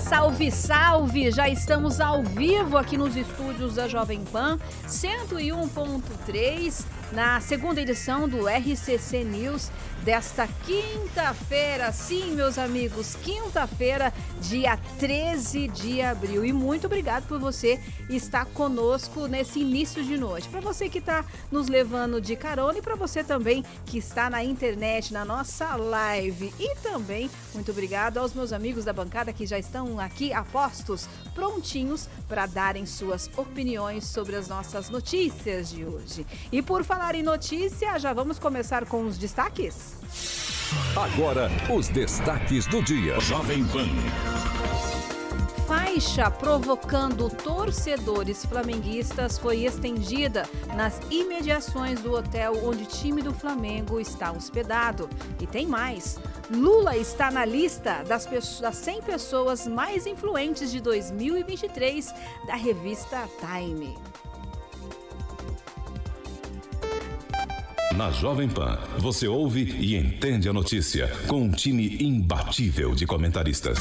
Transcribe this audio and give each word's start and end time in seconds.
salve, 0.00 0.50
salve! 0.50 1.30
Já 1.30 1.48
estamos 1.48 2.00
ao 2.00 2.22
vivo 2.22 2.76
aqui 2.78 2.96
nos 2.96 3.14
estúdios 3.16 3.74
da 3.74 3.86
Jovem 3.86 4.24
Pan 4.24 4.58
101.3 4.86 6.84
na 7.12 7.40
segunda 7.40 7.80
edição 7.80 8.28
do 8.28 8.48
RCC 8.48 9.24
News 9.24 9.70
desta 10.04 10.48
quinta-feira. 10.64 11.92
Sim, 11.92 12.32
meus 12.32 12.56
amigos, 12.56 13.16
quinta-feira, 13.16 14.12
dia 14.40 14.78
13 14.98 15.68
de 15.68 16.00
abril. 16.00 16.44
E 16.44 16.52
muito 16.52 16.86
obrigado 16.86 17.26
por 17.26 17.38
você 17.38 17.80
estar 18.08 18.46
conosco 18.46 19.26
nesse 19.26 19.60
início 19.60 20.02
de 20.04 20.16
noite. 20.16 20.48
Para 20.48 20.60
você 20.60 20.88
que 20.88 20.98
está 20.98 21.24
nos 21.50 21.68
levando 21.68 22.20
de 22.20 22.36
carona 22.36 22.78
e 22.78 22.82
para 22.82 22.94
você 22.94 23.22
também 23.24 23.64
que 23.84 23.98
está 23.98 24.30
na 24.30 24.42
internet, 24.42 25.12
na 25.12 25.24
nossa 25.24 25.76
live. 25.76 26.54
E 26.58 26.76
também 26.76 27.30
muito 27.52 27.70
obrigado 27.72 28.18
aos 28.18 28.32
meus 28.32 28.52
amigos 28.52 28.84
da 28.84 28.92
bancada 28.92 29.32
que 29.32 29.46
já 29.46 29.58
estão 29.58 29.98
aqui 29.98 30.32
a 30.32 30.44
postos, 30.44 31.08
prontinhos 31.34 32.08
para 32.28 32.46
darem 32.46 32.86
suas 32.86 33.28
opiniões 33.36 34.06
sobre 34.06 34.36
as 34.36 34.48
nossas 34.48 34.88
notícias 34.88 35.70
de 35.70 35.84
hoje. 35.84 36.26
E 36.50 36.62
por 36.62 36.84
falar 36.84 36.99
em 37.14 37.22
notícia, 37.22 37.98
já 37.98 38.12
vamos 38.12 38.38
começar 38.38 38.86
com 38.86 39.04
os 39.04 39.18
destaques? 39.18 39.96
Agora, 40.96 41.50
os 41.74 41.88
destaques 41.88 42.66
do 42.66 42.82
dia. 42.82 43.18
Jovem 43.18 43.64
Pan. 43.64 43.88
Faixa 45.66 46.30
provocando 46.30 47.28
torcedores 47.30 48.44
flamenguistas 48.44 49.38
foi 49.38 49.64
estendida 49.64 50.48
nas 50.76 51.00
imediações 51.10 52.00
do 52.00 52.12
hotel 52.12 52.52
onde 52.64 52.84
o 52.84 52.86
time 52.86 53.22
do 53.22 53.32
Flamengo 53.32 53.98
está 53.98 54.30
hospedado. 54.30 55.08
E 55.40 55.46
tem 55.46 55.66
mais. 55.66 56.18
Lula 56.50 56.96
está 56.96 57.30
na 57.30 57.44
lista 57.44 58.04
das, 58.04 58.26
das 58.60 58.76
100 58.76 59.02
pessoas 59.02 59.66
mais 59.66 60.06
influentes 60.06 60.70
de 60.70 60.80
2023 60.80 62.12
da 62.46 62.54
revista 62.54 63.28
Time. 63.40 64.09
Na 68.00 68.10
Jovem 68.10 68.48
Pan, 68.48 68.78
você 68.96 69.28
ouve 69.28 69.76
e 69.78 69.94
entende 69.94 70.48
a 70.48 70.54
notícia 70.54 71.06
com 71.28 71.42
um 71.42 71.50
time 71.50 71.98
imbatível 72.00 72.94
de 72.94 73.04
comentaristas. 73.04 73.78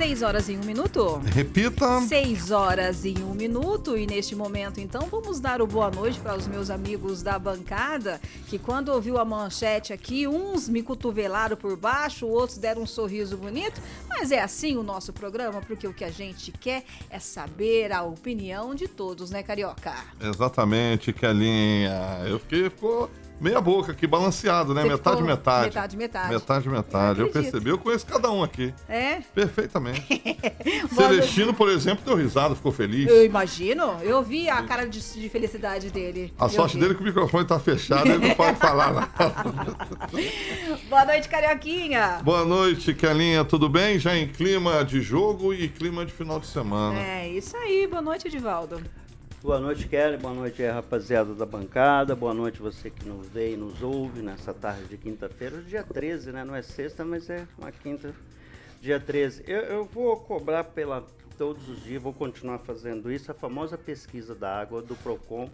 6 0.00 0.22
horas 0.22 0.48
e 0.48 0.56
um 0.56 0.64
minuto. 0.64 1.20
Repita. 1.26 2.00
6 2.00 2.50
horas 2.52 3.04
e 3.04 3.16
um 3.18 3.34
minuto. 3.34 3.98
E 3.98 4.06
neste 4.06 4.34
momento, 4.34 4.80
então, 4.80 5.06
vamos 5.10 5.40
dar 5.40 5.60
o 5.60 5.66
boa 5.66 5.90
noite 5.90 6.18
para 6.18 6.34
os 6.34 6.48
meus 6.48 6.70
amigos 6.70 7.22
da 7.22 7.38
bancada, 7.38 8.18
que 8.48 8.58
quando 8.58 8.88
ouviu 8.88 9.18
a 9.18 9.26
manchete 9.26 9.92
aqui, 9.92 10.26
uns 10.26 10.70
me 10.70 10.82
cotovelaram 10.82 11.54
por 11.54 11.76
baixo, 11.76 12.26
outros 12.26 12.56
deram 12.56 12.80
um 12.80 12.86
sorriso 12.86 13.36
bonito. 13.36 13.78
Mas 14.08 14.32
é 14.32 14.40
assim 14.40 14.74
o 14.78 14.82
nosso 14.82 15.12
programa, 15.12 15.60
porque 15.60 15.86
o 15.86 15.92
que 15.92 16.02
a 16.02 16.10
gente 16.10 16.50
quer 16.50 16.82
é 17.10 17.18
saber 17.18 17.92
a 17.92 18.02
opinião 18.02 18.74
de 18.74 18.88
todos, 18.88 19.30
né, 19.30 19.42
Carioca? 19.42 19.92
Exatamente, 20.18 21.12
Kelinha. 21.12 22.22
Eu 22.26 22.38
fiquei, 22.38 22.70
ficou 22.70 23.10
meia 23.40 23.60
boca 23.60 23.92
aqui, 23.92 24.06
balanceado, 24.06 24.74
né? 24.74 24.82
Você 24.82 24.88
metade, 24.88 25.22
metade. 25.22 25.66
Metade, 25.66 25.96
metade. 25.96 26.32
Metade, 26.34 26.68
metade. 26.68 27.20
Eu, 27.20 27.26
eu, 27.26 27.32
percebi, 27.32 27.70
eu 27.70 27.78
conheço 27.78 28.06
cada 28.06 28.30
um 28.30 28.42
aqui. 28.42 28.74
É? 28.88 29.20
Perfeitamente. 29.34 30.22
Celestino, 30.94 31.54
por 31.54 31.68
exemplo, 31.70 32.04
deu 32.04 32.16
risada, 32.16 32.54
ficou 32.54 32.70
feliz. 32.70 33.08
Eu 33.08 33.24
imagino. 33.24 33.96
Eu 34.02 34.22
vi 34.22 34.48
a 34.48 34.62
cara 34.62 34.86
de, 34.86 35.00
de 35.00 35.28
felicidade 35.28 35.90
dele. 35.90 36.32
A 36.38 36.44
eu 36.44 36.50
sorte 36.50 36.74
vi. 36.74 36.80
dele 36.80 36.92
é 36.92 36.96
que 36.96 37.02
o 37.02 37.06
microfone 37.06 37.46
tá 37.46 37.58
fechado, 37.58 38.08
ele 38.08 38.28
não 38.28 38.34
pode 38.34 38.58
falar 38.58 38.92
nada. 38.92 39.10
Boa 40.88 41.04
noite, 41.06 41.28
Carioquinha. 41.28 42.20
Boa 42.22 42.44
noite, 42.44 42.92
Kelinha. 42.92 43.44
Tudo 43.44 43.68
bem? 43.68 43.98
Já 43.98 44.16
em 44.16 44.28
clima 44.28 44.84
de 44.84 45.00
jogo 45.00 45.54
e 45.54 45.68
clima 45.68 46.04
de 46.04 46.12
final 46.12 46.38
de 46.38 46.46
semana. 46.46 47.00
É, 47.00 47.28
isso 47.28 47.56
aí. 47.56 47.86
Boa 47.86 48.02
noite, 48.02 48.28
Edivaldo. 48.28 48.80
Boa 49.42 49.58
noite, 49.58 49.88
Kelly. 49.88 50.18
Boa 50.18 50.34
noite, 50.34 50.62
rapaziada 50.66 51.34
da 51.34 51.46
bancada. 51.46 52.14
Boa 52.14 52.34
noite, 52.34 52.60
você 52.60 52.90
que 52.90 53.08
nos 53.08 53.26
vê 53.26 53.54
e 53.54 53.56
nos 53.56 53.82
ouve 53.82 54.20
nessa 54.20 54.52
tarde 54.52 54.84
de 54.84 54.98
quinta-feira. 54.98 55.62
Dia 55.62 55.82
13, 55.82 56.30
né? 56.30 56.44
Não 56.44 56.54
é 56.54 56.60
sexta, 56.60 57.06
mas 57.06 57.30
é 57.30 57.48
uma 57.56 57.72
quinta, 57.72 58.14
dia 58.82 59.00
13. 59.00 59.42
Eu, 59.46 59.60
eu 59.60 59.84
vou 59.86 60.14
cobrar 60.18 60.64
pela 60.64 61.02
todos 61.38 61.70
os 61.70 61.82
dias, 61.82 62.02
vou 62.02 62.12
continuar 62.12 62.58
fazendo 62.58 63.10
isso, 63.10 63.30
a 63.30 63.34
famosa 63.34 63.78
pesquisa 63.78 64.34
da 64.34 64.60
água 64.60 64.82
do 64.82 64.94
PROCON 64.96 65.48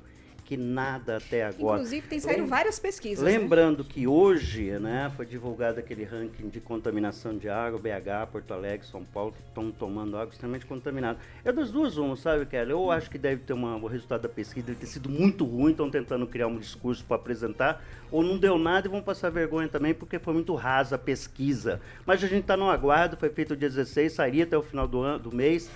que 0.46 0.56
nada 0.56 1.16
até 1.16 1.44
agora. 1.44 1.78
Inclusive, 1.78 2.06
tem 2.06 2.20
saído 2.20 2.42
Lem 2.42 2.48
várias 2.48 2.78
pesquisas. 2.78 3.24
Né? 3.24 3.32
Lembrando 3.36 3.82
né? 3.82 3.90
que 3.90 4.06
hoje 4.06 4.70
né, 4.78 5.12
foi 5.16 5.26
divulgado 5.26 5.80
aquele 5.80 6.04
ranking 6.04 6.48
de 6.48 6.60
contaminação 6.60 7.36
de 7.36 7.48
água, 7.48 7.80
BH, 7.80 8.30
Porto 8.30 8.54
Alegre, 8.54 8.86
São 8.86 9.04
Paulo, 9.04 9.32
que 9.32 9.40
estão 9.40 9.72
tomando 9.72 10.16
água 10.16 10.32
extremamente 10.32 10.64
contaminada. 10.64 11.18
É 11.44 11.50
das 11.50 11.72
duas 11.72 11.96
uma, 11.96 12.14
sabe, 12.16 12.46
Kelly? 12.46 12.70
Eu 12.70 12.92
acho 12.92 13.10
que 13.10 13.18
deve 13.18 13.42
ter 13.42 13.54
uma, 13.54 13.74
o 13.76 13.88
resultado 13.88 14.22
da 14.22 14.28
pesquisa 14.28 14.68
deve 14.68 14.78
ter 14.78 14.86
sido 14.86 15.08
muito 15.08 15.44
ruim, 15.44 15.72
estão 15.72 15.90
tentando 15.90 16.24
criar 16.28 16.46
um 16.46 16.58
discurso 16.58 17.04
para 17.04 17.16
apresentar, 17.16 17.84
ou 18.12 18.22
não 18.22 18.38
deu 18.38 18.56
nada 18.56 18.86
e 18.86 18.90
vão 18.90 19.02
passar 19.02 19.30
vergonha 19.30 19.68
também, 19.68 19.94
porque 19.94 20.16
foi 20.20 20.32
muito 20.32 20.54
rasa 20.54 20.94
a 20.94 20.98
pesquisa. 20.98 21.80
Mas 22.06 22.22
a 22.22 22.28
gente 22.28 22.42
está 22.42 22.56
no 22.56 22.70
aguardo, 22.70 23.16
foi 23.16 23.30
feito 23.30 23.56
dia 23.56 23.68
16, 23.68 24.12
sairia 24.12 24.44
até 24.44 24.56
o 24.56 24.62
final 24.62 24.86
do, 24.86 25.00
ano, 25.00 25.18
do 25.18 25.34
mês. 25.34 25.68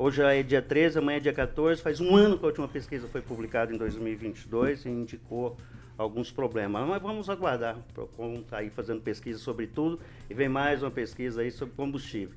Hoje 0.00 0.22
é 0.22 0.44
dia 0.44 0.62
13, 0.62 1.00
amanhã 1.00 1.16
é 1.16 1.20
dia 1.20 1.32
14. 1.32 1.82
Faz 1.82 2.00
um 2.00 2.14
ano 2.14 2.38
que 2.38 2.44
a 2.44 2.46
última 2.46 2.68
pesquisa 2.68 3.08
foi 3.08 3.20
publicada 3.20 3.74
em 3.74 3.76
2022 3.76 4.84
e 4.84 4.88
indicou 4.88 5.56
alguns 5.96 6.30
problemas. 6.30 6.86
Mas 6.86 7.02
vamos 7.02 7.28
aguardar. 7.28 7.76
O 7.76 7.82
Procon 7.92 8.34
está 8.34 8.58
aí 8.58 8.70
fazendo 8.70 9.00
pesquisa 9.00 9.40
sobre 9.40 9.66
tudo 9.66 9.98
e 10.30 10.34
vem 10.34 10.48
mais 10.48 10.84
uma 10.84 10.90
pesquisa 10.92 11.40
aí 11.40 11.50
sobre 11.50 11.74
combustível. 11.74 12.36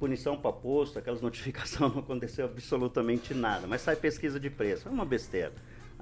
Punição 0.00 0.34
para 0.34 0.50
posto, 0.50 0.98
aquelas 0.98 1.20
notificações 1.22 1.92
não 1.92 2.00
aconteceu 2.00 2.46
absolutamente 2.46 3.34
nada. 3.34 3.66
Mas 3.66 3.82
sai 3.82 3.96
pesquisa 3.96 4.40
de 4.40 4.48
preço. 4.48 4.88
É 4.88 4.90
uma 4.90 5.04
besteira. 5.04 5.52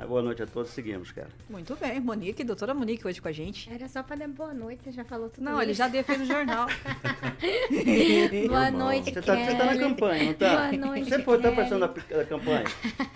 Boa 0.08 0.20
noite 0.20 0.42
a 0.42 0.46
todos, 0.46 0.70
seguimos, 0.70 1.12
cara. 1.12 1.28
Muito 1.48 1.76
bem, 1.76 2.00
Monique, 2.00 2.42
doutora 2.42 2.74
Monique 2.74 3.06
hoje 3.06 3.20
com 3.22 3.28
a 3.28 3.32
gente. 3.32 3.72
Era 3.72 3.88
só 3.88 4.02
para 4.02 4.16
dar 4.16 4.28
boa 4.28 4.52
noite, 4.52 4.82
você 4.84 4.92
já 4.92 5.04
falou 5.04 5.28
tudo 5.30 5.44
Não, 5.44 5.52
isso. 5.52 5.62
ele 5.62 5.74
já 5.74 5.88
deu 5.88 6.04
no 6.18 6.26
jornal. 6.26 6.66
boa 8.48 8.70
noite, 8.70 9.12
você 9.12 9.22
tá, 9.22 9.36
você 9.36 9.54
tá 9.54 9.64
na 9.64 9.76
campanha, 9.78 10.24
não 10.24 10.34
tá? 10.34 10.48
Boa 10.50 10.72
noite, 10.72 11.08
Você 11.08 11.22
foi, 11.22 11.40
tá 11.40 11.52
passando 11.52 11.84
a, 11.84 11.88
campanha. 12.24 12.64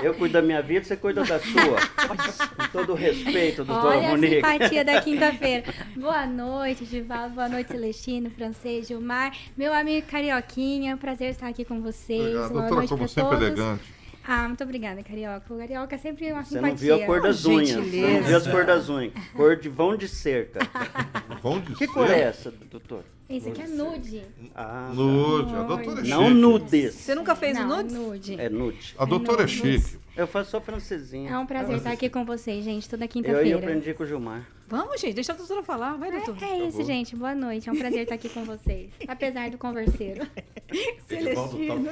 Eu 0.02 0.14
cuido 0.14 0.34
da 0.34 0.42
minha 0.42 0.62
vida, 0.62 0.84
você 0.84 0.96
cuida 0.96 1.24
da 1.24 1.40
sua. 1.40 1.80
com 2.56 2.68
todo 2.72 2.92
o 2.92 2.94
respeito, 2.94 3.64
doutora 3.64 3.98
Olha 3.98 4.08
Monique. 4.08 4.36
Olha 4.36 4.46
a 4.46 4.52
simpatia 4.52 4.84
da 4.84 5.02
quinta-feira. 5.02 5.64
Boa 5.96 6.26
noite, 6.26 6.84
Givaldo. 6.84 7.34
Boa 7.34 7.48
noite, 7.48 7.72
Celestino, 7.72 8.30
Francês, 8.30 8.86
Gilmar. 8.86 9.36
Meu 9.56 9.74
amigo 9.74 10.06
Carioquinha, 10.06 10.96
prazer 10.96 11.30
estar 11.30 11.48
aqui 11.48 11.64
com 11.64 11.80
vocês. 11.80 12.20
Obrigado, 12.20 12.48
boa 12.50 12.60
doutora, 12.60 12.74
noite 12.76 12.88
como 12.90 13.08
sempre 13.08 13.30
todos. 13.30 13.46
elegante. 13.46 13.95
Ah, 14.28 14.48
muito 14.48 14.64
obrigada, 14.64 15.02
Carioca. 15.02 15.54
O 15.54 15.58
Carioca 15.58 15.94
é 15.94 15.98
sempre 15.98 16.32
uma 16.32 16.42
Você 16.44 16.56
simpatia. 16.56 16.70
não 16.70 16.76
viu 16.76 16.94
a 17.04 17.06
cor 17.06 17.22
das 17.22 17.44
unhas. 17.44 17.68
gentileza. 17.68 18.06
Você 18.06 18.12
não 18.20 18.22
viu 18.26 18.36
as 18.36 18.46
cor 18.48 18.64
das 18.64 18.88
unhas. 18.88 19.12
Cor 19.34 19.56
de 19.56 19.68
vão 19.68 19.96
de 19.96 20.08
cerca. 20.08 20.58
Vão 21.42 21.60
de 21.60 21.74
Que 21.76 21.86
cor 21.86 22.10
é 22.10 22.20
essa, 22.22 22.50
doutor? 22.70 23.04
Esse 23.28 23.48
aqui 23.50 23.62
é 23.62 23.66
nude. 23.68 24.22
Ah, 24.54 24.90
Nude. 24.92 25.54
A 25.54 25.62
doutora 25.62 25.92
é 26.00 26.04
chique. 26.04 26.08
não 26.10 26.30
nudes. 26.30 26.94
Você 26.94 27.14
nunca 27.14 27.34
fez 27.36 27.56
Não, 27.58 27.68
nudes? 27.68 27.92
nude. 27.94 28.40
É 28.40 28.48
nude. 28.48 28.94
A 28.98 29.04
doutora 29.04 29.42
é 29.42 29.42
Não, 29.42 29.48
chique. 29.48 29.98
Eu 30.16 30.26
faço 30.26 30.50
só 30.50 30.60
francesinha. 30.60 31.30
É 31.30 31.38
um 31.38 31.44
prazer 31.44 31.76
estar 31.76 31.92
aqui 31.92 32.08
com 32.08 32.24
vocês, 32.24 32.64
gente, 32.64 32.88
toda 32.88 33.04
Eu, 33.04 33.06
eu 33.06 33.10
quinta-feira. 33.10 33.58
aprendi 33.58 33.92
com 33.92 34.02
o 34.02 34.06
Gilmar. 34.06 34.48
Vamos, 34.66 35.00
gente, 35.00 35.14
deixa 35.14 35.32
a 35.32 35.36
doutora 35.36 35.62
falar. 35.62 35.96
Vai, 35.96 36.10
doutor. 36.10 36.42
É, 36.42 36.46
é 36.46 36.68
isso, 36.68 36.82
gente. 36.82 37.14
Boa 37.14 37.34
noite. 37.34 37.68
É 37.68 37.72
um 37.72 37.76
prazer 37.76 38.00
estar 38.00 38.14
aqui 38.14 38.28
com 38.30 38.42
vocês. 38.44 38.90
Apesar 39.06 39.50
do 39.50 39.58
converseiro. 39.58 40.26
Celestino. 41.06 41.90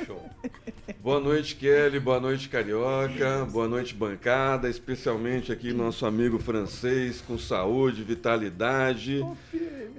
Boa 1.01 1.21
noite, 1.21 1.55
Kelly. 1.55 2.01
Boa 2.01 2.19
noite, 2.19 2.49
Carioca. 2.49 3.45
Boa 3.45 3.69
noite, 3.69 3.95
bancada. 3.95 4.69
Especialmente 4.71 5.53
aqui 5.53 5.73
nosso 5.73 6.07
amigo 6.07 6.39
francês 6.39 7.21
com 7.21 7.39
saúde, 7.39 8.03
vitalidade. 8.03 9.25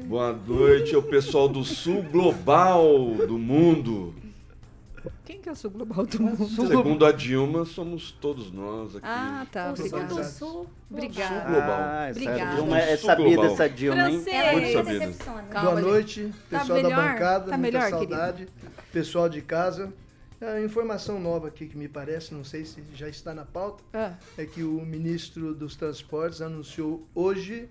Boa 0.03 0.33
noite 0.33 0.95
ao 0.95 1.03
pessoal 1.03 1.47
do 1.47 1.63
Sul 1.63 2.03
Global 2.03 3.15
do 3.27 3.37
mundo. 3.37 4.13
Quem 5.23 5.41
que 5.41 5.49
é 5.49 5.51
o 5.51 5.55
sul 5.55 5.71
global 5.71 6.05
do 6.05 6.21
mundo? 6.21 6.47
Segundo 6.47 7.05
a 7.05 7.11
Dilma, 7.11 7.65
somos 7.65 8.11
todos 8.11 8.51
nós 8.51 8.95
aqui. 8.95 9.05
Ah, 9.07 9.45
tá. 9.51 9.71
O 9.71 9.75
sul 9.77 10.03
do 10.05 10.23
sul. 10.23 10.67
Obrigada. 10.89 11.45
global. 11.49 11.69
Ah, 11.71 12.07
Obrigada. 12.11 12.55
Dilma 12.55 12.79
é 12.79 12.97
Sul 12.97 13.05
sabida 13.07 13.45
essa 13.45 13.69
Dilma, 13.69 14.09
hein? 14.09 14.21
Francês. 14.21 14.75
Muito 14.75 14.83
decepciona. 14.89 15.43
Calma, 15.43 15.69
Boa 15.71 15.81
noite, 15.81 16.33
Tá 16.49 16.59
pessoal 16.59 16.81
da 16.81 16.89
melhor? 16.89 17.11
bancada, 17.13 17.51
Tá 17.51 17.57
muita 17.57 17.77
melhor, 17.79 17.89
saudade. 17.89 18.47
Pessoal 18.91 19.29
de 19.29 19.41
casa. 19.41 19.93
A 20.41 20.61
informação 20.61 21.19
nova 21.19 21.47
aqui 21.47 21.65
que 21.65 21.77
me 21.77 21.87
parece, 21.87 22.33
não 22.33 22.43
sei 22.43 22.65
se 22.65 22.83
já 22.93 23.07
está 23.07 23.33
na 23.33 23.45
pauta, 23.45 23.83
Ah, 23.93 24.13
é 24.37 24.45
que 24.45 24.63
o 24.63 24.81
ministro 24.85 25.55
dos 25.55 25.75
Transportes 25.75 26.41
anunciou 26.41 27.07
hoje 27.15 27.69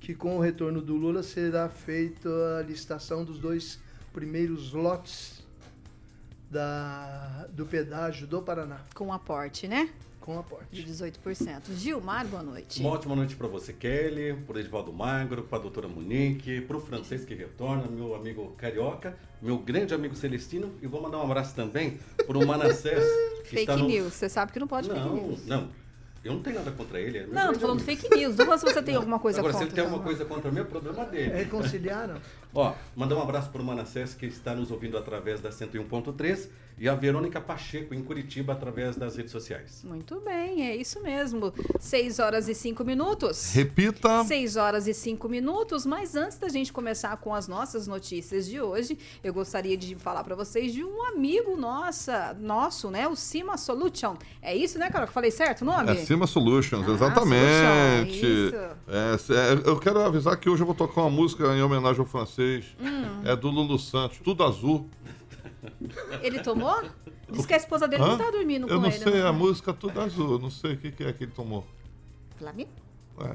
que 0.00 0.14
com 0.14 0.36
o 0.36 0.40
retorno 0.40 0.82
do 0.82 0.94
Lula 0.96 1.22
será 1.22 1.68
feita 1.68 2.28
a 2.58 2.62
licitação 2.62 3.24
dos 3.24 3.38
dois 3.38 3.80
primeiros 4.12 4.72
lotes 4.72 5.42
da, 6.54 7.48
do 7.50 7.66
pedágio 7.66 8.28
do 8.28 8.40
Paraná, 8.40 8.78
com 8.94 9.12
aporte, 9.12 9.66
né? 9.66 9.90
com 10.20 10.32
De 10.32 10.38
aporte. 10.38 10.86
18%. 10.86 11.74
Gilmar, 11.74 12.26
boa 12.26 12.42
noite. 12.42 12.80
Uma 12.80 12.90
ótima 12.90 13.14
noite 13.14 13.36
para 13.36 13.46
você, 13.46 13.74
Kelly, 13.74 14.34
para 14.46 14.60
Edvaldo 14.60 14.90
Magro, 14.90 15.42
para 15.42 15.58
a 15.58 15.60
doutora 15.60 15.86
Monique, 15.86 16.62
para 16.62 16.76
o 16.76 16.80
francês 16.80 17.24
que 17.26 17.34
retorna, 17.34 17.86
meu 17.88 18.14
amigo 18.14 18.54
Carioca, 18.56 19.18
meu 19.42 19.58
grande 19.58 19.92
amigo 19.92 20.14
Celestino, 20.14 20.72
e 20.80 20.86
vou 20.86 21.02
mandar 21.02 21.18
um 21.18 21.24
abraço 21.24 21.54
também 21.54 21.98
para 22.26 22.38
o 22.38 22.46
Manassés, 22.46 23.04
Fake 23.44 23.76
no... 23.76 23.86
news. 23.86 24.14
Você 24.14 24.28
sabe 24.28 24.52
que 24.52 24.58
não 24.58 24.66
pode 24.66 24.88
fake 24.88 25.00
Não, 25.00 25.14
news. 25.14 25.44
não, 25.44 25.68
eu 26.24 26.32
não 26.32 26.40
tenho 26.40 26.56
nada 26.56 26.70
contra 26.72 26.98
ele. 26.98 27.18
é 27.18 27.26
Não, 27.26 27.52
tô 27.52 27.60
falando 27.60 27.82
amigo. 27.82 28.00
fake 28.00 28.16
news. 28.16 28.34
Não 28.36 28.58
se 28.58 28.64
você 28.64 28.82
tem 28.82 28.96
alguma 28.96 29.18
coisa 29.18 29.40
Agora, 29.40 29.52
contra. 29.52 29.68
se 29.68 29.72
ele 29.72 29.74
tem 29.74 29.84
alguma 29.84 30.02
coisa 30.02 30.24
contra 30.24 30.50
mim, 30.50 30.60
é 30.60 30.64
problema 30.64 31.04
dele. 31.04 31.34
Reconciliaram? 31.34 32.16
Ó, 32.54 32.72
mandar 32.96 33.16
um 33.16 33.22
abraço 33.22 33.50
para 33.50 33.60
o 33.60 33.64
Manassés, 33.64 34.14
que 34.14 34.26
está 34.26 34.54
nos 34.54 34.70
ouvindo 34.70 34.96
através 34.96 35.40
da 35.40 35.50
101.3, 35.50 36.48
e 36.78 36.88
a 36.88 36.94
Verônica 36.94 37.40
Pacheco, 37.40 37.94
em 37.94 38.02
Curitiba, 38.02 38.52
através 38.52 38.96
das 38.96 39.16
redes 39.16 39.30
sociais. 39.32 39.82
Muito 39.84 40.20
bem, 40.20 40.66
é 40.66 40.74
isso 40.74 41.00
mesmo. 41.02 41.52
6 41.78 42.18
horas 42.18 42.48
e 42.48 42.54
5 42.54 42.84
minutos. 42.84 43.52
Repita. 43.54 44.24
6 44.24 44.56
horas 44.56 44.88
e 44.88 44.94
5 44.94 45.28
minutos, 45.28 45.84
mas 45.86 46.16
antes 46.16 46.38
da 46.38 46.48
gente 46.48 46.72
começar 46.72 47.16
com 47.18 47.34
as 47.34 47.46
nossas 47.46 47.86
notícias 47.86 48.46
de 48.46 48.60
hoje, 48.60 48.98
eu 49.22 49.32
gostaria 49.32 49.76
de 49.76 49.94
falar 49.96 50.24
para 50.24 50.34
vocês 50.34 50.72
de 50.72 50.82
um 50.84 51.04
amigo 51.06 51.56
nossa, 51.56 52.34
nosso, 52.40 52.90
né? 52.90 53.06
O 53.06 53.14
Cima 53.14 53.56
Solution. 53.56 54.16
É 54.42 54.54
isso, 54.54 54.78
né, 54.78 54.90
Carol? 54.90 55.06
Que 55.06 55.10
eu 55.10 55.14
falei 55.14 55.30
certo 55.30 55.62
o 55.62 55.64
nome? 55.64 55.92
É 55.92 56.04
Cima 56.14 56.26
Solutions, 56.28 56.86
Ah, 56.88 56.92
exatamente. 56.92 58.20
Solution, 58.20 58.74
É, 58.88 59.14
é, 59.66 59.68
eu 59.68 59.76
quero 59.78 60.00
avisar 60.00 60.36
que 60.36 60.48
hoje 60.48 60.62
eu 60.62 60.66
vou 60.66 60.74
tocar 60.74 61.00
uma 61.02 61.10
música 61.10 61.44
em 61.56 61.62
homenagem 61.62 61.98
ao 62.00 62.06
francês. 62.06 62.64
Hum. 62.80 63.22
É 63.24 63.34
do 63.34 63.48
Lulu 63.50 63.78
Santos, 63.78 64.18
tudo 64.22 64.44
azul. 64.44 64.88
Ele 66.22 66.38
tomou? 66.40 66.82
Diz 67.30 67.46
que 67.46 67.54
a 67.54 67.56
esposa 67.56 67.88
dele 67.88 68.02
não 68.02 68.12
Hã? 68.12 68.18
tá 68.18 68.30
dormindo 68.30 68.66
Eu 68.68 68.76
com 68.76 68.82
não 68.82 68.88
ele. 68.90 68.98
sei, 68.98 69.12
né? 69.14 69.26
a 69.26 69.32
música 69.32 69.72
tudo 69.72 70.00
azul. 70.00 70.32
Eu 70.32 70.38
não 70.38 70.50
sei 70.50 70.74
o 70.74 70.76
que, 70.76 70.92
que 70.92 71.02
é 71.04 71.12
que 71.12 71.24
ele 71.24 71.32
tomou. 71.32 71.66
Flamengo? 72.38 72.70
É. 73.20 73.34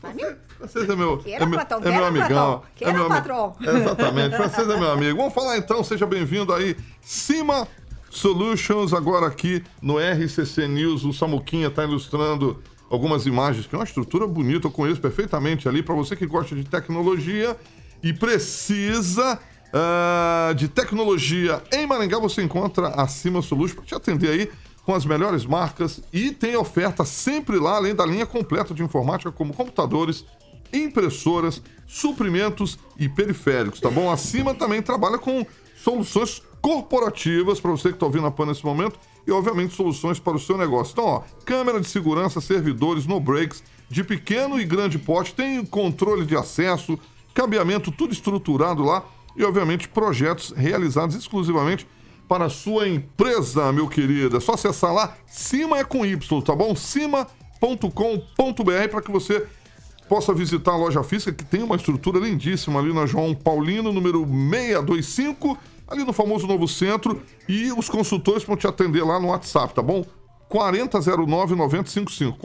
Flamengo? 0.00 0.36
Francês 0.58 0.88
é 0.88 0.96
meu, 0.96 1.22
é 1.26 1.46
meu, 1.46 1.60
é 1.60 1.90
meu 1.90 2.04
amigão. 2.06 2.62
queira, 2.74 2.92
é 2.92 2.96
meu 2.96 3.08
patrão. 3.08 3.54
Exatamente, 3.60 4.36
francês 4.36 4.68
é 4.68 4.76
meu 4.76 4.90
amigo. 4.90 5.18
Vamos 5.18 5.34
falar 5.34 5.56
então, 5.58 5.84
seja 5.84 6.06
bem-vindo 6.06 6.52
aí. 6.54 6.76
Cima 7.00 7.68
Solutions, 8.10 8.92
agora 8.92 9.26
aqui 9.26 9.62
no 9.80 9.98
RCC 9.98 10.66
News. 10.66 11.04
O 11.04 11.12
Samuquinha 11.12 11.68
está 11.68 11.84
ilustrando 11.84 12.62
algumas 12.90 13.26
imagens, 13.26 13.66
que 13.66 13.74
é 13.74 13.78
uma 13.78 13.84
estrutura 13.84 14.26
bonita, 14.26 14.66
eu 14.66 14.70
conheço 14.70 15.00
perfeitamente 15.00 15.68
ali. 15.68 15.82
Para 15.82 15.94
você 15.94 16.16
que 16.16 16.26
gosta 16.26 16.54
de 16.54 16.64
tecnologia 16.64 17.56
e 18.02 18.12
precisa 18.12 19.38
ah, 19.72 20.52
de 20.56 20.68
tecnologia 20.68 21.62
em 21.72 21.86
Maringá, 21.86 22.18
você 22.18 22.42
encontra 22.42 22.88
a 22.88 23.06
Cima 23.06 23.42
Solutions 23.42 23.74
para 23.74 23.84
te 23.84 23.94
atender 23.94 24.30
aí 24.30 24.50
com 24.84 24.94
as 24.94 25.04
melhores 25.04 25.44
marcas 25.44 26.00
e 26.12 26.30
tem 26.30 26.56
oferta 26.56 27.04
sempre 27.04 27.58
lá, 27.58 27.76
além 27.76 27.94
da 27.94 28.06
linha 28.06 28.24
completa 28.24 28.72
de 28.72 28.82
informática, 28.82 29.30
como 29.30 29.52
computadores, 29.52 30.24
impressoras, 30.72 31.62
suprimentos 31.86 32.78
e 32.98 33.06
periféricos, 33.08 33.80
tá 33.80 33.90
bom? 33.90 34.10
Acima 34.10 34.54
também 34.54 34.80
trabalha 34.80 35.18
com 35.18 35.46
soluções 35.76 36.42
corporativas 36.60 37.60
para 37.60 37.70
você 37.70 37.88
que 37.88 37.94
está 37.94 38.06
ouvindo 38.06 38.26
a 38.26 38.30
PAN 38.30 38.46
nesse 38.46 38.64
momento 38.64 38.98
e, 39.26 39.30
obviamente, 39.30 39.74
soluções 39.74 40.18
para 40.18 40.36
o 40.36 40.40
seu 40.40 40.56
negócio. 40.56 40.92
Então, 40.92 41.04
ó, 41.04 41.22
câmera 41.44 41.80
de 41.80 41.88
segurança, 41.88 42.40
servidores, 42.40 43.06
no 43.06 43.20
breaks, 43.20 43.62
de 43.88 44.04
pequeno 44.04 44.60
e 44.60 44.64
grande 44.64 44.98
porte, 44.98 45.34
tem 45.34 45.64
controle 45.64 46.24
de 46.24 46.36
acesso, 46.36 46.98
cabeamento, 47.34 47.90
tudo 47.90 48.12
estruturado 48.12 48.82
lá 48.82 49.04
e, 49.36 49.44
obviamente, 49.44 49.88
projetos 49.88 50.52
realizados 50.56 51.14
exclusivamente 51.14 51.86
para 52.28 52.46
a 52.46 52.50
sua 52.50 52.88
empresa, 52.88 53.72
meu 53.72 53.88
querido. 53.88 54.36
É 54.36 54.40
só 54.40 54.52
acessar 54.52 54.92
lá, 54.92 55.16
cima 55.26 55.78
é 55.78 55.84
com 55.84 56.04
Y, 56.04 56.42
tá 56.42 56.54
bom? 56.54 56.74
cima.com.br 56.74 57.28
para 58.90 59.02
que 59.02 59.10
você 59.10 59.46
possa 60.08 60.32
visitar 60.32 60.72
a 60.72 60.76
loja 60.76 61.02
física, 61.02 61.32
que 61.32 61.44
tem 61.44 61.62
uma 61.62 61.76
estrutura 61.76 62.18
lindíssima 62.18 62.80
ali 62.80 62.92
na 62.92 63.06
João 63.06 63.34
Paulino, 63.34 63.92
número 63.92 64.26
625, 64.26 65.58
ali 65.88 66.04
no 66.04 66.12
famoso 66.12 66.46
Novo 66.46 66.68
Centro. 66.68 67.22
E 67.48 67.72
os 67.72 67.88
consultores 67.88 68.44
vão 68.44 68.56
te 68.56 68.66
atender 68.66 69.02
lá 69.04 69.18
no 69.18 69.28
WhatsApp, 69.28 69.74
tá 69.74 69.82
bom? 69.82 70.04
4009-9055. 70.50 72.38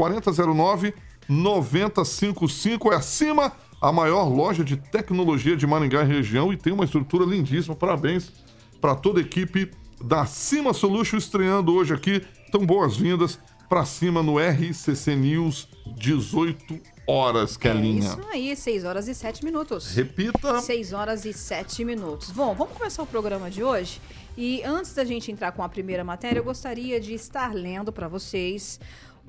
4009-9055 1.29 2.91
é 2.91 2.95
acima 2.95 3.51
a 3.81 3.91
maior 3.91 4.29
loja 4.29 4.63
de 4.63 4.77
tecnologia 4.77 5.57
de 5.57 5.67
Maringá 5.67 6.03
e 6.03 6.07
região 6.07 6.53
e 6.53 6.57
tem 6.57 6.71
uma 6.71 6.85
estrutura 6.85 7.25
lindíssima. 7.25 7.75
Parabéns 7.75 8.31
para 8.79 8.95
toda 8.95 9.19
a 9.19 9.23
equipe 9.23 9.69
da 10.01 10.25
Cima 10.25 10.73
Solution 10.73 11.17
estreando 11.17 11.73
hoje 11.73 11.93
aqui. 11.93 12.21
Então, 12.47 12.65
boas-vindas 12.65 13.39
para 13.67 13.85
cima 13.85 14.21
no 14.21 14.37
RCC 14.37 15.15
News, 15.15 15.67
18 15.97 16.92
horas, 17.07 17.55
É 17.55 17.59
Kelinha. 17.59 17.99
isso 18.09 18.19
aí, 18.31 18.55
6 18.55 18.83
horas 18.85 19.07
e 19.07 19.13
7 19.15 19.43
minutos. 19.43 19.93
Repita. 19.93 20.59
6 20.61 20.93
horas 20.93 21.25
e 21.25 21.33
7 21.33 21.83
minutos. 21.83 22.31
Bom, 22.31 22.53
vamos 22.55 22.77
começar 22.77 23.03
o 23.03 23.07
programa 23.07 23.49
de 23.49 23.63
hoje. 23.63 23.99
E 24.37 24.63
antes 24.63 24.93
da 24.93 25.03
gente 25.05 25.31
entrar 25.31 25.51
com 25.51 25.61
a 25.63 25.69
primeira 25.69 26.03
matéria, 26.03 26.39
eu 26.39 26.43
gostaria 26.43 26.99
de 26.99 27.13
estar 27.13 27.53
lendo 27.53 27.91
para 27.93 28.07
vocês 28.07 28.79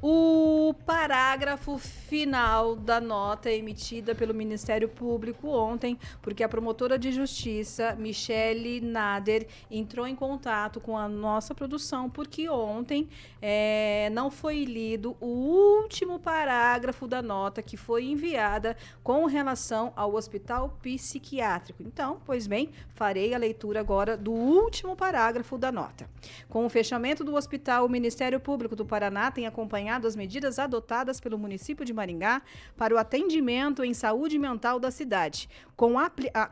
o 0.06 0.74
parágrafo 0.84 1.78
final 1.78 2.76
da 2.76 3.00
nota 3.00 3.50
emitida 3.50 4.14
pelo 4.14 4.34
Ministério 4.34 4.86
Público 4.86 5.48
ontem, 5.48 5.98
porque 6.20 6.44
a 6.44 6.48
promotora 6.48 6.98
de 6.98 7.10
justiça, 7.10 7.96
Michele 7.98 8.82
Nader, 8.82 9.46
entrou 9.70 10.06
em 10.06 10.14
contato 10.14 10.78
com 10.78 10.98
a 10.98 11.08
nossa 11.08 11.54
produção, 11.54 12.10
porque 12.10 12.46
ontem 12.50 13.08
eh, 13.40 14.10
não 14.12 14.30
foi 14.30 14.66
lido 14.66 15.16
o 15.22 15.26
último 15.26 16.18
parágrafo 16.18 17.06
da 17.08 17.22
nota 17.22 17.62
que 17.62 17.78
foi 17.78 18.04
enviada 18.04 18.76
com 19.02 19.24
relação 19.24 19.90
ao 19.96 20.16
hospital 20.16 20.76
psiquiátrico. 20.82 21.82
Então, 21.82 22.20
pois 22.26 22.46
bem, 22.46 22.68
farei 22.92 23.32
a 23.32 23.38
leitura 23.38 23.80
agora 23.80 24.18
do 24.18 24.32
último 24.32 24.94
parágrafo 24.94 25.56
da 25.56 25.72
nota. 25.72 26.06
Com 26.46 26.66
o 26.66 26.68
fechamento 26.68 27.24
do 27.24 27.34
hospital, 27.34 27.86
o 27.86 27.88
Ministério 27.88 28.38
Público 28.38 28.76
do 28.76 28.84
Paraná 28.84 29.30
tem 29.30 29.46
acompanhado 29.46 29.93
as 30.02 30.16
medidas 30.16 30.58
adotadas 30.58 31.20
pelo 31.20 31.38
município 31.38 31.84
de 31.84 31.92
Maringá 31.92 32.42
para 32.76 32.94
o 32.94 32.98
atendimento 32.98 33.84
em 33.84 33.94
saúde 33.94 34.38
mental 34.38 34.80
da 34.80 34.90
cidade, 34.90 35.48
com 35.76 35.98
a, 35.98 36.10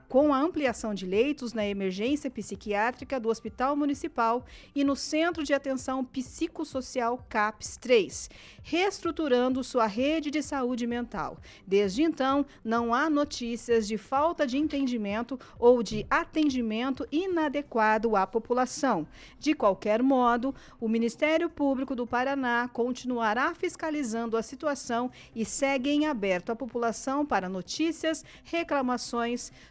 com 0.08 0.34
a 0.34 0.38
ampliação 0.38 0.94
de 0.94 1.06
leitos 1.06 1.52
na 1.52 1.66
emergência 1.66 2.30
psiquiátrica 2.30 3.20
do 3.20 3.28
Hospital 3.28 3.76
Municipal 3.76 4.44
e 4.74 4.82
no 4.82 4.96
Centro 4.96 5.44
de 5.44 5.54
Atenção 5.54 6.04
Psicossocial 6.04 7.24
CAPS 7.28 7.76
3, 7.76 8.30
reestruturando 8.62 9.62
sua 9.62 9.86
rede 9.86 10.30
de 10.30 10.42
saúde 10.42 10.86
mental. 10.86 11.38
Desde 11.66 12.02
então, 12.02 12.44
não 12.64 12.92
há 12.92 13.08
notícias 13.08 13.86
de 13.86 13.96
falta 13.96 14.46
de 14.46 14.58
entendimento 14.58 15.38
ou 15.58 15.82
de 15.82 16.04
atendimento 16.10 17.06
inadequado 17.12 18.16
à 18.16 18.26
população. 18.26 19.06
De 19.38 19.54
qualquer 19.54 20.02
modo, 20.02 20.54
o 20.80 20.88
Ministério 20.88 21.48
Público 21.48 21.94
do 21.94 22.06
Paraná 22.06 22.68
continuará 22.72 23.54
fiscalizando 23.54 24.36
a 24.36 24.42
situação 24.42 25.10
e 25.34 25.44
segue 25.44 25.90
em 25.90 26.06
aberto 26.06 26.50
à 26.50 26.56
população 26.56 27.24
para 27.24 27.48
notícias, 27.48 28.24
reclamações 28.44 29.11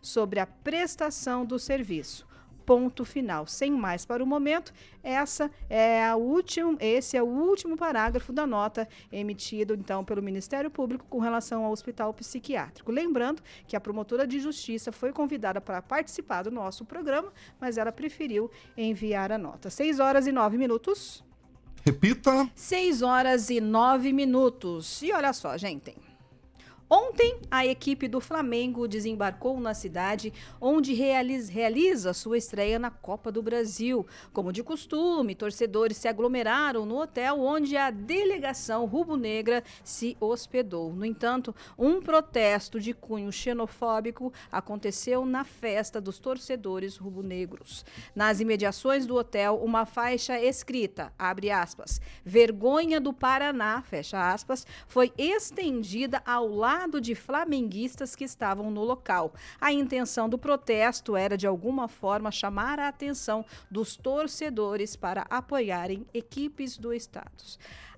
sobre 0.02 0.40
a 0.40 0.46
prestação 0.46 1.46
do 1.46 1.58
serviço. 1.58 2.30
ponto 2.64 3.04
final. 3.04 3.48
Sem 3.48 3.72
mais 3.72 4.06
para 4.06 4.24
o 4.24 4.28
momento, 4.28 4.72
essa 5.04 5.50
é 5.70 6.06
a 6.06 6.16
último, 6.16 6.78
esse 6.80 7.18
é 7.18 7.24
o 7.24 7.26
último 7.26 7.76
parágrafo 7.76 8.32
da 8.32 8.46
nota 8.46 8.88
emitido 9.12 9.74
então 9.74 10.06
pelo 10.06 10.22
Ministério 10.22 10.70
Público 10.70 11.06
com 11.10 11.20
relação 11.20 11.66
ao 11.66 11.72
hospital 11.72 12.14
psiquiátrico. 12.14 12.92
Lembrando 12.92 13.42
que 13.68 13.76
a 13.76 13.80
promotora 13.82 14.26
de 14.28 14.40
justiça 14.40 14.92
foi 14.92 15.12
convidada 15.12 15.60
para 15.60 15.82
participar 15.82 16.44
do 16.44 16.52
nosso 16.52 16.86
programa, 16.86 17.34
mas 17.60 17.78
ela 17.78 17.92
preferiu 17.92 18.50
enviar 18.78 19.32
a 19.32 19.38
nota. 19.38 19.70
6 19.70 20.00
horas 20.00 20.28
e 20.28 20.32
9 20.32 20.58
minutos. 20.58 21.24
Repita. 21.84 22.50
6 22.56 23.02
horas 23.02 23.50
e 23.50 23.60
9 23.60 24.14
minutos. 24.14 25.02
E 25.02 25.12
olha 25.12 25.34
só, 25.34 25.58
gente. 25.58 26.11
Ontem, 26.94 27.40
a 27.50 27.66
equipe 27.66 28.06
do 28.06 28.20
Flamengo 28.20 28.86
desembarcou 28.86 29.58
na 29.62 29.74
cidade, 29.74 30.34
onde 30.60 30.94
realiza, 30.94 32.12
sua 32.12 32.38
estreia 32.38 32.78
na 32.78 32.92
Copa 32.92 33.32
do 33.32 33.42
Brasil. 33.42 34.06
Como 34.34 34.52
de 34.52 34.62
costume, 34.62 35.34
torcedores 35.34 35.96
se 35.96 36.10
aglomeraram 36.10 36.86
no 36.86 37.00
hotel 37.00 37.40
onde 37.40 37.78
a 37.78 37.90
delegação 37.90 38.84
rubro-negra 38.84 39.64
se 39.86 40.18
hospedou. 40.20 40.92
No 40.92 41.06
entanto, 41.06 41.56
um 41.80 42.02
protesto 42.02 42.78
de 42.78 42.94
cunho 42.94 43.32
xenofóbico 43.32 44.34
aconteceu 44.52 45.26
na 45.26 45.46
festa 45.46 46.02
dos 46.02 46.20
torcedores 46.20 46.98
rubro-negros. 46.98 47.86
Nas 48.14 48.42
imediações 48.42 49.06
do 49.06 49.16
hotel, 49.16 49.62
uma 49.64 49.86
faixa 49.86 50.38
escrita, 50.42 51.14
abre 51.18 51.52
aspas, 51.52 52.02
vergonha 52.26 53.00
do 53.00 53.14
Paraná, 53.14 53.82
fecha 53.82 54.34
aspas, 54.34 54.68
foi 54.90 55.14
estendida 55.18 56.22
ao 56.26 56.50
lado 56.50 56.81
de 57.02 57.14
flamenguistas 57.14 58.16
que 58.16 58.24
estavam 58.24 58.72
no 58.72 58.84
local. 58.84 59.34
A 59.60 59.72
intenção 59.72 60.28
do 60.28 60.38
protesto 60.38 61.16
era, 61.16 61.38
de 61.38 61.46
alguma 61.46 61.88
forma, 61.88 62.32
chamar 62.32 62.80
a 62.80 62.88
atenção 62.88 63.46
dos 63.70 63.96
torcedores 63.96 64.96
para 64.96 65.26
apoiarem 65.30 66.06
equipes 66.14 66.78
do 66.78 66.94
estado. 66.94 67.32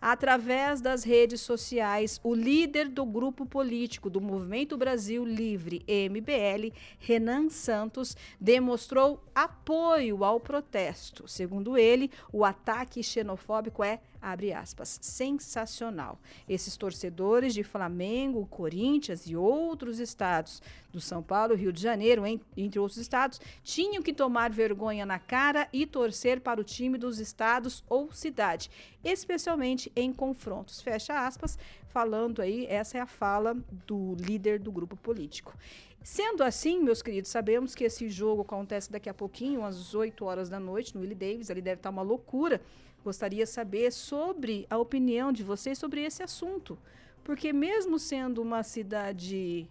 Através 0.05 0.81
das 0.81 1.05
redes 1.05 1.39
sociais, 1.39 2.19
o 2.21 2.35
líder 2.35 2.89
do 2.89 3.05
grupo 3.05 3.45
político 3.45 4.09
do 4.09 4.19
Movimento 4.19 4.75
Brasil 4.75 5.23
Livre, 5.23 5.81
MBL, 5.87 6.75
Renan 6.99 7.47
Santos, 7.49 8.17
demonstrou 8.37 9.23
apoio 9.33 10.25
ao 10.25 10.41
protesto. 10.41 11.25
Segundo 11.25 11.77
ele, 11.77 12.11
o 12.33 12.43
ataque 12.43 13.01
xenofóbico 13.01 13.81
é 13.81 14.01
abre 14.23 14.53
aspas, 14.53 14.99
sensacional. 15.01 16.17
Esses 16.47 16.77
torcedores 16.77 17.53
de 17.53 17.61
Flamengo, 17.61 18.47
Corinthians 18.49 19.27
e 19.27 19.35
outros 19.35 19.99
estados 19.99 20.61
do 20.93 21.01
São 21.01 21.21
Paulo, 21.23 21.55
Rio 21.55 21.73
de 21.73 21.81
Janeiro, 21.81 22.23
entre 22.55 22.79
outros 22.79 22.99
estados, 22.99 23.41
tinham 23.63 24.01
que 24.01 24.13
tomar 24.13 24.51
vergonha 24.51 25.05
na 25.05 25.19
cara 25.19 25.67
e 25.73 25.85
torcer 25.85 26.39
para 26.39 26.61
o 26.61 26.63
time 26.63 26.97
dos 26.97 27.19
estados 27.19 27.83
ou 27.89 28.11
cidade, 28.13 28.69
especialmente 29.03 29.91
em 29.95 30.13
confrontos. 30.13 30.79
Fecha 30.81 31.25
aspas, 31.25 31.57
falando 31.89 32.41
aí, 32.41 32.65
essa 32.67 32.97
é 32.99 33.01
a 33.01 33.07
fala 33.07 33.55
do 33.87 34.15
líder 34.15 34.59
do 34.59 34.71
grupo 34.71 34.95
político. 34.95 35.57
Sendo 36.03 36.43
assim, 36.43 36.79
meus 36.79 37.01
queridos, 37.01 37.31
sabemos 37.31 37.73
que 37.73 37.85
esse 37.85 38.09
jogo 38.09 38.41
acontece 38.43 38.91
daqui 38.91 39.09
a 39.09 39.13
pouquinho, 39.13 39.63
às 39.63 39.95
8 39.95 40.23
horas 40.25 40.49
da 40.49 40.59
noite, 40.59 40.93
no 40.93 41.01
Willie 41.01 41.15
Davis, 41.15 41.49
ali 41.49 41.61
deve 41.61 41.79
estar 41.79 41.89
uma 41.89 42.01
loucura. 42.01 42.61
Gostaria 43.03 43.45
de 43.45 43.49
saber 43.49 43.91
sobre 43.91 44.67
a 44.69 44.77
opinião 44.77 45.31
de 45.31 45.43
vocês 45.43 45.77
sobre 45.77 46.03
esse 46.03 46.21
assunto. 46.21 46.77
Porque 47.23 47.53
mesmo 47.53 47.97
sendo 47.97 48.41
uma 48.41 48.63
cidade 48.63 49.65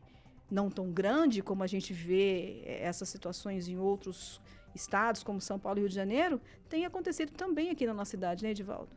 não 0.53 0.71
tão 0.71 0.93
grande 0.93 1.43
como 1.43 1.63
a 1.63 1.67
gente 1.67 1.93
vê 1.93 2.63
eh, 2.65 2.83
essas 2.83 3.09
situações 3.09 3.69
em 3.69 3.79
outros 3.79 4.41
estados, 4.75 5.23
como 5.23 5.41
São 5.41 5.59
Paulo 5.59 5.79
e 5.79 5.81
Rio 5.81 5.89
de 5.89 5.95
Janeiro, 5.95 6.41
tem 6.69 6.85
acontecido 6.85 7.33
também 7.33 7.71
aqui 7.71 7.87
na 7.87 7.95
nossa 7.95 8.11
cidade, 8.11 8.45
né, 8.45 8.51
Edivaldo? 8.51 8.91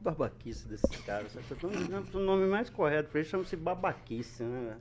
Babaquice 0.00 0.68
desses 0.68 0.90
caras. 1.02 1.32
O 2.12 2.18
nome 2.18 2.46
mais 2.46 2.68
correto 2.68 3.08
para 3.08 3.20
ele 3.20 3.28
chama-se 3.28 3.56
babaquice, 3.56 4.42
né? 4.42 4.76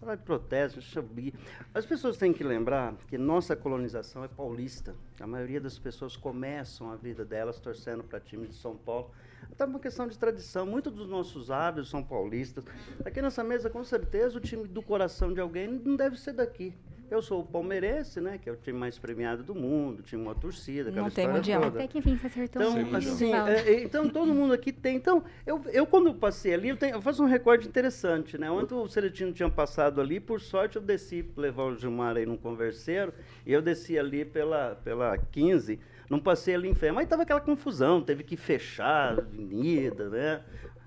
De 0.00 0.22
protesto, 0.22 0.82
subir. 0.82 1.32
As 1.72 1.86
pessoas 1.86 2.18
têm 2.18 2.32
que 2.32 2.44
lembrar 2.44 2.94
que 3.08 3.16
nossa 3.16 3.56
colonização 3.56 4.22
é 4.22 4.28
paulista. 4.28 4.94
A 5.18 5.26
maioria 5.26 5.60
das 5.60 5.78
pessoas 5.78 6.14
começam 6.14 6.90
a 6.90 6.96
vida 6.96 7.24
delas 7.24 7.58
torcendo 7.58 8.04
para 8.04 8.20
time 8.20 8.46
de 8.46 8.54
São 8.54 8.76
Paulo. 8.76 9.10
Até 9.50 9.64
uma 9.64 9.78
questão 9.78 10.06
de 10.06 10.18
tradição. 10.18 10.66
Muitos 10.66 10.92
dos 10.92 11.08
nossos 11.08 11.50
hábitos 11.50 11.90
são 11.90 12.02
paulistas. 12.02 12.64
Aqui 13.04 13.20
nessa 13.22 13.44
mesa, 13.44 13.70
com 13.70 13.82
certeza, 13.84 14.36
o 14.36 14.40
time 14.40 14.66
do 14.66 14.82
coração 14.82 15.32
de 15.32 15.40
alguém 15.40 15.68
não 15.68 15.96
deve 15.96 16.18
ser 16.18 16.32
daqui. 16.32 16.74
Eu 17.10 17.20
sou 17.20 17.42
o 17.42 17.44
palmeirense, 17.44 18.20
né? 18.20 18.38
Que 18.38 18.48
é 18.48 18.52
o 18.52 18.56
time 18.56 18.78
mais 18.78 18.98
premiado 18.98 19.42
do 19.42 19.54
mundo, 19.54 20.02
time 20.02 20.22
uma 20.22 20.34
torcida, 20.34 20.88
aquela 20.90 21.06
Não 21.06 21.14
tem 21.14 21.28
mundial. 21.28 21.62
toda. 21.62 21.78
Até 21.78 21.86
que 21.86 21.98
enfim 21.98 22.16
você 22.16 22.26
acertou 22.26 22.62
Então, 22.62 22.92
um 22.92 22.96
assim, 22.96 23.32
é, 23.32 23.60
é, 23.60 23.82
então 23.82 24.08
todo 24.08 24.34
mundo 24.34 24.54
aqui 24.54 24.72
tem. 24.72 24.96
Então, 24.96 25.22
eu, 25.46 25.62
eu 25.72 25.86
quando 25.86 26.12
passei 26.14 26.54
ali, 26.54 26.70
eu, 26.70 26.76
tenho, 26.76 26.94
eu 26.94 27.02
faço 27.02 27.22
um 27.22 27.26
recorde 27.26 27.68
interessante, 27.68 28.38
né? 28.38 28.50
Ontem 28.50 28.74
o 28.74 28.88
Celestino 28.88 29.32
tinha 29.32 29.50
passado 29.50 30.00
ali, 30.00 30.18
por 30.18 30.40
sorte 30.40 30.76
eu 30.76 30.82
desci 30.82 31.24
levar 31.36 31.64
o 31.64 31.76
Gilmar 31.76 32.16
aí 32.16 32.24
num 32.24 32.38
converseiro, 32.38 33.12
e 33.46 33.52
eu 33.52 33.60
desci 33.60 33.98
ali 33.98 34.24
pela, 34.24 34.74
pela 34.82 35.16
15, 35.18 35.78
não 36.14 36.22
passei 36.22 36.54
ali 36.54 36.68
em 36.68 36.74
frente. 36.74 36.92
Mas 36.92 37.08
tava 37.08 37.22
aquela 37.22 37.40
confusão, 37.40 38.00
teve 38.00 38.22
que 38.22 38.36
fechar 38.36 39.18
a 39.18 39.22
avenida, 39.22 40.08
né? 40.08 40.42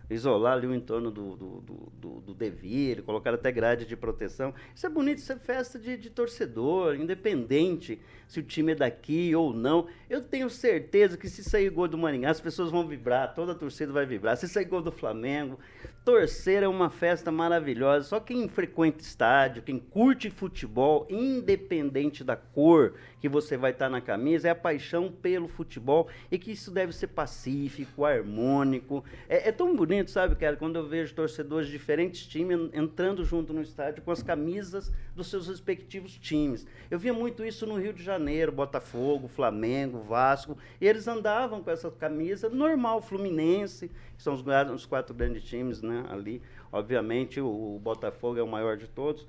Isolar 0.10 0.54
ali 0.54 0.66
o 0.66 0.74
entorno 0.74 1.12
do, 1.12 1.36
do, 1.36 1.62
do, 1.62 1.92
do, 2.00 2.22
do 2.22 3.04
colocar 3.04 3.34
até 3.34 3.52
grade 3.52 3.86
de 3.86 3.98
proteção. 3.98 4.54
Isso 4.74 4.86
é 4.86 4.90
bonito, 4.90 5.18
isso 5.18 5.34
é 5.34 5.36
festa 5.36 5.78
de, 5.78 5.98
de 5.98 6.10
torcedor, 6.10 6.96
independente 6.96 8.00
se 8.28 8.40
o 8.40 8.44
time 8.44 8.74
é 8.74 8.76
daqui 8.76 9.34
ou 9.36 9.54
não. 9.54 9.88
Eu 10.10 10.22
tenho 10.22 10.50
certeza 10.50 11.18
que 11.18 11.30
se 11.30 11.44
sair 11.44 11.70
gol 11.70 11.88
do 11.88 11.98
Maringá, 11.98 12.30
as 12.30 12.42
pessoas 12.42 12.70
vão 12.72 12.86
vibrar, 12.88 13.34
toda 13.34 13.54
a 13.54 13.56
torcida 13.56 13.92
vai 13.92 14.06
vibrar. 14.06 14.36
Se 14.38 14.48
sair 14.48 14.66
gol 14.66 14.82
do 14.82 14.92
Flamengo, 14.92 15.58
torcer 16.04 16.64
é 16.64 16.68
uma 16.68 16.90
festa 16.90 17.32
maravilhosa. 17.32 18.08
Só 18.08 18.20
quem 18.20 18.48
frequenta 18.48 19.02
estádio, 19.02 19.64
quem 19.64 19.80
curte 19.80 20.30
futebol, 20.30 21.06
independente 21.10 22.24
da 22.24 22.36
cor 22.36 22.94
que 23.20 23.28
você 23.28 23.58
vai 23.58 23.72
estar 23.72 23.90
na 23.90 24.00
camisa, 24.00 24.48
é 24.48 24.52
a 24.52 24.56
paixão 24.56 25.12
pelo 25.12 25.48
futebol 25.48 26.08
e 26.32 26.38
que 26.38 26.52
isso 26.52 26.70
deve 26.70 26.94
ser 26.94 27.08
pacífico, 27.08 28.06
harmônico. 28.06 29.04
É, 29.28 29.50
é 29.50 29.52
tão 29.52 29.76
bonito, 29.76 30.12
sabe, 30.12 30.36
cara, 30.36 30.56
quando 30.56 30.76
eu 30.78 30.88
vejo 30.88 31.16
torcedores 31.16 31.68
de 31.68 31.74
diferentes 31.74 32.26
times 32.28 32.58
en- 32.58 32.70
entrando 32.74 33.24
junto 33.26 33.52
no 33.54 33.62
estádio 33.62 34.04
com 34.04 34.12
as 34.12 34.22
camisas 34.22 34.92
dos 35.16 35.28
seus 35.28 35.48
respectivos 35.48 36.16
times. 36.18 36.66
Eu 36.92 37.00
via 37.00 37.14
muito 37.14 37.44
isso 37.44 37.66
no 37.66 37.76
Rio 37.80 37.92
de 37.94 38.04
Janeiro, 38.04 38.17
Botafogo, 38.52 39.28
Flamengo, 39.28 40.00
Vasco, 40.02 40.58
e 40.80 40.88
eles 40.88 41.08
andavam 41.08 41.62
com 41.62 41.70
essa 41.72 41.90
camisa 41.92 42.50
normal, 42.50 43.02
Fluminense, 43.02 43.90
que 44.16 44.24
são 44.24 44.34
os, 44.34 44.44
os 44.74 44.86
quatro 44.86 45.14
grandes 45.14 45.44
times, 45.44 45.82
né, 45.82 46.06
ali. 46.10 46.42
Obviamente, 46.72 47.40
o, 47.40 47.48
o 47.48 47.80
Botafogo 47.82 48.38
é 48.40 48.44
o 48.44 48.48
maior 48.48 48.78
de 48.78 48.88
todos. 48.88 49.26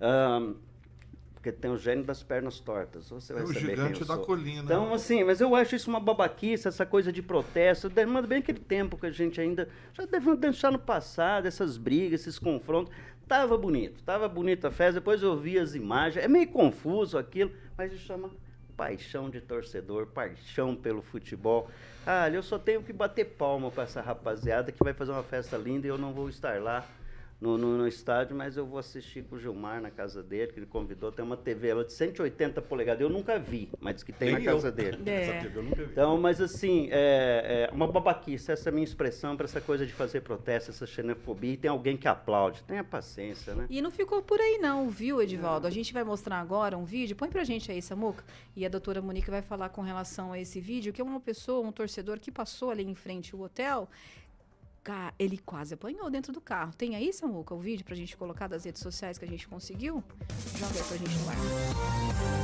Ahn, 0.00 0.54
porque 1.34 1.52
tem 1.52 1.70
o 1.70 1.76
gênio 1.78 2.02
das 2.04 2.22
pernas 2.22 2.58
tortas. 2.58 3.08
Você 3.10 3.32
vai 3.32 3.42
É 3.42 3.44
o 3.44 3.48
saber 3.48 3.60
gigante 3.60 4.00
da 4.04 4.16
sou. 4.16 4.24
colina. 4.24 4.62
Então, 4.64 4.92
assim, 4.92 5.22
mas 5.22 5.40
eu 5.40 5.54
acho 5.54 5.76
isso 5.76 5.88
uma 5.88 6.00
babaquice, 6.00 6.66
essa 6.66 6.84
coisa 6.84 7.12
de 7.12 7.22
protesto. 7.22 7.88
Demanda 7.88 8.26
bem 8.26 8.38
aquele 8.38 8.58
tempo 8.58 8.98
que 8.98 9.06
a 9.06 9.10
gente 9.10 9.40
ainda 9.40 9.68
já 9.92 10.04
deve 10.04 10.34
deixar 10.34 10.72
no 10.72 10.78
passado, 10.80 11.46
essas 11.46 11.76
brigas, 11.76 12.22
esses 12.22 12.38
confrontos. 12.40 12.92
Tava 13.28 13.58
bonito, 13.58 14.02
tava 14.04 14.26
bonita 14.26 14.68
a 14.68 14.70
festa. 14.70 15.00
Depois 15.00 15.22
eu 15.22 15.36
vi 15.36 15.58
as 15.58 15.74
imagens. 15.74 16.24
É 16.24 16.26
meio 16.26 16.48
confuso 16.48 17.18
aquilo, 17.18 17.52
mas 17.76 17.92
isso 17.92 18.06
chama 18.06 18.30
paixão 18.74 19.28
de 19.28 19.40
torcedor, 19.40 20.06
paixão 20.06 20.74
pelo 20.74 21.02
futebol. 21.02 21.68
Ah, 22.06 22.30
eu 22.30 22.42
só 22.42 22.58
tenho 22.58 22.82
que 22.82 22.92
bater 22.92 23.26
palma 23.26 23.70
para 23.70 23.82
essa 23.82 24.00
rapaziada 24.00 24.72
que 24.72 24.82
vai 24.82 24.94
fazer 24.94 25.12
uma 25.12 25.22
festa 25.22 25.58
linda 25.58 25.86
e 25.86 25.90
eu 25.90 25.98
não 25.98 26.14
vou 26.14 26.28
estar 26.28 26.62
lá 26.62 26.86
no, 27.40 27.56
no, 27.56 27.78
no 27.78 27.86
estádio, 27.86 28.36
mas 28.36 28.56
eu 28.56 28.66
vou 28.66 28.78
assistir 28.78 29.22
com 29.22 29.36
o 29.36 29.38
Gilmar 29.38 29.80
na 29.80 29.90
casa 29.90 30.22
dele, 30.22 30.52
que 30.52 30.58
ele 30.58 30.66
convidou. 30.66 31.12
Tem 31.12 31.24
uma 31.24 31.36
TV 31.36 31.72
lá 31.72 31.84
de 31.84 31.92
180 31.92 32.60
polegadas. 32.62 33.00
Eu 33.00 33.08
nunca 33.08 33.38
vi, 33.38 33.70
mas 33.80 33.96
diz 33.96 34.04
que 34.04 34.12
tem 34.12 34.34
Nem 34.34 34.44
na 34.44 34.50
eu. 34.50 34.56
casa 34.56 34.72
dele. 34.72 34.98
É. 35.06 35.22
Essa 35.22 35.46
TV 35.46 35.58
eu 35.58 35.62
nunca 35.62 35.84
vi. 35.84 35.92
Então, 35.92 36.18
mas 36.20 36.40
assim, 36.40 36.88
é, 36.90 37.68
é 37.70 37.74
uma 37.74 37.86
babaquice, 37.86 38.50
essa 38.50 38.68
é 38.68 38.70
a 38.70 38.72
minha 38.72 38.84
expressão 38.84 39.36
para 39.36 39.44
essa 39.44 39.60
coisa 39.60 39.86
de 39.86 39.92
fazer 39.92 40.22
protesto, 40.22 40.70
essa 40.70 40.86
xenofobia, 40.86 41.52
e 41.52 41.56
tem 41.56 41.70
alguém 41.70 41.96
que 41.96 42.08
aplaude. 42.08 42.62
Tenha 42.64 42.82
paciência, 42.82 43.54
né? 43.54 43.66
E 43.70 43.80
não 43.80 43.90
ficou 43.90 44.20
por 44.20 44.40
aí 44.40 44.58
não, 44.58 44.88
viu, 44.88 45.22
Edivaldo? 45.22 45.66
A 45.66 45.70
gente 45.70 45.92
vai 45.92 46.02
mostrar 46.02 46.40
agora 46.40 46.76
um 46.76 46.84
vídeo. 46.84 47.14
Põe 47.14 47.28
pra 47.28 47.44
gente 47.44 47.70
aí, 47.70 47.80
Samuca. 47.80 48.24
E 48.56 48.66
a 48.66 48.68
doutora 48.68 49.00
Monique 49.00 49.30
vai 49.30 49.42
falar 49.42 49.68
com 49.68 49.82
relação 49.82 50.32
a 50.32 50.40
esse 50.40 50.60
vídeo, 50.60 50.92
que 50.92 51.00
é 51.00 51.04
uma 51.04 51.20
pessoa, 51.20 51.66
um 51.66 51.70
torcedor 51.70 52.18
que 52.18 52.32
passou 52.32 52.70
ali 52.70 52.82
em 52.82 52.94
frente 52.94 53.32
ao 53.34 53.42
hotel. 53.42 53.88
Ca- 54.88 55.12
Ele 55.18 55.36
quase 55.36 55.74
apanhou 55.74 56.08
dentro 56.08 56.32
do 56.32 56.40
carro. 56.40 56.72
Tem 56.72 56.96
aí, 56.96 57.12
Samuca, 57.12 57.54
o 57.54 57.58
vídeo 57.60 57.84
pra 57.84 57.94
gente 57.94 58.16
colocar 58.16 58.48
das 58.48 58.64
redes 58.64 58.80
sociais 58.80 59.18
que 59.18 59.24
a 59.26 59.28
gente 59.28 59.46
conseguiu? 59.46 60.02
Joga 60.56 60.78
aí 60.78 60.82
pra 60.82 60.96
gente 60.96 61.14
no. 61.18 62.38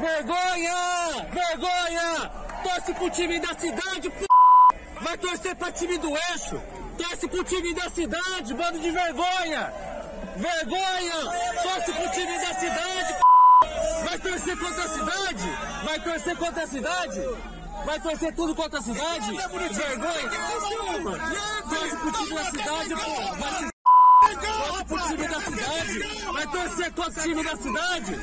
Vergonha! 0.00 1.26
Vergonha! 1.32 2.30
Torce 2.62 2.94
pro 2.94 3.10
time 3.10 3.40
da 3.40 3.54
cidade, 3.58 4.10
p... 4.10 4.26
Vai 5.00 5.18
torcer 5.18 5.56
pra 5.56 5.72
time 5.72 5.98
do 5.98 6.08
eixo! 6.10 6.60
Torce 6.96 7.28
pro 7.28 7.44
time 7.44 7.74
da 7.74 7.88
cidade, 7.90 8.54
bando 8.54 8.78
de 8.78 8.90
vergonha! 8.90 9.72
Vergonha! 10.36 11.62
Torce 11.62 11.92
pro 11.92 12.10
time 12.12 12.38
da 12.38 12.54
cidade, 12.54 13.14
Vai 14.04 14.18
torcer 14.18 14.56
contra 14.58 14.84
a 14.84 14.88
cidade? 14.88 15.44
Vai 15.84 16.00
torcer 16.00 16.36
contra 16.36 16.62
a 16.62 16.66
cidade? 16.66 17.20
Vai 17.84 18.00
torcer 18.00 18.34
tudo 18.34 18.54
contra 18.54 18.78
a 18.78 18.82
cidade? 18.82 19.30
Vergonha? 19.32 20.30
Torce 21.68 21.96
pro 21.96 22.12
time 22.12 22.34
da 22.34 22.44
cidade, 22.44 22.94
pô. 22.94 23.34
Vai 23.36 23.52
se 23.54 23.78
Torce 24.68 24.84
pro 24.84 24.98
time 25.08 25.28
da 25.28 25.40
cidade. 25.40 25.98
Vai 26.32 26.46
torcer 26.46 26.92
contra 26.92 27.20
o 27.20 27.22
time 27.22 27.44
da 27.44 27.56
cidade. 27.56 28.16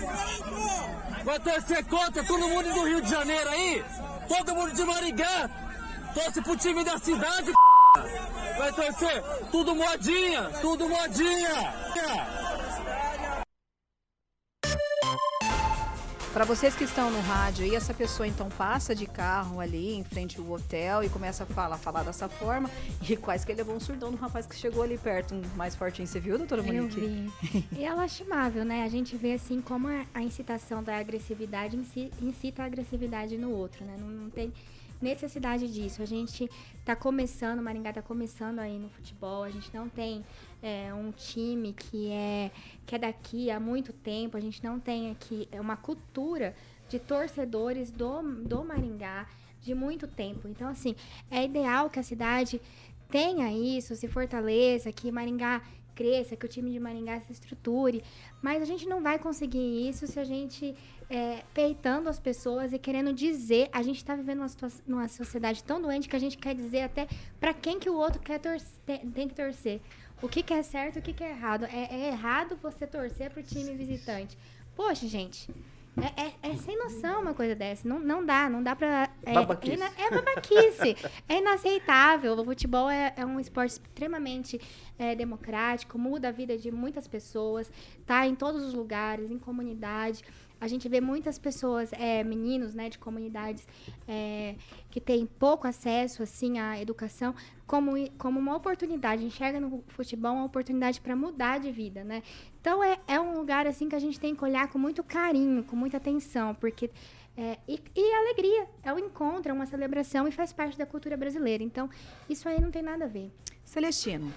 Vai 1.24 1.40
torcer 1.40 1.86
contra 1.86 2.24
todo 2.24 2.50
mundo 2.50 2.74
do 2.74 2.84
Rio 2.86 3.02
de 3.02 3.10
Janeiro 3.10 3.50
aí. 3.50 3.84
Todo 4.28 4.56
mundo 4.56 4.72
de 4.74 4.84
Maringá. 4.84 5.50
Torce 6.14 6.42
pro 6.42 6.56
time 6.56 6.84
da 6.84 6.98
cidade, 6.98 7.52
Vai 8.58 8.72
torcer 8.72 9.24
tudo 9.52 9.76
modinha, 9.76 10.50
tudo 10.62 10.88
modinha. 10.88 11.74
Para 16.36 16.44
vocês 16.44 16.76
que 16.76 16.84
estão 16.84 17.10
no 17.10 17.22
rádio 17.22 17.66
e 17.66 17.74
essa 17.74 17.94
pessoa 17.94 18.28
então 18.28 18.50
passa 18.50 18.94
de 18.94 19.06
carro 19.06 19.62
ali 19.62 19.96
em 19.96 20.04
frente 20.04 20.38
ao 20.38 20.52
hotel 20.52 21.02
e 21.02 21.08
começa 21.08 21.44
a 21.44 21.46
falar, 21.46 21.78
falar 21.78 22.04
dessa 22.04 22.28
forma, 22.28 22.70
e 23.10 23.16
quase 23.16 23.46
que 23.46 23.54
ele 23.54 23.60
levou 23.60 23.74
um 23.74 23.80
surdão 23.80 24.12
do 24.12 24.18
rapaz 24.18 24.46
que 24.46 24.54
chegou 24.54 24.84
ali 24.84 24.98
perto, 24.98 25.34
um 25.34 25.42
mais 25.56 25.78
fortinho. 25.78 26.06
Você 26.06 26.20
viu, 26.20 26.38
doutora 26.38 26.62
Monique? 26.62 27.00
Eu 27.00 27.08
vi. 27.08 27.66
e 27.80 27.86
é 27.86 27.94
lastimável, 27.94 28.66
né? 28.66 28.84
A 28.84 28.90
gente 28.90 29.16
vê 29.16 29.32
assim 29.32 29.62
como 29.62 29.88
a 29.88 30.22
incitação 30.22 30.84
da 30.84 30.98
agressividade 30.98 31.80
incita 32.22 32.64
a 32.64 32.66
agressividade 32.66 33.38
no 33.38 33.52
outro, 33.52 33.86
né? 33.86 33.96
Não, 33.98 34.10
não 34.10 34.30
tem 34.30 34.52
necessidade 35.02 35.72
disso. 35.72 36.02
A 36.02 36.06
gente 36.06 36.50
está 36.80 36.98
começando, 36.98 37.62
Maringá 37.62 37.92
está 37.92 38.02
começando 38.02 38.60
aí 38.60 38.78
no 38.78 38.90
futebol, 38.90 39.44
a 39.44 39.50
gente 39.50 39.74
não 39.74 39.88
tem 39.88 40.24
é, 40.66 40.92
um 40.92 41.12
time 41.12 41.74
que 41.74 42.10
é, 42.10 42.50
que 42.88 42.96
é 42.96 42.98
daqui 42.98 43.52
há 43.52 43.60
muito 43.60 43.94
tempo, 43.94 44.36
a 44.36 44.40
gente 44.40 44.64
não 44.64 44.80
tem 44.80 45.12
aqui 45.12 45.48
é 45.52 45.62
uma 45.62 45.78
cultura 45.78 46.56
de 46.90 46.98
torcedores 46.98 47.92
do, 47.92 48.24
do 48.24 48.64
Maringá 48.64 49.28
de 49.62 49.76
muito 49.76 50.08
tempo. 50.08 50.48
Então, 50.48 50.68
assim, 50.68 50.96
é 51.30 51.44
ideal 51.46 51.88
que 51.88 52.00
a 52.00 52.04
cidade 52.04 52.60
tenha 53.10 53.52
isso, 53.52 53.96
se 53.96 54.08
fortaleça, 54.08 54.92
que 54.92 55.12
Maringá 55.12 55.62
cresça, 55.94 56.36
que 56.36 56.46
o 56.48 56.50
time 56.50 56.72
de 56.72 56.80
Maringá 56.80 57.20
se 57.22 57.32
estruture. 57.32 58.04
Mas 58.42 58.64
a 58.64 58.66
gente 58.66 58.88
não 58.88 59.04
vai 59.04 59.20
conseguir 59.20 59.88
isso 59.88 60.08
se 60.08 60.20
a 60.20 60.24
gente 60.24 60.76
é, 61.10 61.44
peitando 61.54 62.10
as 62.10 62.20
pessoas 62.20 62.74
e 62.74 62.80
querendo 62.80 63.14
dizer. 63.14 63.70
A 63.72 63.84
gente 63.84 63.98
está 63.98 64.16
vivendo 64.16 64.40
uma, 64.40 64.72
numa 64.88 65.08
sociedade 65.08 65.64
tão 65.64 65.80
doente 65.80 66.10
que 66.10 66.16
a 66.16 66.20
gente 66.20 66.38
quer 66.40 66.56
dizer 66.56 66.82
até 66.82 67.08
para 67.40 67.54
quem 67.54 67.80
que 67.80 67.90
o 67.90 67.96
outro 67.96 68.20
quer 68.20 68.40
torcer, 68.40 69.00
tem 69.14 69.28
que 69.28 69.36
torcer. 69.36 69.80
O 70.22 70.30
que, 70.30 70.42
que 70.42 70.54
é 70.54 70.64
certo 70.64 70.96
e 70.96 71.00
o 71.00 71.02
que, 71.02 71.14
que 71.14 71.24
é 71.24 71.30
errado. 71.30 71.66
É, 71.66 71.94
é 71.94 72.08
errado 72.08 72.58
você 72.62 72.88
torcer 72.88 73.30
para 73.30 73.42
o 73.42 73.44
time 73.44 73.76
visitante. 73.76 74.38
Poxa, 74.76 75.08
gente, 75.08 75.50
é, 75.98 76.26
é, 76.26 76.52
é, 76.52 76.56
sem 76.58 76.78
noção 76.78 77.22
uma 77.22 77.34
coisa 77.34 77.56
dessa. 77.56 77.88
Não, 77.88 78.00
não 78.00 78.26
dá, 78.26 78.50
não 78.50 78.62
dá 78.62 78.76
pra. 78.76 79.10
É, 79.24 79.34
babaquice. 79.34 79.82
É, 79.82 80.06
é 80.06 80.12
babaquice. 80.12 80.98
é 81.30 81.38
inaceitável. 81.38 82.34
O 82.34 82.44
futebol 82.44 82.90
é, 82.90 83.14
é 83.16 83.26
um 83.26 83.40
esporte 83.40 83.72
extremamente 83.72 84.60
é, 85.00 85.16
democrático, 85.16 85.98
muda 85.98 86.30
a 86.30 86.32
vida 86.32 86.58
de 86.58 86.70
muitas 86.70 87.08
pessoas, 87.08 87.72
tá 88.06 88.28
em 88.28 88.36
todos 88.36 88.62
os 88.64 88.74
lugares, 88.74 89.32
em 89.32 89.40
comunidade. 89.40 90.24
A 90.60 90.68
gente 90.68 90.88
vê 90.88 91.02
muitas 91.02 91.38
pessoas, 91.38 91.92
é, 91.94 92.24
meninos, 92.24 92.74
né, 92.74 92.90
de 92.90 92.98
comunidades 92.98 93.68
é, 94.08 94.56
que 94.90 95.02
têm 95.02 95.26
pouco 95.26 95.68
acesso, 95.68 96.24
assim, 96.24 96.60
à 96.60 96.82
educação, 96.82 97.36
como, 97.68 97.92
como 98.18 98.40
uma 98.40 98.56
oportunidade. 98.56 99.24
Enxerga 99.24 99.60
no 99.60 99.84
futebol 99.88 100.34
uma 100.34 100.46
oportunidade 100.46 101.02
para 101.02 101.16
mudar 101.16 101.60
de 101.60 101.72
vida, 101.72 102.04
né? 102.04 102.24
Então, 102.60 102.84
é, 102.84 102.98
é 103.08 103.20
um 103.20 103.38
lugar, 103.38 103.68
assim, 103.68 103.90
que 103.90 103.96
a 103.96 104.00
gente 104.00 104.20
tem 104.20 104.36
que 104.36 104.44
olhar 104.44 104.70
com 104.70 104.80
muito 104.80 105.04
carinho, 105.04 105.64
com 105.64 105.76
muita 105.76 105.98
atenção, 105.98 106.56
porque... 106.56 106.90
É, 107.38 107.58
e, 107.68 107.82
e 107.94 108.14
alegria, 108.14 108.66
é 108.82 108.94
um 108.94 108.98
encontro, 108.98 109.52
é 109.52 109.54
uma 109.54 109.66
celebração 109.66 110.26
e 110.26 110.32
faz 110.32 110.54
parte 110.54 110.78
da 110.78 110.86
cultura 110.86 111.18
brasileira. 111.18 111.62
Então, 111.62 111.90
isso 112.30 112.48
aí 112.48 112.62
não 112.62 112.72
tem 112.72 112.82
nada 112.82 113.04
a 113.04 113.08
ver. 113.10 113.30
Celestino. 113.66 114.32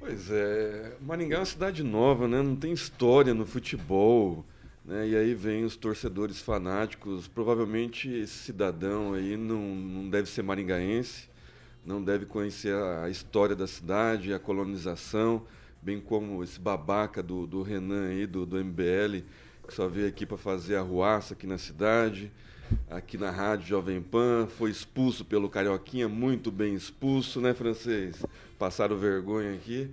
Pois 0.00 0.28
é, 0.30 0.96
Maringá 1.00 1.36
é 1.36 1.38
uma 1.38 1.46
cidade 1.46 1.82
nova, 1.82 2.26
né? 2.26 2.42
Não 2.42 2.56
tem 2.56 2.72
história 2.72 3.32
no 3.32 3.46
futebol. 3.46 4.44
Né? 4.84 5.08
E 5.08 5.16
aí 5.16 5.34
vem 5.34 5.64
os 5.64 5.76
torcedores 5.76 6.40
fanáticos. 6.40 7.26
Provavelmente 7.26 8.08
esse 8.08 8.34
cidadão 8.34 9.14
aí 9.14 9.36
não, 9.36 9.60
não 9.60 10.10
deve 10.10 10.28
ser 10.28 10.42
maringaense, 10.42 11.28
não 11.84 12.02
deve 12.02 12.26
conhecer 12.26 12.74
a, 12.74 13.08
história 13.08 13.56
da 13.56 13.66
cidade, 13.66 14.34
a 14.34 14.38
colonização, 14.38 15.42
bem 15.80 16.00
como 16.00 16.42
esse 16.42 16.60
babaca 16.60 17.22
do, 17.22 17.46
do 17.46 17.62
Renan 17.62 18.08
aí, 18.08 18.26
do, 18.26 18.44
do 18.44 18.62
MBL, 18.62 19.24
que 19.66 19.74
só 19.74 19.88
veio 19.88 20.08
aqui 20.08 20.26
para 20.26 20.36
fazer 20.36 20.76
arruaça 20.76 21.34
aqui 21.34 21.46
na 21.46 21.58
cidade, 21.58 22.30
aqui 22.90 23.16
na 23.16 23.30
Rádio 23.30 23.66
Jovem 23.66 24.00
Pan, 24.00 24.46
foi 24.46 24.70
expulso 24.70 25.24
pelo 25.24 25.48
Carioquinha, 25.48 26.08
muito 26.08 26.50
bem 26.50 26.74
expulso, 26.74 27.40
né, 27.40 27.54
francês? 27.54 28.24
Passaram 28.58 28.96
vergonha 28.96 29.54
aqui. 29.54 29.90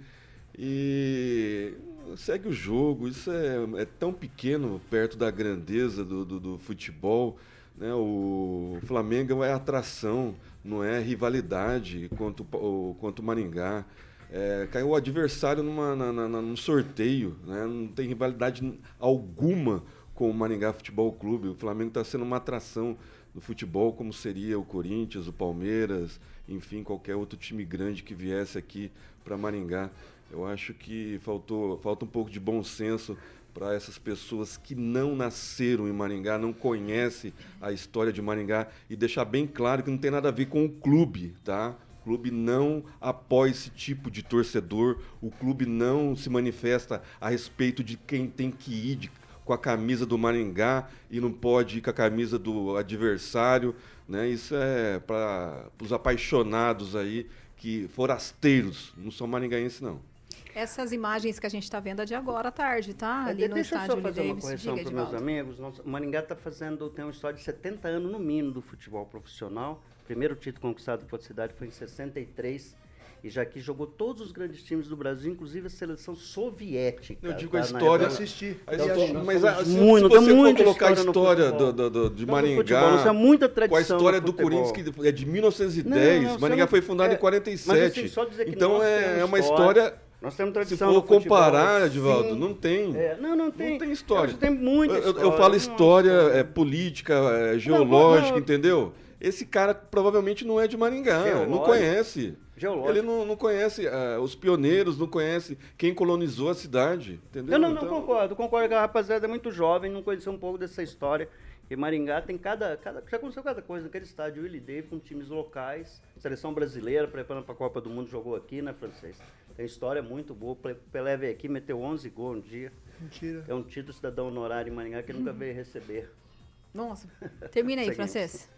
E 0.57 1.73
segue 2.17 2.49
o 2.49 2.53
jogo, 2.53 3.07
isso 3.07 3.31
é, 3.31 3.81
é 3.81 3.85
tão 3.85 4.13
pequeno 4.13 4.81
perto 4.89 5.17
da 5.17 5.31
grandeza 5.31 6.03
do, 6.03 6.25
do, 6.25 6.39
do 6.39 6.57
futebol. 6.57 7.37
Né? 7.77 7.93
O 7.93 8.77
Flamengo 8.85 9.43
é 9.43 9.53
atração, 9.53 10.35
não 10.63 10.83
é 10.83 10.99
rivalidade 10.99 12.09
quanto 12.17 12.45
o, 12.53 12.95
quanto 12.99 13.23
Maringá. 13.23 13.85
É, 14.31 14.67
caiu 14.71 14.89
o 14.89 14.95
adversário 14.95 15.61
numa, 15.61 15.95
na, 15.95 16.11
na, 16.13 16.41
num 16.41 16.55
sorteio, 16.55 17.35
né? 17.45 17.65
não 17.65 17.87
tem 17.87 18.07
rivalidade 18.07 18.79
alguma 18.97 19.83
com 20.13 20.29
o 20.29 20.33
Maringá 20.33 20.71
Futebol 20.71 21.11
Clube. 21.11 21.49
O 21.49 21.55
Flamengo 21.55 21.89
está 21.89 22.03
sendo 22.03 22.23
uma 22.23 22.37
atração 22.37 22.97
do 23.33 23.41
futebol, 23.41 23.93
como 23.93 24.13
seria 24.13 24.59
o 24.59 24.63
Corinthians, 24.63 25.27
o 25.27 25.33
Palmeiras, 25.33 26.19
enfim, 26.47 26.83
qualquer 26.83 27.15
outro 27.15 27.37
time 27.37 27.65
grande 27.65 28.03
que 28.03 28.13
viesse 28.13 28.57
aqui 28.57 28.91
para 29.23 29.37
Maringá. 29.37 29.89
Eu 30.31 30.45
acho 30.45 30.73
que 30.73 31.19
faltou, 31.21 31.77
falta 31.79 32.05
um 32.05 32.07
pouco 32.07 32.31
de 32.31 32.39
bom 32.39 32.63
senso 32.63 33.17
para 33.53 33.73
essas 33.73 33.97
pessoas 33.97 34.55
que 34.55 34.73
não 34.73 35.13
nasceram 35.13 35.89
em 35.89 35.91
Maringá, 35.91 36.37
não 36.37 36.53
conhecem 36.53 37.33
a 37.59 37.73
história 37.73 38.13
de 38.13 38.21
Maringá 38.21 38.67
e 38.89 38.95
deixar 38.95 39.25
bem 39.25 39.45
claro 39.45 39.83
que 39.83 39.91
não 39.91 39.97
tem 39.97 40.09
nada 40.09 40.29
a 40.29 40.31
ver 40.31 40.45
com 40.45 40.63
o 40.63 40.69
clube, 40.69 41.35
tá? 41.43 41.75
O 41.99 42.03
clube 42.05 42.31
não 42.31 42.83
apoia 42.99 43.51
esse 43.51 43.69
tipo 43.69 44.09
de 44.09 44.23
torcedor, 44.23 44.99
o 45.21 45.29
clube 45.29 45.65
não 45.65 46.15
se 46.15 46.29
manifesta 46.29 47.01
a 47.19 47.29
respeito 47.29 47.83
de 47.83 47.97
quem 47.97 48.27
tem 48.27 48.49
que 48.49 48.73
ir 48.73 48.95
de, 48.95 49.11
com 49.43 49.51
a 49.51 49.57
camisa 49.57 50.05
do 50.05 50.17
Maringá 50.17 50.87
e 51.09 51.19
não 51.19 51.31
pode 51.31 51.79
ir 51.79 51.81
com 51.81 51.89
a 51.89 51.93
camisa 51.93 52.39
do 52.39 52.77
adversário, 52.77 53.75
né? 54.07 54.29
Isso 54.29 54.55
é 54.55 54.97
para 54.99 55.65
os 55.81 55.91
apaixonados 55.91 56.95
aí 56.95 57.27
que 57.57 57.87
forasteiros, 57.89 58.93
não 58.97 59.11
são 59.11 59.27
maringaenses 59.27 59.81
não. 59.81 60.10
Essas 60.55 60.91
imagens 60.91 61.39
que 61.39 61.45
a 61.45 61.49
gente 61.49 61.63
está 61.63 61.79
vendo 61.79 62.01
é 62.01 62.05
de 62.05 62.13
agora 62.13 62.49
à 62.49 62.51
tarde, 62.51 62.93
tá? 62.93 63.25
Ali 63.25 63.47
no 63.47 63.55
Deixa 63.55 63.75
estádio 63.75 63.93
eu 63.93 63.95
só 63.97 64.01
fazer 64.01 64.21
Davis. 64.21 64.31
uma 64.31 64.41
correção 64.41 64.75
para 64.75 64.83
os 64.83 64.91
meus 64.91 65.13
amigos. 65.13 65.59
Nosso, 65.59 65.87
Maringá 65.87 66.19
está 66.19 66.35
fazendo, 66.35 66.89
tem 66.89 67.05
uma 67.05 67.11
história 67.11 67.37
de 67.37 67.43
70 67.43 67.87
anos 67.87 68.11
no 68.11 68.19
mínimo 68.19 68.51
do 68.51 68.61
futebol 68.61 69.05
profissional. 69.05 69.81
O 70.01 70.05
primeiro 70.05 70.35
título 70.35 70.61
conquistado 70.61 71.05
pela 71.05 71.21
cidade 71.21 71.53
foi 71.53 71.67
em 71.67 71.71
63 71.71 72.75
e 73.23 73.29
já 73.29 73.45
que 73.45 73.59
jogou 73.59 73.85
todos 73.85 74.21
os 74.21 74.31
grandes 74.31 74.63
times 74.63 74.87
do 74.87 74.97
Brasil, 74.97 75.31
inclusive 75.31 75.67
a 75.67 75.69
seleção 75.69 76.15
soviética. 76.15 77.27
Eu 77.27 77.33
digo 77.33 77.51
tá? 77.51 77.59
a 77.59 77.61
história. 77.61 78.07
assistir. 78.07 78.59
A 78.65 78.75
história 78.75 79.23
mas 79.23 79.45
a, 79.45 79.63
se, 79.63 79.69
muito, 79.71 80.09
se 80.09 80.25
você 80.25 80.35
for 80.35 80.55
colocar 80.55 80.87
a 80.87 80.91
história 80.93 81.51
do, 81.51 81.71
do, 81.71 81.89
do, 81.89 82.09
de 82.09 82.25
Maringá, 82.25 82.57
futebol, 82.57 82.99
é 82.99 83.11
muita 83.11 83.47
tradição 83.47 83.69
com 83.69 83.93
a 83.93 83.97
história 83.97 84.19
do 84.19 84.33
Corinthians, 84.33 84.71
que 84.71 85.07
é 85.07 85.11
de 85.11 85.25
1910, 85.25 86.23
não, 86.23 86.31
não, 86.31 86.39
Maringá 86.39 86.63
não, 86.63 86.67
foi 86.67 86.81
fundado 86.81 87.13
é, 87.13 87.15
em 87.15 87.19
47. 87.19 87.67
Mas, 87.67 87.91
assim, 87.91 88.07
só 88.07 88.25
dizer 88.25 88.45
que 88.45 88.51
então 88.51 88.81
é, 88.81 89.19
é 89.19 89.25
uma 89.25 89.39
história 89.39 89.93
nós 90.21 90.35
temos 90.35 90.53
tradição 90.53 90.89
Se 90.89 90.93
for 90.93 91.01
comparar, 91.01 91.87
Edivaldo, 91.87 92.35
não 92.35 92.53
tem. 92.53 92.95
É, 92.95 93.17
não, 93.19 93.35
não 93.35 93.49
tem. 93.49 93.71
Não 93.71 93.79
tem 93.79 93.91
história. 93.91 94.33
Tem 94.35 94.51
muita 94.51 94.99
história. 94.99 95.19
Eu, 95.19 95.31
eu 95.31 95.37
falo 95.37 95.55
história, 95.55 96.11
é, 96.33 96.43
política, 96.43 97.15
é, 97.15 97.57
geológica, 97.57 98.27
não, 98.27 98.31
não, 98.33 98.39
entendeu? 98.39 98.93
Esse 99.19 99.45
cara 99.45 99.73
provavelmente 99.73 100.45
não 100.45 100.59
é 100.59 100.67
de 100.67 100.77
Maringá, 100.77 101.23
Geológico. 101.23 101.51
não 101.51 101.59
conhece. 101.59 102.37
Geológico. 102.55 102.89
Ele 102.89 103.01
não, 103.01 103.25
não 103.25 103.35
conhece 103.35 103.87
uh, 103.87 104.21
os 104.21 104.35
pioneiros, 104.35 104.97
não 104.97 105.07
conhece 105.07 105.57
quem 105.75 105.93
colonizou 105.93 106.49
a 106.49 106.53
cidade, 106.53 107.19
entendeu? 107.29 107.57
Não, 107.57 107.69
não, 107.69 107.75
não 107.75 107.83
então... 107.83 108.01
concordo. 108.01 108.35
Concordo 108.35 108.69
que 108.69 108.75
a 108.75 108.81
rapaziada 108.81 109.25
é 109.25 109.27
muito 109.27 109.51
jovem, 109.51 109.91
não 109.91 110.03
conheceu 110.03 110.31
um 110.31 110.37
pouco 110.37 110.59
dessa 110.59 110.83
história. 110.83 111.27
E 111.71 111.75
Maringá 111.75 112.21
tem 112.21 112.37
cada, 112.37 112.75
cada. 112.77 113.01
Já 113.09 113.17
aconteceu 113.17 113.41
cada 113.41 113.61
coisa 113.61 113.85
naquele 113.85 114.03
estádio. 114.03 114.43
Willie 114.43 114.59
Davis 114.59 114.89
com 114.89 114.99
times 114.99 115.29
locais, 115.29 116.01
seleção 116.17 116.53
brasileira, 116.53 117.07
preparando 117.07 117.45
para 117.45 117.53
a 117.53 117.57
Copa 117.57 117.79
do 117.79 117.89
Mundo, 117.89 118.09
jogou 118.09 118.35
aqui, 118.35 118.61
né, 118.61 118.73
francês? 118.73 119.17
Tem 119.55 119.65
história 119.65 120.01
muito 120.01 120.33
boa. 120.33 120.53
O 120.53 120.55
Pelé 120.91 121.17
veio 121.17 121.31
aqui, 121.33 121.47
meteu 121.47 121.79
11 121.81 122.09
gols 122.09 122.37
um 122.37 122.41
dia. 122.41 122.71
Mentira. 122.99 123.43
É 123.47 123.53
um 123.53 123.63
título 123.63 123.93
cidadão 123.93 124.27
honorário 124.27 124.71
em 124.71 124.75
Maringá 124.75 125.01
que 125.03 125.13
nunca 125.13 125.33
veio 125.33 125.53
receber. 125.55 126.09
Nossa. 126.73 127.07
Termina 127.51 127.81
aí, 127.81 127.93
francês. 127.93 128.49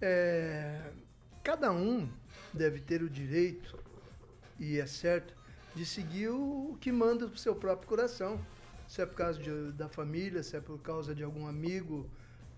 É, 0.00 0.80
cada 1.42 1.72
um 1.72 2.08
deve 2.52 2.80
ter 2.80 3.02
o 3.02 3.08
direito, 3.10 3.76
e 4.58 4.78
é 4.78 4.86
certo, 4.86 5.34
de 5.74 5.84
seguir 5.86 6.28
o 6.28 6.76
que 6.80 6.90
manda 6.92 7.26
o 7.26 7.36
seu 7.36 7.54
próprio 7.54 7.88
coração. 7.88 8.40
se 8.86 9.02
é 9.02 9.06
por 9.06 9.16
causa 9.16 9.38
de- 9.38 9.72
da 9.72 9.86
família, 9.86 10.42
se 10.42 10.56
é 10.56 10.60
por 10.62 10.78
causa 10.80 11.14
de 11.14 11.22
algum 11.22 11.46
amigo, 11.46 12.08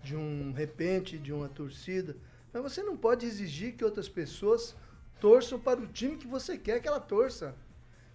de 0.01 0.15
um 0.15 0.53
repente, 0.53 1.17
de 1.17 1.33
uma 1.33 1.49
torcida. 1.49 2.15
Mas 2.53 2.63
você 2.63 2.81
não 2.81 2.95
pode 2.95 3.25
exigir 3.25 3.73
que 3.75 3.83
outras 3.83 4.07
pessoas 4.07 4.73
torçam 5.21 5.59
para 5.59 5.79
o 5.79 5.87
time 5.87 6.17
que 6.17 6.25
você 6.25 6.57
quer 6.57 6.81
que 6.81 6.87
ela 6.87 6.99
torça. 6.99 7.55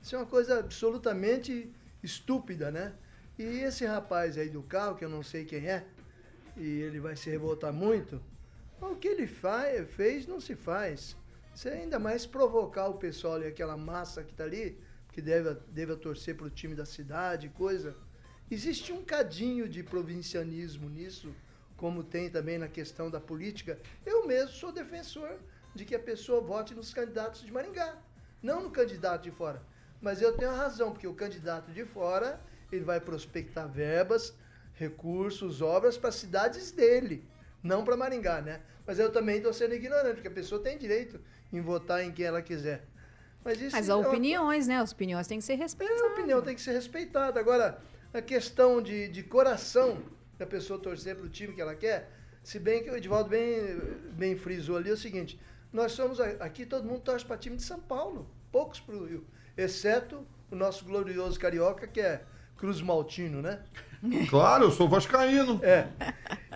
Isso 0.03 0.17
é 0.17 0.19
uma 0.19 0.27
coisa 0.27 0.59
absolutamente 0.59 1.73
estúpida, 2.03 2.71
né? 2.71 2.93
E 3.39 3.43
esse 3.43 3.87
rapaz 3.87 4.37
aí 4.37 4.51
do 4.51 4.63
carro, 4.63 4.97
que 4.97 5.05
eu 5.05 5.09
não 5.09 5.23
sei 5.23 5.45
quem 5.45 5.67
é, 5.69 5.87
e 6.57 6.67
ele 6.81 6.99
vai 6.99 7.15
se 7.15 7.31
revoltar 7.31 7.73
muito, 7.73 8.21
o 8.81 8.97
que 8.97 9.07
ele 9.07 9.27
faz, 9.27 9.89
fez 9.95 10.27
não 10.27 10.41
se 10.41 10.57
faz. 10.57 11.17
Você 11.55 11.69
ainda 11.69 11.99
mais 11.99 12.27
provocar 12.27 12.89
o 12.89 12.99
pessoal 12.99 13.35
ali, 13.35 13.47
aquela 13.47 13.77
massa 13.77 14.25
que 14.25 14.33
está 14.33 14.45
ali, 14.45 14.79
que 15.13 15.23
deve, 15.23 15.55
deve 15.69 15.97
torcer 15.97 16.37
para 16.37 16.47
o 16.47 16.51
time 16.51 16.75
da 16.75 16.85
cidade, 16.85 17.49
coisa. 17.51 17.97
Existe 18.51 18.93
um 18.93 19.03
cadinho 19.05 19.69
de 19.69 19.83
provincianismo 19.83 20.89
nisso, 20.89 21.33
como 21.77 22.03
tem 22.03 22.29
também 22.29 22.59
na 22.59 22.69
questão 22.69 23.11
da 23.11 23.21
política. 23.21 23.79
Eu 24.05 24.27
mesmo 24.27 24.51
sou 24.51 24.73
defensor 24.73 25.39
de 25.77 25.85
que 25.85 25.95
a 25.95 25.99
pessoa 25.99 26.41
vote 26.41 26.75
nos 26.75 26.93
candidatos 26.93 27.43
de 27.45 27.53
Maringá, 27.53 27.95
não 28.43 28.63
no 28.63 28.71
candidato 28.71 29.23
de 29.23 29.31
fora. 29.31 29.63
Mas 30.01 30.21
eu 30.21 30.33
tenho 30.37 30.51
a 30.51 30.55
razão, 30.57 30.91
porque 30.93 31.07
o 31.07 31.15
candidato 31.15 31.71
de 31.73 31.85
fora, 31.85 32.41
ele 32.73 32.85
vai 32.85 33.01
prospectar 33.01 33.69
verbas, 33.69 34.35
recursos, 34.75 35.63
obras 35.63 35.97
para 35.97 36.09
as 36.11 36.17
cidades 36.17 36.71
dele, 36.71 37.25
não 37.63 37.85
para 37.85 37.97
Maringá, 37.97 38.41
né? 38.41 38.61
Mas 38.87 38.99
eu 38.99 39.11
também 39.11 39.37
estou 39.39 39.53
sendo 39.53 39.75
ignorante, 39.75 40.15
porque 40.17 40.29
a 40.29 40.31
pessoa 40.31 40.61
tem 40.63 40.77
direito 40.79 41.21
em 41.53 41.61
votar 41.61 42.03
em 42.05 42.13
quem 42.13 42.25
ela 42.27 42.43
quiser. 42.43 42.85
Mas, 43.45 43.61
isso 43.61 43.75
Mas 43.77 43.89
é 43.89 43.93
há 43.93 43.97
uma- 43.97 44.09
opiniões, 44.09 44.67
né? 44.67 44.77
As 44.79 44.93
opiniões 44.93 45.27
têm 45.27 45.39
que 45.39 45.45
ser 45.45 45.55
a 45.55 45.57
respeitadas. 45.57 46.03
opinião 46.13 46.43
tem 46.43 46.55
que 46.55 46.61
ser 46.61 46.73
respeitada. 46.73 47.39
Agora, 47.41 47.81
a 48.13 48.21
questão 48.21 48.83
de, 48.83 49.09
de 49.09 49.23
coração 49.23 50.03
da 50.39 50.47
pessoa 50.47 50.79
torcer 50.79 51.17
para 51.17 51.25
o 51.27 51.29
time 51.29 51.55
que 51.55 51.61
ela 51.61 51.75
quer, 51.75 52.11
se 52.43 52.59
bem 52.59 52.83
que 52.85 52.91
o 52.91 52.97
Edivaldo 52.97 53.31
bem, 53.31 53.77
bem 54.13 54.37
frisou 54.37 54.77
ali 54.77 54.91
é 54.91 54.93
o 54.93 54.97
seguinte: 54.97 55.39
nós 55.77 55.93
somos 55.93 56.19
aqui, 56.21 56.65
todo 56.67 56.85
mundo 56.87 57.01
torce 57.01 57.25
para 57.25 57.37
time 57.37 57.57
de 57.57 57.63
São 57.63 57.79
Paulo, 57.79 58.27
poucos 58.51 58.81
para 58.81 58.97
o 58.97 59.05
Rio, 59.05 59.25
exceto 59.57 60.27
o 60.51 60.57
nosso 60.57 60.85
glorioso 60.85 61.39
carioca, 61.39 61.87
que 61.87 62.01
é 62.01 62.23
Cruz 62.57 62.81
Maltino, 62.81 63.41
né? 63.43 63.61
Claro, 64.29 64.65
eu 64.65 64.71
sou 64.71 64.89
vascaíno. 64.89 65.59
É. 65.65 65.89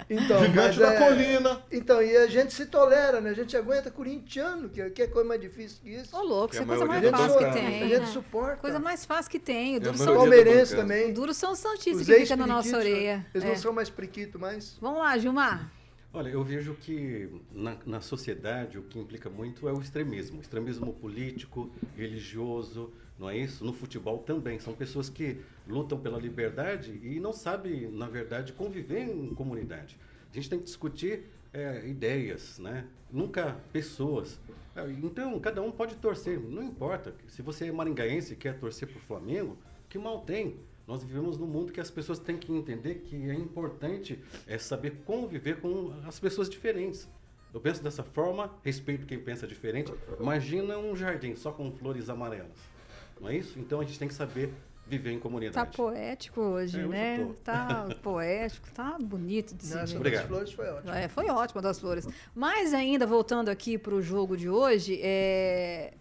Então, 0.08 0.38
Gigante 0.44 0.78
mas 0.78 0.78
da 0.78 0.92
é- 0.94 0.98
colina. 0.98 1.62
Então, 1.72 2.00
e 2.02 2.14
a 2.16 2.26
gente 2.28 2.52
se 2.52 2.66
tolera, 2.66 3.20
né? 3.20 3.30
A 3.30 3.34
gente 3.34 3.56
aguenta 3.56 3.90
corintiano, 3.90 4.68
que, 4.68 4.88
que 4.90 5.02
é 5.02 5.06
coisa 5.06 5.26
mais 5.26 5.40
difícil 5.40 5.78
que 5.82 5.90
isso. 5.90 6.14
Ô, 6.16 6.22
louco, 6.22 6.52
isso 6.54 6.62
é 6.62 6.64
a 6.64 6.68
coisa 6.68 6.84
mais 6.84 7.10
fácil 7.10 7.38
que 7.38 7.44
bancada. 7.44 7.58
a 7.58 7.70
tem. 7.70 7.88
gente 7.88 8.08
suporta. 8.08 8.56
Coisa 8.58 8.78
mais 8.78 9.04
fácil 9.06 9.30
que 9.30 9.38
tem. 9.40 9.74
O 9.74 9.76
É 9.78 9.80
duro 9.80 9.96
são, 9.98 10.14
Palmeirense 10.16 10.76
também. 10.76 11.10
o 11.10 11.14
duro 11.14 11.34
são 11.34 11.52
os 11.52 11.58
santistas 11.58 12.06
que 12.06 12.20
ficam 12.20 12.36
na 12.36 12.46
nossa 12.46 12.76
orelha. 12.76 13.26
Eles 13.34 13.44
É. 13.44 13.48
não 13.48 13.56
são 13.56 13.72
mais 13.72 13.88
priquito 13.90 14.38
mais. 14.38 14.76
Vamos 14.80 14.98
lá, 15.00 15.16
Gilmar. 15.18 15.72
Olha, 16.12 16.28
eu 16.28 16.42
vejo 16.42 16.74
que 16.74 17.30
na, 17.52 17.78
na 17.86 18.00
sociedade 18.00 18.76
o 18.76 18.82
que 18.82 18.98
implica 18.98 19.30
muito 19.30 19.68
é 19.68 19.72
o 19.72 19.80
extremismo. 19.80 20.40
Extremismo 20.40 20.92
político, 20.92 21.70
religioso, 21.96 22.92
não 23.16 23.30
é 23.30 23.38
isso? 23.38 23.64
No 23.64 23.72
futebol 23.72 24.18
também. 24.18 24.58
São 24.58 24.74
pessoas 24.74 25.08
que 25.08 25.40
lutam 25.68 26.00
pela 26.00 26.18
liberdade 26.18 26.98
e 27.00 27.20
não 27.20 27.32
sabem, 27.32 27.88
na 27.92 28.08
verdade, 28.08 28.52
conviver 28.52 29.02
em 29.02 29.32
comunidade. 29.34 29.96
A 30.32 30.34
gente 30.34 30.50
tem 30.50 30.58
que 30.58 30.64
discutir 30.64 31.26
é, 31.52 31.86
ideias, 31.88 32.58
né? 32.58 32.88
Nunca 33.10 33.56
pessoas. 33.72 34.40
É, 34.74 34.90
Então, 34.90 35.38
cada 35.38 35.62
um 35.62 35.70
pode 35.70 35.94
torcer, 35.94 36.40
não 36.40 36.64
importa. 36.64 37.14
Se 37.28 37.40
você 37.40 37.66
é 37.66 37.72
maringaense 37.72 38.32
e 38.32 38.36
quer 38.36 38.58
torcer 38.58 38.88
para 38.88 38.98
o 38.98 39.00
Flamengo, 39.02 39.56
que 39.88 39.96
mal 39.98 40.22
tem? 40.22 40.58
Nós 40.90 41.04
vivemos 41.04 41.38
num 41.38 41.46
mundo 41.46 41.72
que 41.72 41.78
as 41.80 41.88
pessoas 41.88 42.18
têm 42.18 42.36
que 42.36 42.50
entender 42.52 42.96
que 42.96 43.14
é 43.30 43.34
importante 43.34 44.18
é, 44.44 44.58
saber 44.58 45.02
conviver 45.06 45.60
com 45.60 45.94
as 46.04 46.18
pessoas 46.18 46.50
diferentes. 46.50 47.08
Eu 47.54 47.60
penso 47.60 47.80
dessa 47.80 48.02
forma, 48.02 48.50
respeito 48.64 49.06
quem 49.06 49.16
pensa 49.20 49.46
diferente. 49.46 49.94
Imagina 50.18 50.76
um 50.78 50.96
jardim 50.96 51.36
só 51.36 51.52
com 51.52 51.70
flores 51.70 52.10
amarelas. 52.10 52.50
Não 53.20 53.28
é 53.28 53.36
isso? 53.36 53.56
Então 53.60 53.78
a 53.80 53.84
gente 53.84 54.00
tem 54.00 54.08
que 54.08 54.14
saber 54.14 54.52
viver 54.84 55.12
em 55.12 55.18
Tá 55.18 55.22
comunidade. 55.22 55.76
poético 55.76 56.40
hoje, 56.40 56.80
É, 56.80 56.86
né? 56.88 57.18
tô. 57.24 57.34
Tá 57.34 57.88
poético, 58.02 58.68
tá 58.72 58.98
bonito 59.00 59.54
de 59.54 59.66
se. 59.66 59.96
Obrigado. 59.96 60.22
das 60.22 60.28
flores 60.28 60.52
foi 60.52 60.68
ótimo. 60.70 60.92
É, 60.92 61.06
foi 61.06 61.30
ótimo 61.30 61.62
das 61.62 61.78
flores. 61.78 62.08
Mas 62.34 62.74
ainda, 62.74 63.06
voltando 63.06 63.48
aqui 63.48 63.78
para 63.78 63.94
o 63.94 64.02
jogo 64.02 64.36
de 64.36 64.48
hoje, 64.48 64.98
é, 65.00 65.94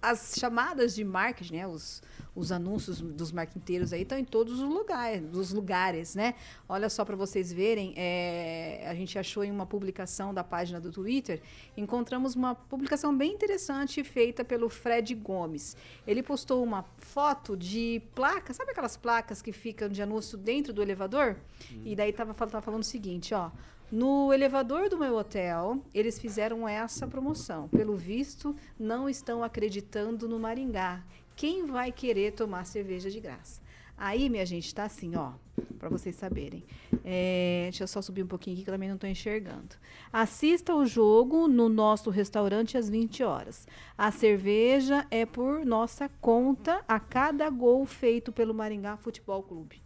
as 0.00 0.36
chamadas 0.38 0.94
de 0.94 1.02
marketing, 1.02 1.56
né? 1.56 1.66
Os, 1.66 2.00
os 2.38 2.52
anúncios 2.52 3.00
dos 3.00 3.32
marqueteiros 3.32 3.92
aí 3.92 4.02
estão 4.02 4.16
em 4.16 4.24
todos 4.24 4.60
os 4.60 4.68
lugares, 4.68 5.20
dos 5.28 5.52
lugares, 5.52 6.14
né? 6.14 6.34
Olha 6.68 6.88
só 6.88 7.04
para 7.04 7.16
vocês 7.16 7.52
verem, 7.52 7.94
é, 7.96 8.86
a 8.88 8.94
gente 8.94 9.18
achou 9.18 9.42
em 9.42 9.50
uma 9.50 9.66
publicação 9.66 10.32
da 10.32 10.44
página 10.44 10.80
do 10.80 10.92
Twitter, 10.92 11.42
encontramos 11.76 12.36
uma 12.36 12.54
publicação 12.54 13.16
bem 13.16 13.32
interessante 13.32 14.04
feita 14.04 14.44
pelo 14.44 14.68
Fred 14.68 15.12
Gomes. 15.16 15.76
Ele 16.06 16.22
postou 16.22 16.62
uma 16.62 16.84
foto 16.98 17.56
de 17.56 18.00
placa, 18.14 18.54
sabe 18.54 18.70
aquelas 18.70 18.96
placas 18.96 19.42
que 19.42 19.50
ficam 19.50 19.88
de 19.88 20.00
anúncio 20.00 20.38
dentro 20.38 20.72
do 20.72 20.80
elevador? 20.80 21.36
E 21.84 21.96
daí 21.96 22.12
tava, 22.12 22.32
tava 22.34 22.62
falando 22.62 22.82
o 22.82 22.86
seguinte, 22.86 23.34
ó. 23.34 23.50
No 23.90 24.34
elevador 24.34 24.90
do 24.90 24.98
meu 24.98 25.16
hotel, 25.16 25.82
eles 25.94 26.18
fizeram 26.18 26.68
essa 26.68 27.06
promoção. 27.06 27.68
Pelo 27.68 27.96
visto, 27.96 28.54
não 28.78 29.08
estão 29.08 29.42
acreditando 29.42 30.28
no 30.28 30.38
Maringá. 30.38 31.02
Quem 31.38 31.66
vai 31.66 31.92
querer 31.92 32.32
tomar 32.32 32.66
cerveja 32.66 33.08
de 33.08 33.20
graça? 33.20 33.62
Aí, 33.96 34.28
minha 34.28 34.44
gente, 34.44 34.74
tá 34.74 34.82
assim, 34.82 35.14
ó, 35.14 35.34
para 35.78 35.88
vocês 35.88 36.16
saberem. 36.16 36.64
É, 37.04 37.68
deixa 37.70 37.84
eu 37.84 37.86
só 37.86 38.02
subir 38.02 38.24
um 38.24 38.26
pouquinho 38.26 38.56
aqui 38.56 38.64
que 38.64 38.70
eu 38.70 38.74
também 38.74 38.88
não 38.88 38.96
estou 38.96 39.08
enxergando. 39.08 39.76
Assista 40.12 40.74
o 40.74 40.84
jogo 40.84 41.46
no 41.46 41.68
nosso 41.68 42.10
restaurante 42.10 42.76
às 42.76 42.90
20 42.90 43.22
horas. 43.22 43.68
A 43.96 44.10
cerveja 44.10 45.06
é 45.12 45.24
por 45.24 45.64
nossa 45.64 46.08
conta 46.20 46.84
a 46.88 46.98
cada 46.98 47.48
gol 47.50 47.86
feito 47.86 48.32
pelo 48.32 48.52
Maringá 48.52 48.96
Futebol 48.96 49.40
Clube. 49.44 49.80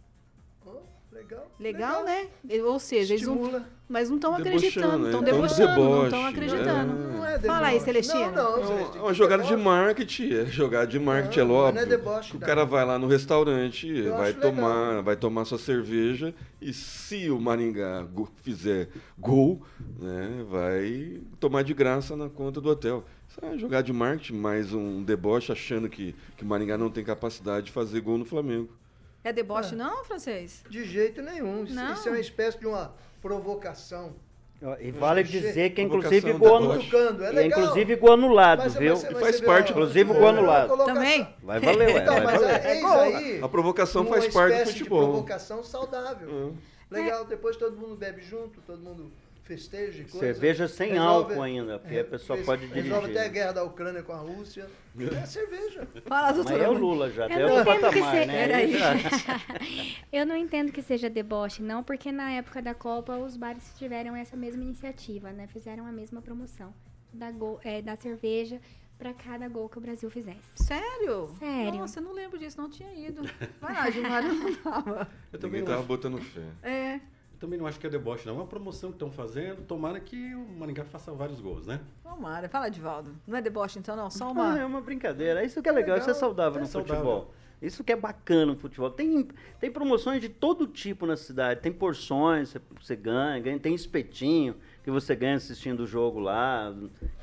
Ó, 1.23 1.27
legal. 1.27 1.51
Legal, 1.59 2.03
né? 2.03 2.27
Ou 2.65 2.79
seja, 2.79 3.13
eles 3.13 3.25
não, 3.27 3.63
mas 3.87 4.09
não 4.09 4.17
estão 4.17 4.35
acreditando, 4.35 4.97
né? 4.99 5.05
estão 5.09 5.21
Então, 5.21 5.23
debochando, 5.23 5.67
não 5.67 5.75
deboche, 5.75 6.05
estão 6.05 6.25
acreditando. 6.25 6.93
né? 6.93 7.13
Não 7.17 7.25
é 7.25 7.39
Fala 7.39 7.67
aí, 7.67 7.79
deboche. 7.79 7.85
Celestino. 7.85 8.31
Não, 8.31 8.33
não, 8.33 8.43
É 8.43 8.57
uma, 8.57 8.67
Celestino. 8.67 8.97
é 8.97 9.01
uma 9.01 9.13
jogada 9.13 9.43
de 9.43 9.49
Deboche. 9.49 9.65
marketing, 9.65 10.33
é 10.33 10.45
jogada 10.45 10.87
de 10.87 10.99
marketing, 10.99 11.39
é 11.39 11.43
Não, 11.43 11.49
mas 11.49 11.57
óbvio. 11.63 11.75
não 11.75 11.81
é 11.81 11.85
deboche, 11.97 12.31
o 12.35 12.39
não. 12.39 12.47
cara 12.47 12.65
vai 12.65 12.85
lá 12.85 12.99
no 12.99 13.07
restaurante, 13.07 13.87
Eu 13.87 14.11
vai 14.17 14.29
acho 14.31 14.39
legal. 14.39 14.51
tomar, 14.55 15.01
vai 15.01 15.15
tomar 15.15 15.45
sua 15.45 15.57
cerveja 15.57 16.33
e 16.61 16.73
se 16.73 17.29
o 17.29 17.39
Maringá 17.39 18.05
fizer 18.41 18.89
gol, 19.17 19.61
né, 19.99 20.43
vai 20.49 21.21
tomar 21.39 21.63
de 21.63 21.73
graça 21.73 22.15
na 22.15 22.29
conta 22.29 22.59
do 22.61 22.69
hotel. 22.69 23.03
Isso 23.29 23.39
é 23.43 23.57
jogada 23.57 23.83
de 23.83 23.93
marketing, 23.93 24.37
mais 24.37 24.73
um 24.73 25.01
deboche 25.03 25.51
achando 25.51 25.89
que, 25.89 26.13
que 26.37 26.43
o 26.43 26.47
Maringá 26.47 26.77
não 26.77 26.89
tem 26.89 27.03
capacidade 27.03 27.67
de 27.67 27.71
fazer 27.71 27.99
gol 28.01 28.17
no 28.17 28.25
Flamengo. 28.25 28.69
É 29.23 29.31
deboche, 29.31 29.75
não, 29.75 30.03
francês? 30.03 30.63
De 30.69 30.83
jeito 30.83 31.21
nenhum. 31.21 31.63
Isso, 31.63 31.73
Não. 31.73 31.93
isso 31.93 32.09
é 32.09 32.11
uma 32.11 32.19
espécie 32.19 32.59
de 32.59 32.67
uma 32.67 32.93
provocação. 33.21 34.13
E 34.79 34.91
vale 34.91 35.23
dizer 35.23 35.71
que, 35.71 35.81
inclusive, 35.81 36.31
gol, 36.33 36.59
bocha. 36.59 36.73
anu... 36.73 36.79
Cutucando, 36.79 37.23
é 37.25 37.45
inclusive 37.45 37.95
gol 37.97 38.13
anulado, 38.13 38.69
viu? 38.69 38.95
E 38.95 39.13
mas 39.13 39.19
faz 39.19 39.41
parte, 39.41 39.71
inclusive, 39.71 40.13
gol 40.13 40.27
anulado. 40.27 40.77
Também? 40.85 41.27
Vai 41.41 41.59
valer, 41.59 41.87
ué. 41.95 42.01
Então, 42.01 42.13
vai 42.13 42.23
mas 42.23 42.41
valer. 42.41 42.65
é, 42.65 42.79
é 42.79 43.17
aí. 43.17 43.43
A 43.43 43.49
provocação 43.49 44.03
uma 44.03 44.11
faz 44.11 44.33
parte 44.33 44.63
do 44.63 44.69
futebol. 44.69 44.99
De 45.01 45.11
provocação 45.11 45.63
saudável. 45.63 46.29
Hum. 46.29 46.55
Legal, 46.89 47.25
depois 47.25 47.57
todo 47.57 47.75
mundo 47.75 47.95
bebe 47.95 48.21
junto, 48.21 48.61
todo 48.61 48.79
mundo 48.79 49.11
festeja 49.43 50.01
e 50.01 50.05
coisa. 50.05 50.19
Cerveja 50.19 50.67
sem 50.67 50.91
Resolve- 50.93 51.31
álcool 51.33 51.41
ainda, 51.43 51.79
porque 51.79 51.99
a 51.99 52.03
pessoa 52.05 52.37
res- 52.37 52.45
pode 52.45 52.65
Resolve 52.67 52.89
dirigir. 53.07 53.17
até 53.17 53.25
a 53.25 53.29
guerra 53.31 53.51
da 53.51 53.63
Ucrânia 53.63 54.01
com 54.03 54.11
a 54.13 54.17
Rússia. 54.17 54.67
É 54.99 55.25
cerveja. 55.25 55.87
Fala, 56.05 56.27
Mas 56.27 56.35
doutora. 56.37 56.63
é 56.63 56.69
o. 56.69 56.73
Lula 56.73 57.09
já, 57.11 57.23
Eu 57.27 57.37
deu 57.37 57.47
não 57.49 57.55
o 57.57 57.61
entendo 57.61 57.75
que 57.75 57.81
patamar, 57.81 58.11
você- 58.15 58.25
né? 58.25 58.47
Peraí. 58.47 58.77
Já- 58.77 58.93
Eu 60.11 60.25
não 60.25 60.35
entendo 60.37 60.71
que 60.71 60.81
seja 60.81 61.09
deboche, 61.09 61.61
não, 61.61 61.83
porque 61.83 62.11
na 62.11 62.31
época 62.31 62.61
da 62.61 62.73
Copa 62.73 63.17
os 63.17 63.35
bares 63.37 63.73
tiveram 63.77 64.15
essa 64.15 64.35
mesma 64.37 64.63
iniciativa, 64.63 65.31
né? 65.31 65.47
Fizeram 65.47 65.85
a 65.85 65.91
mesma 65.91 66.21
promoção 66.21 66.73
da, 67.13 67.31
gol, 67.31 67.59
é, 67.63 67.81
da 67.81 67.95
cerveja 67.95 68.59
para 68.97 69.13
cada 69.13 69.47
gol 69.49 69.67
que 69.67 69.77
o 69.77 69.81
Brasil 69.81 70.09
fizesse. 70.09 70.39
Sério? 70.55 71.27
Sério. 71.39 71.79
Nossa, 71.79 71.99
eu 71.99 72.03
não 72.03 72.13
lembro 72.13 72.37
disso, 72.39 72.61
não 72.61 72.69
tinha 72.69 72.93
ido. 72.93 73.23
Vai 73.59 73.73
lá, 73.73 73.89
Gilmar, 73.89 74.23
eu 74.25 74.33
não 74.33 74.55
tava. 74.55 75.09
Eu 75.33 75.39
também 75.39 75.63
tava 75.63 75.81
botando 75.81 76.17
fé. 76.21 76.41
É. 76.61 76.99
eu 77.43 77.47
também 77.47 77.59
não 77.59 77.67
acho 77.67 77.79
que 77.79 77.85
é 77.85 77.89
deboche, 77.89 78.25
não. 78.25 78.35
É 78.35 78.37
uma 78.37 78.47
promoção 78.47 78.89
que 78.89 78.95
estão 78.95 79.11
fazendo. 79.11 79.61
Tomara 79.63 79.99
que 79.99 80.33
o 80.33 80.47
Maringá 80.57 80.85
faça 80.85 81.11
vários 81.11 81.41
gols, 81.41 81.67
né? 81.67 81.81
Tomara. 82.01 82.47
Fala, 82.47 82.69
Divaldo. 82.69 83.11
Não 83.27 83.37
é 83.37 83.41
deboche, 83.41 83.77
então, 83.79 83.95
não? 83.95 84.09
Só 84.09 84.27
Ah, 84.27 84.57
é 84.57 84.65
uma... 84.65 84.65
uma 84.77 84.81
brincadeira. 84.81 85.43
Isso 85.43 85.61
que 85.61 85.67
é 85.67 85.71
legal, 85.71 85.97
isso 85.97 86.09
é 86.09 86.13
legal, 86.13 86.19
saudável 86.19 86.59
é 86.59 86.61
no 86.61 86.67
saudável. 86.67 86.95
futebol. 86.95 87.33
Isso 87.61 87.83
que 87.83 87.91
é 87.93 87.95
bacana 87.95 88.45
no 88.47 88.55
futebol. 88.57 88.89
Tem, 88.89 89.27
tem 89.59 89.71
promoções 89.71 90.19
de 90.21 90.29
todo 90.29 90.67
tipo 90.67 91.05
na 91.05 91.15
cidade. 91.17 91.61
Tem 91.61 91.71
porções, 91.71 92.49
você- 92.49 92.61
você 92.79 92.95
ganha, 92.95 93.39
ganha, 93.41 93.59
tem 93.59 93.73
espetinho 93.73 94.55
que 94.83 94.91
você 94.91 95.15
ganha 95.15 95.35
assistindo 95.35 95.81
o 95.81 95.87
jogo 95.87 96.19
lá. 96.19 96.73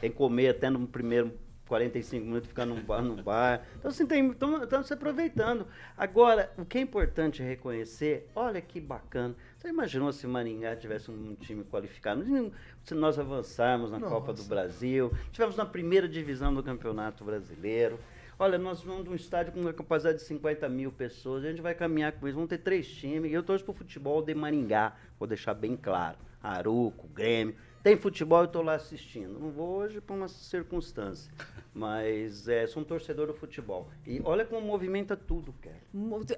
Tem 0.01 0.11
comer 0.11 0.49
até 0.49 0.69
no 0.71 0.87
primeiro 0.87 1.33
45 1.69 2.27
minutos 2.27 2.49
ficar 2.49 2.67
num 2.67 2.83
bar, 2.83 3.01
num 3.01 3.23
bar. 3.23 3.63
Então, 3.79 3.91
assim, 3.91 4.05
estão 4.33 4.83
se 4.83 4.93
aproveitando. 4.93 5.67
Agora, 5.97 6.51
o 6.59 6.65
que 6.65 6.79
é 6.79 6.81
importante 6.81 7.43
reconhecer, 7.45 8.29
olha 8.35 8.61
que 8.61 8.81
bacana. 8.81 9.37
Você 9.61 9.68
imaginou 9.68 10.11
se 10.11 10.27
Maringá 10.27 10.75
tivesse 10.75 11.11
um 11.11 11.35
time 11.35 11.62
qualificado? 11.64 12.25
Se 12.83 12.94
nós 12.94 13.18
avançarmos 13.18 13.90
na 13.90 13.99
Nossa. 13.99 14.14
Copa 14.14 14.33
do 14.33 14.42
Brasil, 14.44 15.12
tivemos 15.33 15.55
na 15.55 15.66
primeira 15.66 16.09
divisão 16.09 16.55
do 16.55 16.62
Campeonato 16.62 17.23
Brasileiro. 17.25 18.01
Olha, 18.38 18.57
nós 18.57 18.81
vamos 18.83 19.05
de 19.05 19.11
um 19.11 19.14
estádio 19.14 19.53
com 19.53 19.61
uma 19.61 19.75
capacidade 19.75 20.16
de 20.16 20.25
50 20.25 20.66
mil 20.70 20.90
pessoas, 20.90 21.44
a 21.44 21.51
gente 21.51 21.61
vai 21.61 21.75
caminhar 21.75 22.12
com 22.12 22.27
isso, 22.27 22.38
vão 22.38 22.46
ter 22.46 22.57
três 22.57 22.88
times. 22.88 23.31
Eu 23.31 23.42
torço 23.42 23.62
para 23.62 23.73
o 23.73 23.75
futebol 23.75 24.23
de 24.23 24.35
Maringá, 24.35 24.96
vou 25.18 25.29
deixar 25.29 25.53
bem 25.53 25.77
claro. 25.77 26.16
Aruco, 26.42 27.07
Grêmio. 27.09 27.55
Tem 27.83 27.97
futebol, 27.97 28.40
eu 28.40 28.45
estou 28.45 28.62
lá 28.62 28.75
assistindo. 28.75 29.38
Não 29.38 29.51
vou 29.51 29.77
hoje 29.79 30.01
por 30.01 30.14
uma 30.14 30.29
circunstância. 30.29 31.33
Mas 31.73 32.49
é, 32.49 32.66
sou 32.66 32.83
um 32.83 32.85
torcedor 32.85 33.29
do 33.29 33.35
futebol. 33.35 33.88
E 34.07 34.21
olha 34.25 34.45
como 34.45 34.66
movimenta 34.66 35.16
tudo, 35.16 35.55
cara. 35.62 35.77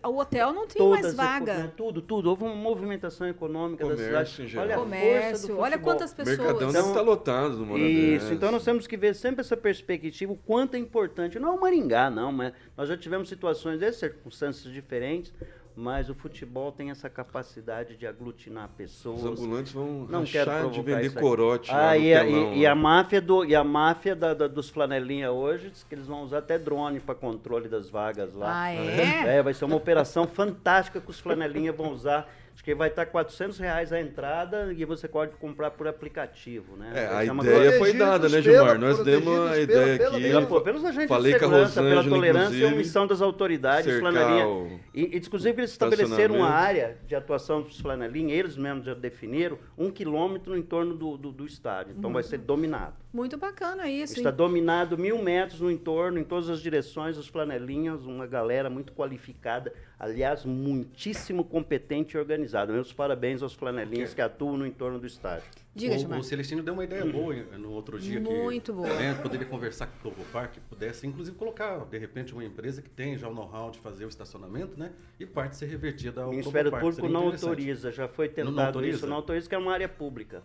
O 0.07 0.19
hotel 0.19 0.53
não 0.53 0.67
tem 0.67 0.77
Todas 0.77 1.03
mais 1.03 1.15
vaga. 1.15 1.55
Né, 1.55 1.73
tudo, 1.77 2.03
tudo. 2.03 2.29
Houve 2.29 2.45
uma 2.45 2.55
movimentação 2.55 3.27
econômica 3.27 3.83
Comércio, 3.83 4.13
da 4.13 4.25
cidade. 4.25 4.43
Em 4.43 4.49
geral. 4.49 4.67
Olha 4.67 4.77
Comércio, 4.77 5.59
olha 5.59 5.79
quantas 5.79 6.13
pessoas. 6.13 6.39
O 6.39 6.43
Mercadão 6.43 6.71
então, 6.71 6.89
está 6.89 7.01
lotado 7.01 7.57
no 7.65 7.79
Isso, 7.79 8.33
então 8.33 8.53
nós 8.53 8.63
temos 8.63 8.87
que 8.87 8.97
ver 8.97 9.15
sempre 9.15 9.41
essa 9.41 9.57
perspectiva, 9.57 10.33
o 10.33 10.37
quanto 10.37 10.75
é 10.75 10.79
importante. 10.79 11.39
Não 11.39 11.49
é 11.49 11.53
o 11.53 11.61
Maringá, 11.61 12.11
não, 12.11 12.31
mas 12.31 12.53
nós 12.77 12.89
já 12.89 12.97
tivemos 12.97 13.29
situações 13.29 13.81
de 13.81 13.91
circunstâncias 13.93 14.73
diferentes 14.73 15.33
mas 15.75 16.09
o 16.11 16.15
futebol 16.15 16.71
tem 16.71 16.91
essa 16.91 17.09
capacidade 17.09 17.97
de 17.97 18.07
aglutinar 18.07 18.69
pessoas. 18.77 19.25
Os 19.25 19.41
ambulantes 19.41 19.73
vão 19.73 20.07
não 20.09 20.21
rachar 20.21 20.69
de 20.69 20.83
vender 20.83 21.15
corote 21.15 21.71
ah, 21.73 21.97
e, 21.97 22.15
a, 22.15 22.25
e, 22.25 22.59
e, 22.59 22.67
a 22.67 22.75
máfia, 22.75 23.21
do, 23.21 23.45
e 23.45 23.55
a 23.55 23.65
máfia 23.65 24.15
da, 24.15 24.35
da, 24.35 24.49
dos 24.49 24.69
flanelinha 24.69 25.31
hoje 25.31 25.71
diz 25.71 25.83
que 25.83 25.95
eles 25.95 26.07
vão 26.07 26.23
usar 26.23 26.39
até 26.39 26.59
drone 26.59 27.01
para 27.01 27.15
controle 27.15 27.69
das 27.69 27.89
vagas 27.89 28.35
lá. 28.35 28.63
Ah, 28.65 28.73
é? 28.73 29.37
é? 29.37 29.43
Vai 29.43 29.55
ser 29.55 29.65
uma 29.65 29.77
operação 29.77 30.27
fantástica 30.27 31.01
que 31.01 31.11
os 31.11 31.19
flanelinha 31.19 31.73
vão 31.73 31.91
usar 31.91 32.29
Acho 32.55 32.63
que 32.63 32.75
vai 32.75 32.89
estar 32.89 33.07
400 33.07 33.59
reais 33.59 33.93
a 33.93 34.01
entrada 34.01 34.73
e 34.73 34.85
você 34.85 35.09
pode 35.09 35.33
comprar 35.37 35.71
por 35.71 35.89
aplicativo, 35.89 36.77
né? 36.77 36.93
É, 36.95 37.07
a 37.07 37.25
ideia 37.25 37.79
foi 37.79 37.93
dada, 37.95 38.29
né, 38.29 38.43
Gilmar? 38.43 38.79
Nós 38.79 39.03
demos 39.03 39.51
a 39.51 39.59
ideia 39.59 39.99
pela, 39.99 40.17
aqui. 40.17 40.29
Pela, 40.29 40.61
pelos 40.61 40.85
agentes 40.85 41.09
Falei 41.09 41.33
de 41.33 41.39
segurança, 41.39 41.83
pela 41.83 42.05
tolerância 42.05 42.55
e 42.55 42.65
omissão 42.65 43.07
das 43.07 43.21
autoridades, 43.21 43.99
flanelinha. 43.99 44.81
E, 44.95 45.17
inclusive, 45.17 45.61
eles 45.61 45.71
estabeleceram 45.71 46.37
uma 46.37 46.51
área 46.51 46.99
de 47.07 47.15
atuação 47.15 47.63
dos 47.63 47.81
flanelinha, 47.81 48.35
eles 48.35 48.57
mesmos 48.57 48.85
já 48.85 48.95
definiram, 48.95 49.59
um 49.77 49.91
quilômetro 49.91 50.57
em 50.57 50.63
torno 50.63 50.95
do, 50.95 51.17
do, 51.17 51.33
do 51.33 51.47
estádio. 51.47 51.95
Então, 51.97 52.13
vai 52.13 52.23
ser 52.23 52.39
dominado. 52.39 53.02
Muito 53.13 53.37
bacana 53.37 53.91
isso. 53.91 54.15
Está 54.15 54.31
hein? 54.31 54.37
dominado 54.37 54.97
mil 54.97 55.23
metros 55.23 55.61
no 55.61 55.71
entorno, 55.71 56.19
em 56.19 56.25
todas 56.25 56.49
as 56.49 56.63
direções, 56.63 57.19
os 57.19 57.29
flanelinhas, 57.29 58.07
uma 58.07 58.27
galera 58.27 58.71
muito 58.71 58.95
qualificada, 58.95 59.73
aliás, 59.99 60.47
muitíssimo 60.47 61.45
competente 61.45 62.17
e 62.17 62.19
organizada. 62.19 62.73
Meus 62.73 62.91
parabéns 62.91 63.43
aos 63.43 63.53
flanelinhas 63.53 64.15
que 64.15 64.23
atuam 64.23 64.57
no 64.57 64.67
entorno 64.67 64.99
do 64.99 65.07
estádio. 65.07 65.45
Diga, 65.75 65.95
o, 65.95 66.19
o 66.19 66.23
Celestino 66.23 66.63
deu 66.63 66.73
uma 66.73 66.85
ideia 66.85 67.05
boa 67.05 67.35
no 67.59 67.71
outro 67.73 67.99
dia. 67.99 68.19
Muito 68.19 68.73
que, 68.73 68.79
boa. 68.79 68.89
Né, 68.89 69.15
poderia 69.23 69.47
conversar 69.47 69.89
com 70.03 70.09
o 70.09 70.25
Parque, 70.33 70.59
pudesse, 70.61 71.07
inclusive, 71.07 71.37
colocar, 71.37 71.85
de 71.85 71.99
repente, 71.99 72.33
uma 72.33 72.45
empresa 72.45 72.81
que 72.81 72.89
tem 72.89 73.19
já 73.19 73.29
o 73.29 73.35
know-how 73.35 73.71
de 73.71 73.79
fazer 73.79 74.07
o 74.07 74.09
estacionamento, 74.09 74.79
né? 74.79 74.91
E 75.21 75.27
parte 75.27 75.57
ser 75.57 75.67
revertida 75.67 76.23
ao 76.23 76.29
O 76.29 76.31
Ministério 76.31 76.71
Público 76.71 77.09
não 77.09 77.27
autoriza, 77.27 77.93
já 77.93 78.09
foi 78.09 78.29
tentado 78.29 78.81
não, 78.81 78.87
não 78.87 78.89
isso, 78.89 79.07
não 79.07 79.17
autoriza, 79.17 79.49
que 79.49 79.55
é 79.55 79.59
uma 79.59 79.73
área 79.73 79.89
pública. 79.89 80.43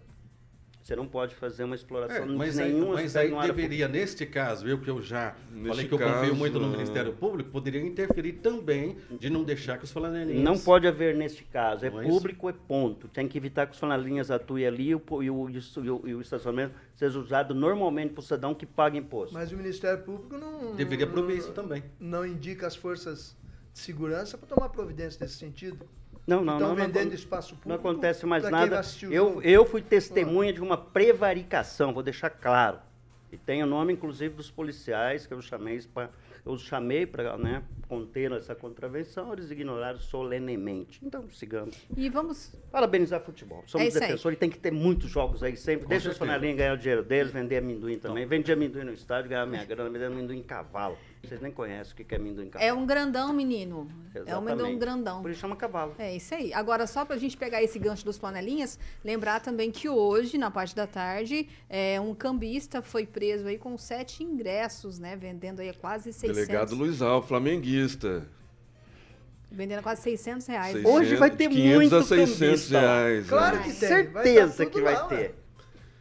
Você 0.88 0.96
não 0.96 1.06
pode 1.06 1.36
fazer 1.36 1.66
uma 1.66 1.76
exploração 1.76 2.24
é, 2.24 2.26
mas 2.26 2.56
nenhuma. 2.56 2.98
Aí, 2.98 3.04
mas 3.04 3.16
aí 3.18 3.30
deveria, 3.42 3.90
neste 3.90 4.26
caso, 4.26 4.66
eu 4.70 4.80
que 4.80 4.90
eu 4.90 5.02
já 5.02 5.36
neste 5.52 5.68
falei 5.68 5.86
que 5.86 5.94
eu 5.94 6.00
confio 6.00 6.34
muito 6.34 6.58
no 6.58 6.70
Ministério 6.70 7.12
Público, 7.12 7.50
poderia 7.50 7.82
interferir 7.82 8.32
também 8.36 8.96
de 9.20 9.30
não 9.30 9.44
deixar 9.44 9.78
que 9.78 9.84
os 9.84 9.92
flanelinhas... 9.92 10.42
Não 10.42 10.58
pode 10.58 10.88
haver 10.88 11.14
neste 11.14 11.44
caso. 11.44 11.84
É, 11.84 11.90
é 11.90 11.92
público, 11.92 12.48
é 12.48 12.54
ponto. 12.54 13.10
Tem 13.10 13.28
que 13.28 13.38
evitar 13.38 13.68
que 13.68 13.74
os 13.74 13.80
flanelinhas 13.80 14.32
atuem 14.32 14.66
ali 14.66 14.92
e 14.92 14.96
o, 14.96 15.02
e 15.22 15.30
o, 15.30 15.50
e 15.50 15.90
o, 15.90 16.08
e 16.08 16.16
o 16.16 16.22
estacionamento 16.22 16.74
seja 16.96 17.20
usado 17.20 17.54
normalmente 17.54 18.14
por 18.14 18.22
cidadão 18.22 18.56
que 18.56 18.66
paga 18.66 18.98
imposto. 18.98 19.34
Mas 19.34 19.52
o 19.52 19.58
Ministério 19.58 20.02
Público 20.06 20.38
não... 20.38 20.74
Deveria 20.74 21.06
prover 21.06 21.36
isso 21.36 21.52
também. 21.52 21.84
Não 22.00 22.26
indica 22.26 22.66
as 22.66 22.78
forças 22.78 23.36
de 23.74 23.80
segurança 23.80 24.38
para 24.38 24.48
tomar 24.48 24.70
providência 24.70 25.20
nesse 25.22 25.36
sentido. 25.36 25.86
Não, 26.28 26.44
não, 26.44 26.56
Estão 26.56 26.70
não. 26.70 26.76
vendendo 26.76 27.08
não, 27.08 27.16
espaço 27.16 27.56
público. 27.56 27.70
Não 27.70 27.76
acontece 27.78 28.26
mais 28.26 28.44
nada. 28.50 28.82
Eu, 29.10 29.42
eu 29.42 29.66
fui 29.66 29.82
testemunha 29.82 30.52
ah. 30.52 30.54
de 30.54 30.62
uma 30.62 30.78
prevaricação, 30.78 31.94
vou 31.94 32.04
deixar 32.04 32.30
claro. 32.30 32.80
E 33.32 33.38
tem 33.38 33.64
o 33.64 33.66
nome, 33.66 33.94
inclusive, 33.94 34.36
dos 34.36 34.52
policiais 34.52 35.26
que 35.26 35.34
eu 35.34 35.42
chamei 35.42 35.82
para 35.82 36.10
eu 36.48 36.58
chamei 36.58 37.06
para 37.06 37.38
né, 37.38 37.62
conter 37.88 38.32
essa 38.32 38.56
contravenção, 38.56 39.34
eles 39.34 39.52
ignoraram 39.52 40.00
solenemente. 40.00 41.00
Então, 41.04 41.30
sigamos. 41.30 41.76
E 41.96 42.10
vamos. 42.10 42.56
Parabenizar 42.72 43.22
futebol. 43.22 43.64
Somos 43.68 43.96
é 43.96 44.00
defensores 44.00 44.38
e 44.38 44.40
tem 44.40 44.50
que 44.50 44.58
ter 44.58 44.72
muitos 44.72 45.10
jogos 45.10 45.44
aí 45.44 45.58
sempre. 45.58 45.84
Com 45.84 45.90
Deixa 45.90 46.06
certeza. 46.06 46.24
os 46.24 46.30
panelinhas 46.30 46.58
ganhar 46.58 46.74
o 46.74 46.78
dinheiro 46.78 47.04
deles, 47.04 47.32
vender 47.34 47.58
amendoim 47.58 48.00
também. 48.00 48.24
Então. 48.24 48.30
Vende 48.30 48.52
amendoim 48.52 48.86
no 48.86 48.94
estádio, 48.94 49.30
ganhar 49.30 49.46
minha 49.46 49.66
grana, 49.66 49.90
vender 49.90 50.06
amendoim 50.06 50.40
em 50.40 50.44
cavalo. 50.44 50.98
Vocês 51.24 51.42
nem 51.42 51.52
conhecem 51.52 51.94
o 51.94 51.96
que 51.96 52.14
é 52.14 52.18
amendoim 52.18 52.46
em 52.46 52.50
cavalo. 52.50 52.70
É 52.70 52.74
um 52.74 52.86
grandão, 52.86 53.34
menino. 53.34 53.90
Exatamente. 54.16 54.30
É 54.30 54.36
um 54.36 54.38
amendoim 54.38 54.78
grandão. 54.78 55.22
Por 55.22 55.32
isso 55.32 55.42
chama 55.42 55.56
cavalo. 55.56 55.96
É 55.98 56.16
isso 56.16 56.34
aí. 56.34 56.54
Agora, 56.54 56.88
só 56.88 57.04
para 57.04 57.16
a 57.16 57.20
gente 57.20 57.36
pegar 57.36 57.62
esse 57.62 57.78
gancho 57.78 58.06
dos 58.06 58.18
panelinhas, 58.18 58.80
lembrar 59.04 59.40
também 59.42 59.72
que 59.72 59.90
hoje, 59.90 60.38
na 60.38 60.50
parte 60.50 60.76
da 60.76 60.88
tarde, 60.88 61.50
é, 61.70 62.00
um 62.00 62.14
cambista 62.14 62.82
foi 62.82 63.06
preso 63.06 63.48
aí 63.48 63.58
com 63.58 63.78
sete 63.78 64.24
ingressos, 64.24 65.00
né? 65.00 65.16
Vendendo 65.16 65.60
aí 65.60 65.74
quase 65.74 66.14
600. 66.14 66.36
Delegado 66.36 66.76
Luizal, 66.76 67.22
flamenguista. 67.22 68.26
Vendendo 69.52 69.82
quase 69.82 70.02
600 70.02 70.48
reais. 70.48 70.74
600, 70.74 70.92
Hoje 70.92 71.16
vai 71.16 71.32
ter 71.32 71.50
500 71.50 71.76
muito 71.76 71.96
a 71.96 72.04
600 72.04 72.70
reais. 72.70 73.28
Claro 73.28 73.58
que 73.60 73.64
tem. 73.64 73.74
Certeza 73.74 74.58
vai 74.58 74.66
que 74.66 74.82
vai 74.82 74.94
lá, 74.94 75.06
ter. 75.06 75.36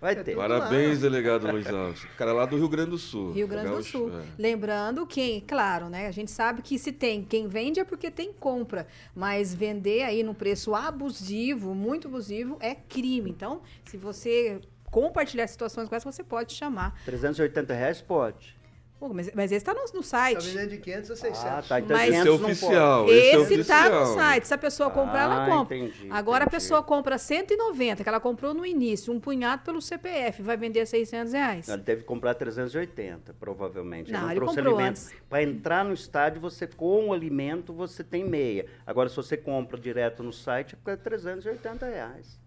Vai 0.00 0.12
é 0.12 0.22
ter. 0.22 0.36
Parabéns, 0.36 1.00
delegado 1.00 1.50
Luiz 1.50 1.66
Alves. 1.66 2.04
Cara 2.16 2.32
lá 2.32 2.44
do 2.44 2.56
Rio 2.56 2.68
Grande 2.68 2.90
do 2.90 2.98
Sul. 2.98 3.32
Rio 3.32 3.48
Grande 3.48 3.70
do 3.70 3.82
Sul. 3.82 4.10
É. 4.10 4.24
Lembrando 4.38 5.06
que, 5.06 5.40
claro, 5.42 5.88
né? 5.88 6.06
A 6.06 6.10
gente 6.10 6.30
sabe 6.30 6.62
que 6.62 6.78
se 6.78 6.92
tem 6.92 7.24
quem 7.24 7.48
vende 7.48 7.80
é 7.80 7.84
porque 7.84 8.10
tem 8.10 8.32
compra. 8.32 8.86
Mas 9.14 9.54
vender 9.54 10.02
aí 10.02 10.22
num 10.22 10.34
preço 10.34 10.74
abusivo, 10.74 11.74
muito 11.74 12.08
abusivo, 12.08 12.58
é 12.60 12.74
crime. 12.74 13.30
Então, 13.30 13.62
se 13.84 13.96
você 13.96 14.60
compartilhar 14.90 15.46
situações 15.46 15.88
com 15.88 15.94
essa, 15.94 16.10
você 16.10 16.24
pode 16.24 16.54
chamar. 16.54 16.98
380 17.04 17.74
reais 17.74 18.00
pode. 18.00 18.55
Pô, 18.98 19.10
mas, 19.12 19.30
mas 19.34 19.52
esse 19.52 19.56
está 19.56 19.74
no, 19.74 19.84
no, 19.92 20.02
site. 20.02 20.38
Está 20.38 20.50
vendendo 20.50 20.70
de 20.70 20.78
500 20.78 21.10
a 21.10 21.16
600. 21.16 21.44
Ah, 21.44 21.62
tá, 21.68 21.80
então 21.80 21.96
mas 21.96 22.14
esse 22.14 22.28
é 22.28 22.30
oficial. 22.30 23.08
Esse 23.10 23.54
está 23.60 23.90
no 23.90 24.14
site. 24.14 24.48
Se 24.48 24.54
a 24.54 24.58
pessoa 24.58 24.90
comprar, 24.90 25.20
ah, 25.20 25.34
ela 25.34 25.46
compra. 25.46 25.76
Entendi, 25.76 26.08
Agora 26.10 26.44
entendi. 26.44 26.56
a 26.56 26.58
pessoa 26.58 26.82
compra 26.82 27.18
190, 27.18 28.02
que 28.02 28.08
ela 28.08 28.20
comprou 28.20 28.54
no 28.54 28.64
início, 28.64 29.12
um 29.12 29.20
punhado 29.20 29.62
pelo 29.64 29.82
CPF, 29.82 30.42
vai 30.42 30.56
vender 30.56 30.86
600 30.86 31.32
reais. 31.34 31.68
Ele 31.68 31.82
deve 31.82 32.04
comprar 32.04 32.34
380, 32.34 33.34
provavelmente. 33.34 34.10
Não, 34.10 34.30
ele, 34.30 34.38
ele 34.38 34.46
comprou 34.46 34.78
antes. 34.78 35.12
Para 35.28 35.42
entrar 35.42 35.84
no 35.84 35.92
estádio, 35.92 36.40
você 36.40 36.66
com 36.66 37.08
o 37.08 37.12
alimento, 37.12 37.74
você 37.74 38.02
tem 38.02 38.24
meia. 38.24 38.64
Agora, 38.86 39.10
se 39.10 39.16
você 39.16 39.36
compra 39.36 39.78
direto 39.78 40.22
no 40.22 40.32
site, 40.32 40.74
é 40.86 40.96
380 40.96 41.86
reais. 41.86 42.45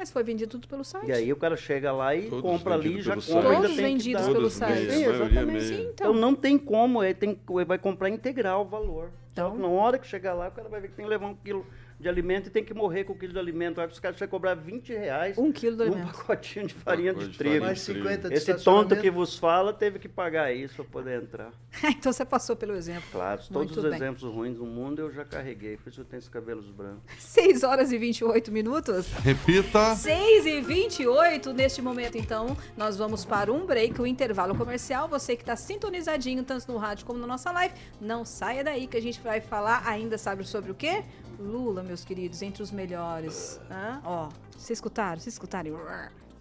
Mas 0.00 0.10
foi 0.10 0.22
vendido 0.24 0.52
tudo 0.52 0.66
pelo 0.66 0.82
site. 0.82 1.08
E 1.08 1.12
aí 1.12 1.30
o 1.30 1.36
cara 1.36 1.58
chega 1.58 1.92
lá 1.92 2.16
e 2.16 2.22
Todos 2.22 2.40
compra 2.40 2.72
ali 2.72 3.00
e 3.00 3.02
já 3.02 3.14
compra. 3.14 3.54
Todos 3.54 3.76
vendidos 3.76 4.26
pelo 4.26 4.48
site. 4.48 4.90
Sim, 4.90 5.04
exatamente. 5.04 5.64
Sim, 5.64 5.74
então. 5.74 5.90
então. 5.90 6.14
não 6.14 6.34
tem 6.34 6.56
como, 6.56 7.04
ele, 7.04 7.12
tem, 7.12 7.38
ele 7.50 7.64
vai 7.66 7.76
comprar 7.76 8.08
integral 8.08 8.62
o 8.62 8.64
valor. 8.64 9.10
Então, 9.30 9.54
na 9.58 9.68
hora 9.68 9.98
que 9.98 10.06
chegar 10.06 10.32
lá, 10.32 10.48
o 10.48 10.52
cara 10.52 10.70
vai 10.70 10.80
ver 10.80 10.88
que 10.88 10.94
tem 10.94 11.04
que 11.04 11.10
levar 11.10 11.26
um 11.26 11.34
quilo 11.34 11.66
de 12.00 12.08
alimento 12.08 12.46
e 12.46 12.50
tem 12.50 12.64
que 12.64 12.72
morrer 12.72 13.04
com 13.04 13.12
o 13.12 13.16
quilo 13.16 13.32
de 13.34 13.38
alimento. 13.38 13.80
Aí 13.80 13.86
os 13.86 14.00
caras 14.00 14.18
vão 14.18 14.26
cobrar 14.26 14.54
20 14.54 14.92
reais 14.94 15.36
um 15.36 15.52
quilo 15.52 15.76
de 15.76 15.82
um 15.82 15.86
alimento. 15.86 16.12
pacotinho 16.12 16.66
de 16.66 16.74
farinha 16.74 17.12
de, 17.12 17.28
de 17.28 17.38
trigo. 17.38 17.64
Mais 17.64 17.80
50 17.80 18.28
de 18.28 18.34
Esse 18.34 18.54
tonto 18.54 18.96
que 18.96 19.10
vos 19.10 19.36
fala 19.36 19.72
teve 19.72 19.98
que 19.98 20.08
pagar 20.08 20.52
isso 20.52 20.76
para 20.76 20.84
poder 20.84 21.22
entrar. 21.22 21.52
então 21.84 22.12
você 22.12 22.24
passou 22.24 22.56
pelo 22.56 22.74
exemplo. 22.74 23.02
Claro, 23.12 23.42
todos 23.52 23.76
os 23.76 23.84
bem. 23.84 23.94
exemplos 23.94 24.22
ruins 24.22 24.56
do 24.56 24.64
mundo 24.64 25.00
eu 25.00 25.12
já 25.12 25.24
carreguei. 25.24 25.76
Por 25.76 25.90
isso 25.90 26.00
eu 26.00 26.04
tenho 26.04 26.18
esses 26.18 26.30
cabelos 26.30 26.66
brancos. 26.70 27.02
6 27.18 27.62
horas 27.62 27.92
e 27.92 27.98
28 27.98 28.50
minutos. 28.50 29.06
Repita. 29.22 29.94
6 29.94 30.46
e 30.46 30.60
28 30.60 31.52
neste 31.52 31.82
momento, 31.82 32.16
então, 32.16 32.56
nós 32.76 32.96
vamos 32.96 33.24
para 33.24 33.52
um 33.52 33.66
break, 33.66 34.00
o 34.00 34.04
um 34.04 34.06
intervalo 34.06 34.56
comercial. 34.56 35.06
Você 35.08 35.36
que 35.36 35.42
está 35.42 35.54
sintonizadinho, 35.54 36.42
tanto 36.44 36.72
no 36.72 36.78
rádio 36.78 37.04
como 37.04 37.18
na 37.18 37.26
nossa 37.26 37.52
live, 37.52 37.74
não 38.00 38.24
saia 38.24 38.64
daí 38.64 38.86
que 38.86 38.96
a 38.96 39.02
gente 39.02 39.20
vai 39.20 39.40
falar 39.40 39.82
ainda, 39.86 40.16
sabe 40.16 40.44
sobre 40.44 40.70
o 40.70 40.74
quê? 40.74 41.04
Lula, 41.40 41.82
meus 41.82 42.04
queridos, 42.04 42.42
entre 42.42 42.62
os 42.62 42.70
melhores. 42.70 43.58
Hã? 43.70 44.00
Ó, 44.04 44.28
vocês 44.52 44.76
escutaram? 44.76 45.18
Vocês 45.18 45.34
escutaram? 45.34 45.72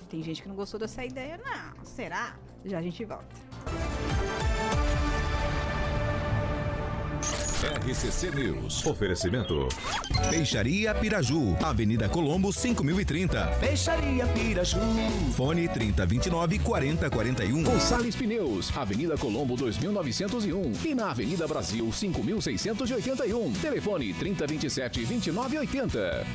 Tem 0.10 0.22
gente 0.22 0.42
que 0.42 0.50
não 0.50 0.56
gostou 0.56 0.80
dessa 0.80 1.06
ideia, 1.06 1.38
não. 1.38 1.86
Será? 1.86 2.36
Já 2.66 2.80
a 2.80 2.82
gente 2.82 3.06
volta. 3.06 3.36
RCC 7.62 8.32
News. 8.32 8.86
Oferecimento. 8.86 9.68
Peixaria 10.30 10.94
Piraju, 10.94 11.58
Avenida 11.62 12.08
Colombo 12.08 12.54
5030. 12.54 13.46
Peixaria 13.60 14.26
Piraju. 14.28 14.80
Fone 15.36 15.68
3029 15.68 16.60
4041. 16.60 17.64
Gonçalves 17.64 18.16
Pneus, 18.16 18.76
Avenida 18.78 19.18
Colombo 19.18 19.56
2901 19.58 20.72
e 20.86 20.96
na 20.96 21.12
Avenida 21.12 21.48
Brasil 21.48 21.92
5681. 21.92 23.54
Telefone 23.54 24.14
3027 24.14 25.06
2980. 25.06 26.26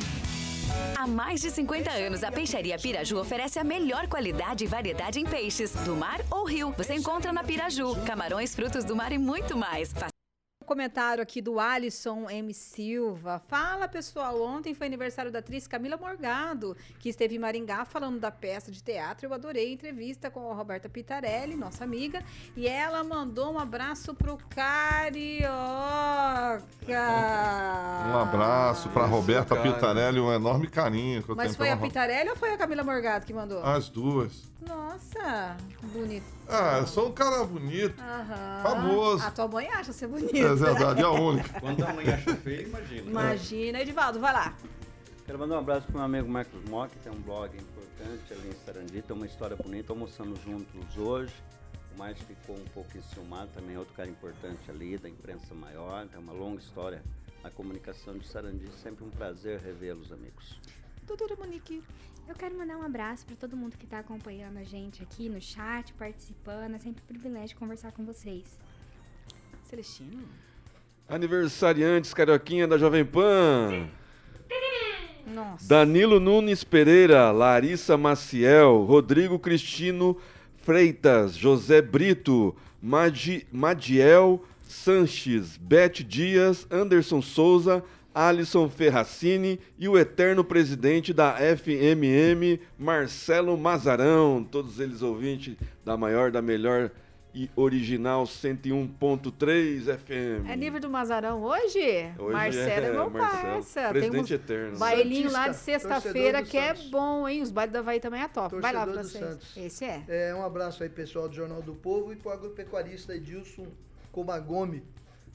Há 0.96 1.06
mais 1.06 1.40
de 1.40 1.50
50 1.50 1.90
anos, 1.90 2.22
a 2.22 2.30
Peixaria 2.30 2.78
Piraju 2.78 3.18
oferece 3.18 3.58
a 3.58 3.64
melhor 3.64 4.08
qualidade 4.08 4.64
e 4.64 4.66
variedade 4.66 5.20
em 5.20 5.24
peixes, 5.24 5.72
do 5.84 5.94
mar 5.94 6.20
ou 6.30 6.44
rio. 6.44 6.74
Você 6.76 6.94
encontra 6.94 7.32
na 7.32 7.44
Piraju, 7.44 7.94
camarões, 8.04 8.54
frutos 8.54 8.84
do 8.84 8.96
mar 8.96 9.12
e 9.12 9.18
muito 9.18 9.56
mais. 9.56 9.92
Comentário 10.64 11.22
aqui 11.22 11.40
do 11.40 11.60
Alisson 11.60 12.28
M. 12.28 12.52
Silva. 12.52 13.40
Fala 13.46 13.86
pessoal, 13.86 14.42
ontem 14.42 14.74
foi 14.74 14.86
aniversário 14.86 15.30
da 15.30 15.38
atriz 15.38 15.66
Camila 15.66 15.96
Morgado, 15.96 16.76
que 16.98 17.08
esteve 17.08 17.36
em 17.36 17.38
Maringá 17.38 17.84
falando 17.84 18.18
da 18.18 18.30
peça 18.30 18.72
de 18.72 18.82
teatro. 18.82 19.26
Eu 19.26 19.34
adorei 19.34 19.68
a 19.68 19.72
entrevista 19.72 20.30
com 20.30 20.50
a 20.50 20.54
Roberta 20.54 20.88
Pitarelli, 20.88 21.54
nossa 21.54 21.84
amiga, 21.84 22.22
e 22.56 22.66
ela 22.66 23.04
mandou 23.04 23.52
um 23.52 23.58
abraço 23.58 24.14
pro 24.14 24.38
Carioca. 24.48 25.44
Um 28.08 28.18
abraço 28.18 28.88
para 28.88 29.04
Roberta 29.06 29.54
cara. 29.54 29.72
Pitarelli, 29.72 30.20
um 30.20 30.32
enorme 30.32 30.66
carinho 30.66 31.22
que 31.22 31.30
eu 31.30 31.36
Mas 31.36 31.46
tenho 31.46 31.56
foi 31.56 31.70
a 31.70 31.76
Pitarelli 31.76 32.30
ou 32.30 32.36
foi 32.36 32.52
a 32.52 32.56
Camila 32.58 32.82
Morgado 32.82 33.26
que 33.26 33.32
mandou? 33.32 33.62
As 33.64 33.88
duas. 33.88 34.53
Nossa, 34.66 35.56
bonito. 35.82 36.24
Ah, 36.48 36.78
eu 36.78 36.86
sou 36.86 37.08
um 37.08 37.12
cara 37.12 37.44
bonito. 37.44 38.00
Aham. 38.00 38.62
Famoso. 38.62 39.24
A 39.24 39.30
tua 39.30 39.48
mãe 39.48 39.68
acha 39.68 39.92
ser 39.92 40.06
bonito. 40.06 40.36
É 40.36 40.54
verdade, 40.54 41.00
é 41.00 41.04
a 41.04 41.10
única. 41.10 41.48
Quando 41.60 41.82
a 41.84 41.92
mãe 41.92 42.08
acha 42.08 42.34
feio, 42.36 42.68
imagina. 42.68 43.10
Imagina, 43.10 43.80
Edivaldo, 43.80 44.20
vai 44.20 44.32
lá. 44.32 44.54
Quero 45.26 45.38
mandar 45.38 45.56
um 45.56 45.58
abraço 45.60 45.86
para 45.86 45.94
o 45.94 45.96
meu 45.96 46.04
amigo 46.04 46.28
Marcos 46.28 46.62
Mock, 46.68 46.92
que 46.92 46.98
tem 47.02 47.12
um 47.12 47.20
blog 47.20 47.56
importante 47.56 48.32
ali 48.32 48.48
em 48.48 48.64
Sarandi, 48.64 49.02
tem 49.02 49.16
uma 49.16 49.26
história 49.26 49.56
bonita, 49.56 49.92
almoçando 49.92 50.38
juntos 50.44 50.96
hoje. 50.98 51.32
O 51.94 51.98
Márcio 51.98 52.26
ficou 52.26 52.56
um 52.56 52.64
pouco 52.74 52.90
enciumado, 52.98 53.50
também 53.54 53.76
é 53.76 53.78
outro 53.78 53.94
cara 53.94 54.08
importante 54.08 54.70
ali, 54.70 54.98
da 54.98 55.08
imprensa 55.08 55.54
maior, 55.54 56.06
tem 56.08 56.20
uma 56.20 56.32
longa 56.32 56.60
história 56.60 57.02
na 57.42 57.50
comunicação 57.50 58.18
de 58.18 58.26
Sarandi. 58.26 58.68
Sempre 58.82 59.04
um 59.04 59.10
prazer 59.10 59.60
revê-los, 59.60 60.12
amigos. 60.12 60.58
Doutora 61.06 61.36
Monique. 61.36 61.82
Eu 62.26 62.34
quero 62.34 62.56
mandar 62.56 62.78
um 62.78 62.82
abraço 62.82 63.26
para 63.26 63.36
todo 63.36 63.54
mundo 63.56 63.76
que 63.76 63.84
está 63.84 63.98
acompanhando 63.98 64.56
a 64.56 64.64
gente 64.64 65.02
aqui 65.02 65.28
no 65.28 65.40
chat, 65.40 65.92
participando. 65.92 66.74
É 66.74 66.78
sempre 66.78 67.02
um 67.02 67.06
privilégio 67.06 67.56
conversar 67.56 67.92
com 67.92 68.04
vocês. 68.04 68.58
Celestino. 69.64 70.22
Aniversariantes 71.06 72.14
Carioquinha 72.14 72.66
da 72.66 72.78
Jovem 72.78 73.04
Pan. 73.04 73.88
Nossa. 75.26 75.68
Danilo 75.68 76.18
Nunes 76.18 76.64
Pereira, 76.64 77.30
Larissa 77.30 77.96
Maciel, 77.96 78.84
Rodrigo 78.84 79.38
Cristino 79.38 80.18
Freitas, 80.62 81.36
José 81.36 81.82
Brito, 81.82 82.56
Madi, 82.80 83.46
Madiel 83.52 84.42
Sanches, 84.66 85.58
Beth 85.58 86.02
Dias, 86.02 86.66
Anderson 86.70 87.20
Souza, 87.20 87.84
Alisson 88.14 88.68
Ferracini 88.68 89.58
e 89.76 89.88
o 89.88 89.98
eterno 89.98 90.44
presidente 90.44 91.12
da 91.12 91.34
FMM, 91.34 92.60
Marcelo 92.78 93.58
Mazarão. 93.58 94.46
Todos 94.48 94.78
eles 94.78 95.02
ouvintes 95.02 95.56
da 95.84 95.96
maior, 95.96 96.30
da 96.30 96.40
melhor 96.40 96.90
e 97.34 97.50
original 97.56 98.22
101.3 98.24 99.98
FM. 99.98 100.48
É 100.48 100.54
nível 100.54 100.78
do 100.78 100.88
Mazarão 100.88 101.42
hoje? 101.42 101.80
Hoje 102.16 102.32
Marcelo 102.32 102.86
é, 102.86 102.88
é, 102.88 102.92
meu 102.92 103.10
Marcelo. 103.10 103.42
parça. 103.42 103.80
Tem 103.82 103.90
Presidente 103.90 104.22
uns 104.22 104.30
eterno. 104.30 104.78
bailinho 104.78 105.32
lá 105.32 105.48
de 105.48 105.56
Santista, 105.56 105.88
sexta-feira 105.90 106.38
torcedor 106.38 106.50
que 106.50 106.56
é 106.56 106.74
Santos. 106.76 106.90
bom, 106.90 107.28
hein? 107.28 107.42
Os 107.42 107.50
bailes 107.50 107.72
da 107.72 107.80
Havaí 107.80 107.98
também 107.98 108.22
é 108.22 108.28
top. 108.28 108.60
Vai 108.60 108.72
lá, 108.72 108.84
Torcedor 108.86 109.02
do 109.02 109.10
francês. 109.10 109.32
Santos. 109.32 109.56
Esse 109.56 109.84
é. 109.84 110.04
É, 110.06 110.34
um 110.34 110.44
abraço 110.44 110.84
aí, 110.84 110.88
pessoal 110.88 111.28
do 111.28 111.34
Jornal 111.34 111.60
do 111.60 111.74
Povo 111.74 112.12
e 112.12 112.16
pro 112.16 112.30
agropecuarista 112.30 113.16
Edilson 113.16 113.66
Comagome, 114.12 114.84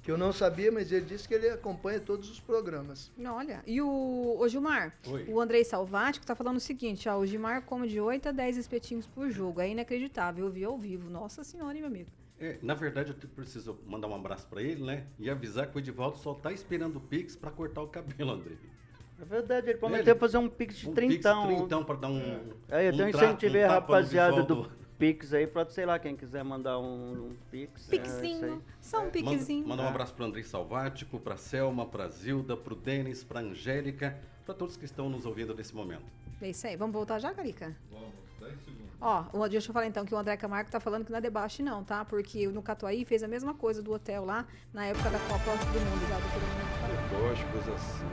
que 0.02 0.12
eu 0.12 0.18
não 0.18 0.32
sabia, 0.32 0.72
mas 0.72 0.92
ele 0.92 1.06
disse 1.06 1.28
que 1.28 1.34
ele 1.34 1.50
acompanha 1.50 2.00
todos 2.00 2.30
os 2.30 2.40
programas. 2.40 3.12
Olha, 3.26 3.62
e 3.68 3.82
o, 3.82 4.38
o 4.40 4.48
Gilmar, 4.48 4.94
Oi. 5.08 5.26
o 5.28 5.40
Andrei 5.40 5.64
Salvático 5.64 6.26
tá 6.26 6.36
falando 6.36 6.58
o 6.58 6.62
seguinte, 6.62 7.08
ó, 7.10 7.18
o 7.18 7.26
Gilmar 7.26 7.62
come 7.64 7.88
de 7.88 8.00
8 8.00 8.30
a 8.30 8.32
10 8.32 8.58
espetinhos 8.58 9.06
por 9.08 9.30
jogo, 9.30 9.60
é 9.62 9.70
inacreditável, 9.70 10.46
eu 10.46 10.52
vi 10.52 10.64
ao 10.64 10.78
vivo, 10.78 11.10
nossa 11.10 11.44
senhora, 11.44 11.74
hein, 11.74 11.82
meu 11.82 11.90
amigo. 11.90 12.10
É, 12.40 12.58
na 12.62 12.74
verdade, 12.74 13.14
eu 13.22 13.30
preciso 13.36 13.78
mandar 13.86 14.08
um 14.08 14.16
abraço 14.16 14.48
para 14.48 14.62
ele, 14.62 14.82
né? 14.82 15.04
E 15.20 15.30
avisar 15.30 15.68
que 15.68 15.76
o 15.76 15.80
Edivaldo 15.80 16.18
só 16.18 16.34
tá 16.34 16.54
esperando 16.54 16.96
o 16.96 17.02
Pix 17.02 17.36
para 17.36 17.52
cortar 17.52 17.82
o 17.82 17.88
cabelo, 17.88 18.32
André. 18.32 18.54
É 19.22 19.26
verdade, 19.26 19.66
ele 19.66 19.72
Ele- 19.72 19.80
prometeu 19.80 20.16
fazer 20.16 20.38
um 20.38 20.48
pix 20.48 20.78
de 20.78 20.90
Um 20.90 20.94
trintão. 20.94 21.46
Pix 21.48 21.58
trintão 21.58 21.84
para 21.84 21.96
dar 21.98 22.08
um. 22.08 22.54
É, 22.70 22.88
eu 22.88 22.94
um 22.94 22.98
tenho 22.98 23.12
trato, 23.12 23.26
incentivei 23.26 23.64
um 23.64 23.66
a 23.66 23.70
rapaziada 23.72 24.44
do 24.44 24.72
Pix 25.00 25.34
aí, 25.34 25.48
pra, 25.48 25.66
sei 25.70 25.86
lá, 25.86 25.98
quem 25.98 26.14
quiser 26.16 26.44
mandar 26.44 26.78
um, 26.78 27.30
um 27.30 27.36
Pix. 27.50 27.88
é. 27.92 27.98
Pixinho, 27.98 28.62
só 28.82 28.98
um 28.98 29.00
Manda, 29.04 29.12
piquezinho. 29.14 29.66
manda 29.68 29.82
um 29.82 29.88
abraço 29.88 30.14
para 30.14 30.26
Andrei 30.26 30.44
Salvático, 30.44 31.18
para 31.20 31.38
Selma, 31.38 31.86
para 31.86 32.10
Zilda, 32.10 32.58
para 32.58 32.74
o 32.74 32.76
Denis, 32.76 33.24
para 33.24 33.40
Angélica, 33.40 34.20
para 34.46 34.54
todos 34.54 34.76
que 34.76 34.84
estão 34.84 35.10
nos 35.10 35.26
ouvindo 35.26 35.56
nesse 35.56 35.74
momento. 35.74 36.04
É 36.42 36.50
isso 36.50 36.68
aí, 36.68 36.76
vamos 36.76 36.94
voltar 36.94 37.18
já, 37.18 37.34
Carica? 37.34 37.76
Ó, 39.02 39.24
o- 39.32 39.48
deixa 39.48 39.70
eu 39.70 39.74
falar 39.74 39.88
então 39.88 40.04
que 40.06 40.14
o 40.14 40.18
André 40.18 40.36
Camargo 40.36 40.70
tá 40.70 40.78
falando 40.82 41.06
que 41.06 41.12
não 41.12 41.20
é 41.20 41.22
debate 41.22 41.64
não, 41.64 41.82
tá? 41.86 42.04
Porque 42.04 42.46
no 42.50 42.62
Catuaí 42.62 43.06
fez 43.06 43.24
a 43.24 43.28
mesma 43.30 43.54
coisa 43.54 43.82
do 43.82 43.94
hotel 43.94 44.26
lá, 44.26 44.46
na 44.74 44.86
época 44.88 45.10
da 45.10 45.20
Copa 45.20 45.56
do 45.56 45.80
Mundo, 45.80 46.10
já 46.10 46.18
do 46.18 46.28
falou. 46.28 47.30
Deboche, 47.30 47.46
gozação, 47.54 48.08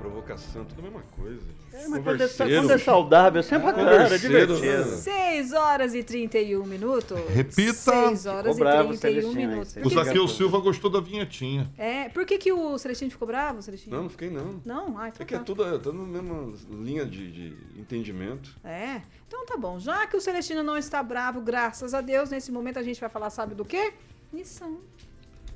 provocação, 0.00 0.64
tudo 0.64 0.80
a 0.80 0.82
mesma 0.82 1.02
coisa. 1.16 1.42
É, 1.72 1.86
mas 1.88 2.02
quando 2.02 2.20
é, 2.22 2.28
quando 2.28 2.70
é 2.72 2.78
saudável, 2.78 3.42
sempre 3.42 3.68
Ah, 3.68 3.72
bacana, 3.72 4.14
é 4.14 4.18
divertido. 4.18 4.58
né? 4.60 4.96
6 4.96 5.52
horas 5.52 5.94
e 5.94 6.02
31 6.02 6.64
minutos. 6.64 7.18
Repita. 7.28 7.72
6 7.72 8.26
horas 8.26 8.56
Ficou 8.56 8.70
bravo, 8.70 8.94
e 8.94 8.98
31 8.98 8.98
Celestino, 8.98 9.40
aí, 9.40 9.46
minutos. 9.46 9.72
você 9.72 9.80
O 9.80 9.88
Zaqueu 9.90 10.28
Silva 10.28 10.58
gostou 10.58 10.90
da 10.90 11.00
vinhetinha. 11.00 11.70
é, 11.78 12.08
por 12.08 12.24
que, 12.26 12.38
que 12.38 12.52
o 12.52 12.76
Celestino 12.78 13.10
ficou 13.10 13.28
bravo, 13.28 13.62
Celestino? 13.62 13.94
Não, 13.96 14.02
não 14.04 14.10
fiquei 14.10 14.30
não. 14.30 14.60
Não? 14.64 14.98
Ah, 14.98 15.08
então 15.08 15.22
É 15.22 15.24
que 15.24 15.34
é 15.34 15.38
tá. 15.38 15.44
tudo, 15.44 15.64
é 15.64 15.78
tudo 15.78 15.92
na 15.92 16.20
mesma 16.22 16.52
linha 16.70 17.04
de, 17.06 17.30
de 17.30 17.56
entendimento. 17.80 18.50
É, 18.64 19.02
então 19.28 19.44
tá 19.46 19.56
bom. 19.56 19.78
Já 19.78 20.06
que 20.06 20.16
o 20.16 20.20
Celestino 20.20 20.62
não 20.62 20.76
está 20.76 21.02
bravo, 21.02 21.40
graças 21.40 21.94
a 21.94 22.00
Deus, 22.00 22.30
nesse 22.30 22.50
momento 22.50 22.78
a 22.78 22.82
gente 22.82 23.00
vai 23.00 23.08
falar, 23.10 23.30
sabe 23.30 23.54
do 23.54 23.64
quê? 23.64 23.92
Nissan. 24.32 24.76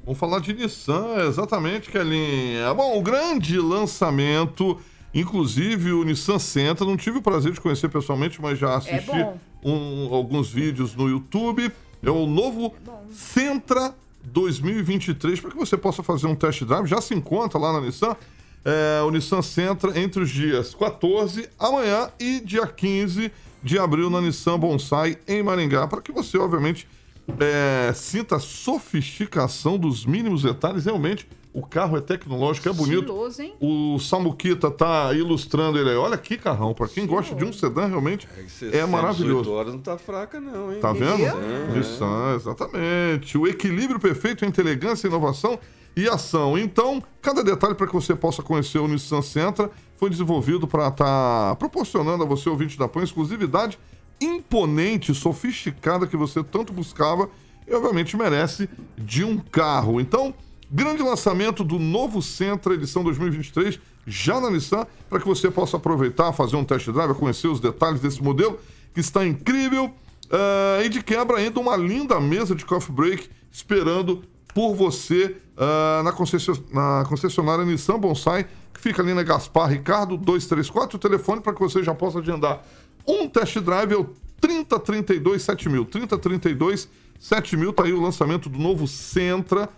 Vamos 0.05 0.19
falar 0.19 0.39
de 0.41 0.53
Nissan, 0.53 1.27
exatamente, 1.27 1.91
Kelinha. 1.91 2.73
Bom, 2.75 2.99
o 2.99 3.03
grande 3.03 3.59
lançamento, 3.59 4.79
inclusive 5.15 5.93
o 5.93 6.05
Nissan 6.05 6.39
Sentra, 6.39 6.85
não 6.85 6.97
tive 6.97 7.19
o 7.19 7.23
prazer 7.23 7.53
de 7.53 7.61
conhecer 7.61 7.89
pessoalmente, 7.89 8.41
mas 8.41 8.59
já 8.59 8.77
assisti 8.77 9.07
bom. 9.07 9.39
um- 9.65 10.13
alguns 10.15 10.51
vídeos 10.51 10.95
no 10.95 11.09
YouTube. 11.09 11.73
É 12.03 12.11
o 12.11 12.27
novo 12.27 12.75
Sentra 13.11 13.95
2023, 14.25 15.41
para 15.41 15.51
que 15.51 15.57
você 15.57 15.75
possa 15.77 16.03
fazer 16.03 16.27
um 16.27 16.35
test 16.35 16.63
drive. 16.65 16.87
Já 16.87 17.01
se 17.01 17.15
encontra 17.15 17.59
lá 17.59 17.73
na 17.73 17.81
Nissan. 17.81 18.15
É, 18.63 19.01
o 19.03 19.11
Nissan 19.11 19.41
Sentra 19.41 19.99
entre 19.99 20.23
os 20.23 20.29
dias 20.31 20.75
14, 20.75 21.49
amanhã 21.59 22.11
e 22.21 22.41
dia 22.41 22.67
15 22.67 23.31
de 23.63 23.79
abril 23.79 24.11
na 24.11 24.21
Nissan 24.21 24.59
Bonsai 24.59 25.17
em 25.27 25.43
Maringá, 25.43 25.87
para 25.87 26.03
que 26.03 26.13
você, 26.13 26.37
obviamente, 26.37 26.87
é, 27.39 27.93
sinta 27.95 28.37
a 28.37 28.41
sofisticação 28.41 29.79
dos 29.79 30.05
mínimos 30.05 30.43
detalhes. 30.43 30.85
Realmente, 30.85 31.27
o 31.53 31.63
carro 31.63 31.97
é 31.97 32.01
tecnológico, 32.01 32.69
é 32.69 32.73
bonito. 32.73 33.01
Estiloso, 33.01 33.43
hein? 33.43 33.55
O 33.61 33.99
Samuquita 34.01 34.71
tá 34.71 35.13
ilustrando 35.13 35.79
ele 35.79 35.91
aí. 35.91 35.97
Olha 35.97 36.19
que 36.19 36.37
carrão. 36.37 36.75
Para 36.75 36.89
quem 36.89 37.07
gosta 37.07 37.35
de 37.35 37.45
um 37.45 37.53
sedã, 37.53 37.87
realmente 37.87 38.29
Aí 38.37 38.47
é 38.73 38.85
maravilhoso. 38.85 39.43
18 39.45 39.53
horas 39.53 39.73
não 39.73 39.81
tá 39.81 39.97
fraca 39.97 40.41
não, 40.41 40.73
hein? 40.73 40.81
Tá 40.81 40.93
vendo? 40.93 41.25
É. 41.25 41.77
Nissan, 41.77 42.35
exatamente. 42.35 43.39
O 43.39 43.47
equilíbrio 43.47 44.01
perfeito 44.01 44.45
entre 44.45 44.63
elegância, 44.63 45.07
inovação 45.07 45.59
e 45.97 46.09
ação. 46.09 46.59
Então, 46.59 47.01
cada 47.23 47.45
detalhe 47.45 47.75
para 47.77 47.87
que 47.87 47.93
você 47.95 48.17
possa 48.17 48.43
conhecer 48.43 48.79
o 48.79 48.89
Nissan 48.89 49.23
Sentra 49.23 49.71
foi 49.97 50.11
desenvolvido 50.11 50.67
para 50.67 50.89
estar 50.89 51.55
proporcionando 51.57 52.25
a 52.25 52.27
você, 52.27 52.49
ouvinte 52.49 52.77
da 52.77 52.89
PAN, 52.89 53.05
exclusividade 53.05 53.79
imponente, 54.21 55.15
sofisticada 55.15 56.07
que 56.07 56.17
você 56.17 56.43
tanto 56.43 56.73
buscava 56.73 57.29
e, 57.67 57.75
obviamente, 57.75 58.17
merece 58.17 58.69
de 58.97 59.25
um 59.25 59.39
carro. 59.39 60.01
Então, 60.01 60.35
grande 60.71 61.03
lançamento 61.03 61.63
do 61.65 61.79
novo 61.79 62.21
Sentra 62.23 62.75
edição 62.75 63.03
2023 63.03 63.79
já 64.07 64.41
na 64.41 64.51
Nissan 64.51 64.87
para 65.09 65.19
que 65.19 65.27
você 65.27 65.51
possa 65.51 65.77
aproveitar, 65.77 66.33
fazer 66.33 66.57
um 66.57 66.65
test 66.65 66.89
drive, 66.91 67.15
conhecer 67.15 67.49
os 67.49 67.61
detalhes 67.61 68.01
desse 68.01 68.23
modelo 68.23 68.59
que 68.93 69.01
está 69.01 69.27
incrível. 69.27 69.93
Ah, 70.31 70.83
e 70.85 70.89
de 70.89 71.03
quebra 71.03 71.39
ainda 71.39 71.61
uma 71.61 71.77
linda 71.77 72.21
mesa 72.21 72.55
de 72.55 72.65
coffee 72.65 72.95
break 72.95 73.29
esperando 73.51 74.23
por 74.55 74.75
você 74.75 75.37
ah, 75.57 76.03
na, 76.05 76.13
concession- 76.13 76.63
na 76.73 77.05
concessionária 77.09 77.65
Nissan 77.65 77.99
Bonsai, 77.99 78.47
que 78.73 78.81
fica 78.81 79.01
ali 79.03 79.15
na 79.15 79.23
Gaspar 79.23 79.69
Ricardo 79.71 80.17
234, 80.17 80.97
o 80.97 81.01
telefone 81.01 81.41
para 81.41 81.53
que 81.55 81.61
você 81.61 81.83
já 81.83 81.95
possa 81.95 82.19
agendar 82.19 82.63
um 83.07 83.29
test 83.29 83.59
drive 83.61 83.93
é 83.93 83.97
o 83.97 84.05
3032 84.41 85.43
7000. 85.43 85.85
3032 85.87 86.89
7000, 87.19 87.73
tá 87.73 87.85
aí 87.85 87.93
o 87.93 88.01
lançamento 88.01 88.49
do 88.49 88.59
novo 88.59 88.87
Sentra. 88.87 89.69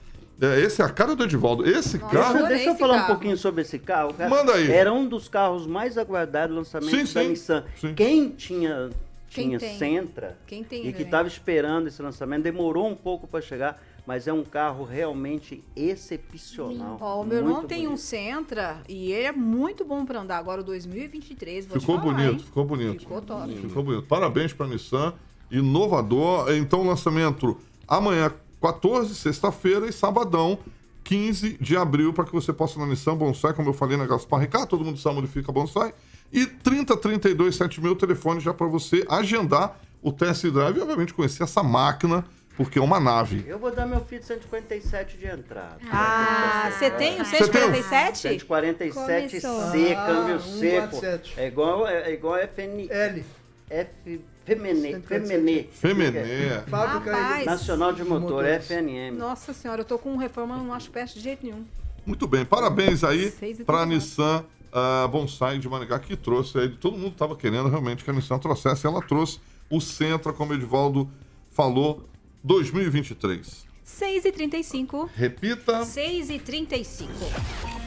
É, 0.41 0.61
esse 0.61 0.83
é 0.83 0.85
a 0.85 0.89
cara 0.91 1.17
do 1.17 1.25
Edivaldo. 1.25 1.67
Esse 1.67 1.97
Deixa, 1.97 2.13
carro. 2.15 2.39
eu- 2.41 2.47
deixa 2.49 2.69
eu 2.71 2.77
falar 2.77 2.95
um 2.95 2.97
carro. 2.99 3.07
pouquinho 3.09 3.37
sobre 3.39 3.63
esse 3.63 3.79
carro. 3.79 4.13
cara. 4.13 4.29
Manda 4.29 4.53
aí. 4.55 4.71
Era 4.71 4.93
um 4.93 5.07
dos 5.07 5.29
carros 5.29 5.67
mais 5.67 5.97
aguardados 5.97 6.51
do 6.55 6.59
lançamento 6.59 6.91
Sim, 6.91 7.15
da 7.15 7.23
sim, 7.23 7.29
Nissan. 7.29 7.65
sim. 7.81 7.95
Quem 7.95 8.29
tinha, 8.31 8.91
Quem 9.31 9.47
tinha 9.47 9.59
tem? 9.59 9.79
Sentra 9.79 10.37
Quem 10.47 10.63
tem, 10.63 10.87
e 10.87 10.93
que 10.93 10.99
né? 11.01 11.05
estava 11.05 11.27
esperando 11.27 11.87
esse 11.89 12.03
lançamento, 12.03 12.43
demorou 12.43 12.87
um 12.87 12.95
pouco 12.95 13.27
para 13.27 13.41
chegar, 13.41 13.83
mas 14.07 14.29
é 14.29 14.33
um 14.33 14.45
carro 14.45 14.85
realmente 14.85 15.65
excepcional. 15.75 16.97
Ó, 17.01 17.23
o 17.23 17.25
meu 17.25 17.39
irmão 17.39 17.55
Muito 17.55 17.69
tem 17.69 17.83
um 17.87 17.91
bonito. 17.91 18.01
Sentra 18.01 18.83
e 18.89 19.13
ele 19.13 19.27
é 19.27 19.33
muito 19.33 19.85
bom 19.85 20.07
pra 20.07 20.21
andar. 20.21 20.39
Agora 20.39 20.61
o 20.61 20.65
2023, 20.65 21.67
vou 21.67 21.81
Ficou 21.81 21.97
te 21.97 22.01
falar, 22.03 22.15
bonito, 22.15 22.33
hein? 22.33 22.47
ficou 22.47 22.65
bonito. 22.65 23.01
Ficou 23.01 23.21
top. 23.21 23.55
Ficou 23.57 23.83
bonito. 23.83 24.07
Parabéns 24.07 24.53
para 24.53 24.67
a 24.67 24.69
Nissan. 24.69 25.13
Inovador. 25.51 26.53
Então, 26.55 26.87
lançamento 26.87 27.57
amanhã, 27.87 28.33
14, 28.61 29.15
sexta-feira, 29.15 29.89
e 29.89 29.93
sabadão, 29.93 30.59
15 31.05 31.57
de 31.61 31.77
abril, 31.77 32.13
para 32.13 32.25
que 32.25 32.33
você 32.33 32.53
possa 32.53 32.79
ir 32.79 32.83
na 32.83 32.87
Nissan 32.87 33.17
Bonsai, 33.17 33.55
como 33.55 33.69
eu 33.69 33.73
falei 33.73 33.97
na 33.97 34.07
Gaspar 34.07 34.41
Ricardo, 34.41 34.69
todo 34.69 34.85
mundo 34.85 34.99
sabe 34.99 35.19
onde 35.19 35.29
fica 35.29 35.53
Bonsai. 35.53 35.95
E 36.33 36.47
30 36.47 36.97
32 36.97 37.55
7 37.55 37.81
mil 37.81 37.95
telefone 37.95 38.41
já 38.41 38.53
para 38.53 38.67
você 38.67 39.05
agendar 39.09 39.79
o 40.03 40.13
test 40.13 40.45
drive 40.47 40.77
e, 40.77 40.81
obviamente, 40.81 41.15
conhecer 41.15 41.45
essa 41.45 41.63
máquina, 41.63 42.25
porque 42.57 42.79
é 42.79 42.83
uma 42.83 42.99
nave. 42.99 43.45
Eu 43.47 43.59
vou 43.59 43.71
dar 43.71 43.87
meu 43.87 44.01
Fiat 44.05 44.25
147 44.25 45.19
de 45.19 45.27
entrada. 45.27 45.79
Ah, 45.91 46.71
você 46.73 46.91
tem 46.91 47.21
o 47.21 47.25
Você 47.25 47.37
tem 47.49 47.63
o- 47.63 47.75
147? 47.75 48.19
147 48.19 48.95
Começou. 48.95 49.71
C, 49.71 49.95
Ah, 49.95 50.07
câmbio 50.07 50.41
147. 50.41 51.29
seco. 51.29 51.41
É 51.41 51.47
igual, 51.47 51.87
é, 51.87 52.11
é 52.11 52.13
igual 52.15 52.37
FN, 52.39 52.89
L. 52.91 53.25
F, 53.69 54.21
Femenê. 54.45 54.93
147. 54.93 55.27
Femenê. 55.29 55.69
Femené. 55.73 56.63
Fábrica 56.69 57.17
Rapaz. 57.17 57.47
Nacional 57.47 57.93
de 57.93 58.05
Motor, 58.05 58.21
Motores. 58.21 58.65
FNM. 58.71 59.17
Nossa 59.17 59.53
senhora, 59.53 59.81
eu 59.81 59.85
tô 59.85 59.99
com 59.99 60.13
um 60.13 60.17
reforma, 60.17 60.57
não 60.57 60.73
acho 60.73 60.91
peste 60.91 61.19
de 61.19 61.25
jeito 61.25 61.45
nenhum. 61.45 61.65
Muito 62.07 62.29
bem, 62.29 62.45
parabéns 62.45 63.03
aí 63.03 63.33
Seis 63.33 63.59
e 63.59 63.65
para 63.65 63.79
a 63.79 63.81
trinta 63.81 63.95
Nissan 63.97 64.45
ah, 64.73 65.09
Bonsai 65.11 65.59
de 65.59 65.69
Maringá, 65.69 65.99
que 65.99 66.15
trouxe 66.17 66.57
aí, 66.59 66.69
todo 66.69 66.97
mundo 66.97 67.13
estava 67.13 67.35
querendo 67.35 67.69
realmente 67.69 68.05
que 68.05 68.11
a 68.11 68.13
Nissan 68.13 68.39
trouxesse, 68.39 68.87
ela 68.87 69.03
trouxe 69.03 69.41
o 69.69 69.81
Sentra, 69.81 70.33
como 70.33 70.53
o 70.53 70.55
Edivaldo 70.55 71.11
falou, 71.51 72.05
2023. 72.47 73.67
6h35. 73.85 75.09
Repita. 75.17 75.85
6h35. 75.85 77.86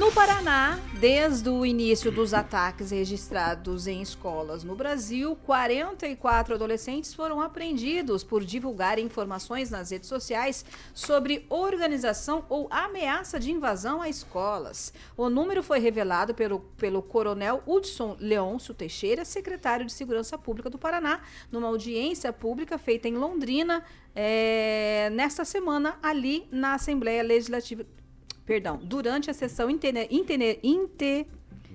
No 0.00 0.10
Paraná, 0.10 0.80
desde 0.98 1.50
o 1.50 1.64
início 1.64 2.10
dos 2.10 2.32
ataques 2.32 2.90
registrados 2.90 3.86
em 3.86 4.00
escolas 4.00 4.64
no 4.64 4.74
Brasil, 4.74 5.36
44 5.44 6.54
adolescentes 6.54 7.12
foram 7.12 7.38
apreendidos 7.38 8.24
por 8.24 8.42
divulgar 8.42 8.98
informações 8.98 9.68
nas 9.68 9.90
redes 9.90 10.08
sociais 10.08 10.64
sobre 10.94 11.44
organização 11.50 12.46
ou 12.48 12.66
ameaça 12.70 13.38
de 13.38 13.50
invasão 13.50 14.00
a 14.00 14.08
escolas. 14.08 14.90
O 15.18 15.28
número 15.28 15.62
foi 15.62 15.78
revelado 15.78 16.34
pelo, 16.34 16.60
pelo 16.78 17.02
coronel 17.02 17.62
Hudson 17.66 18.16
Leôncio 18.18 18.72
Teixeira, 18.72 19.26
secretário 19.26 19.84
de 19.84 19.92
Segurança 19.92 20.38
Pública 20.38 20.70
do 20.70 20.78
Paraná, 20.78 21.20
numa 21.52 21.68
audiência 21.68 22.32
pública 22.32 22.78
feita 22.78 23.06
em 23.06 23.18
Londrina 23.18 23.84
eh, 24.16 25.10
nesta 25.12 25.44
semana, 25.44 25.98
ali 26.02 26.48
na 26.50 26.72
Assembleia 26.72 27.22
Legislativa 27.22 27.84
perdão, 28.50 28.78
durante 28.82 29.30
a 29.30 29.32
sessão 29.32 29.70
intene, 29.70 30.08
intene, 30.10 30.58
inte- 30.60 31.24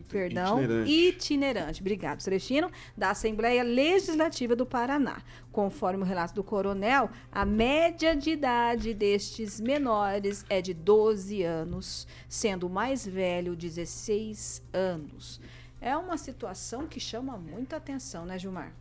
perdão, 0.09 0.59
Itinerante. 0.61 0.91
itinerante, 0.91 1.81
obrigado, 1.81 2.19
Celestino, 2.19 2.69
da 2.97 3.11
Assembleia 3.11 3.63
Legislativa 3.63 4.57
do 4.57 4.65
Paraná. 4.65 5.21
Conforme 5.53 6.03
o 6.03 6.05
relato 6.05 6.35
do 6.35 6.43
coronel, 6.43 7.09
a 7.31 7.45
média 7.45 8.13
de 8.13 8.31
idade 8.31 8.93
destes 8.93 9.61
menores 9.61 10.45
é 10.49 10.61
de 10.61 10.73
12 10.73 11.43
anos, 11.43 12.05
sendo 12.27 12.67
o 12.67 12.69
mais 12.69 13.07
velho 13.07 13.55
16 13.55 14.61
anos. 14.73 15.39
É 15.79 15.95
uma 15.95 16.17
situação 16.17 16.87
que 16.87 16.99
chama 16.99 17.37
muita 17.37 17.77
atenção, 17.77 18.25
né, 18.25 18.37
Gilmar? 18.37 18.73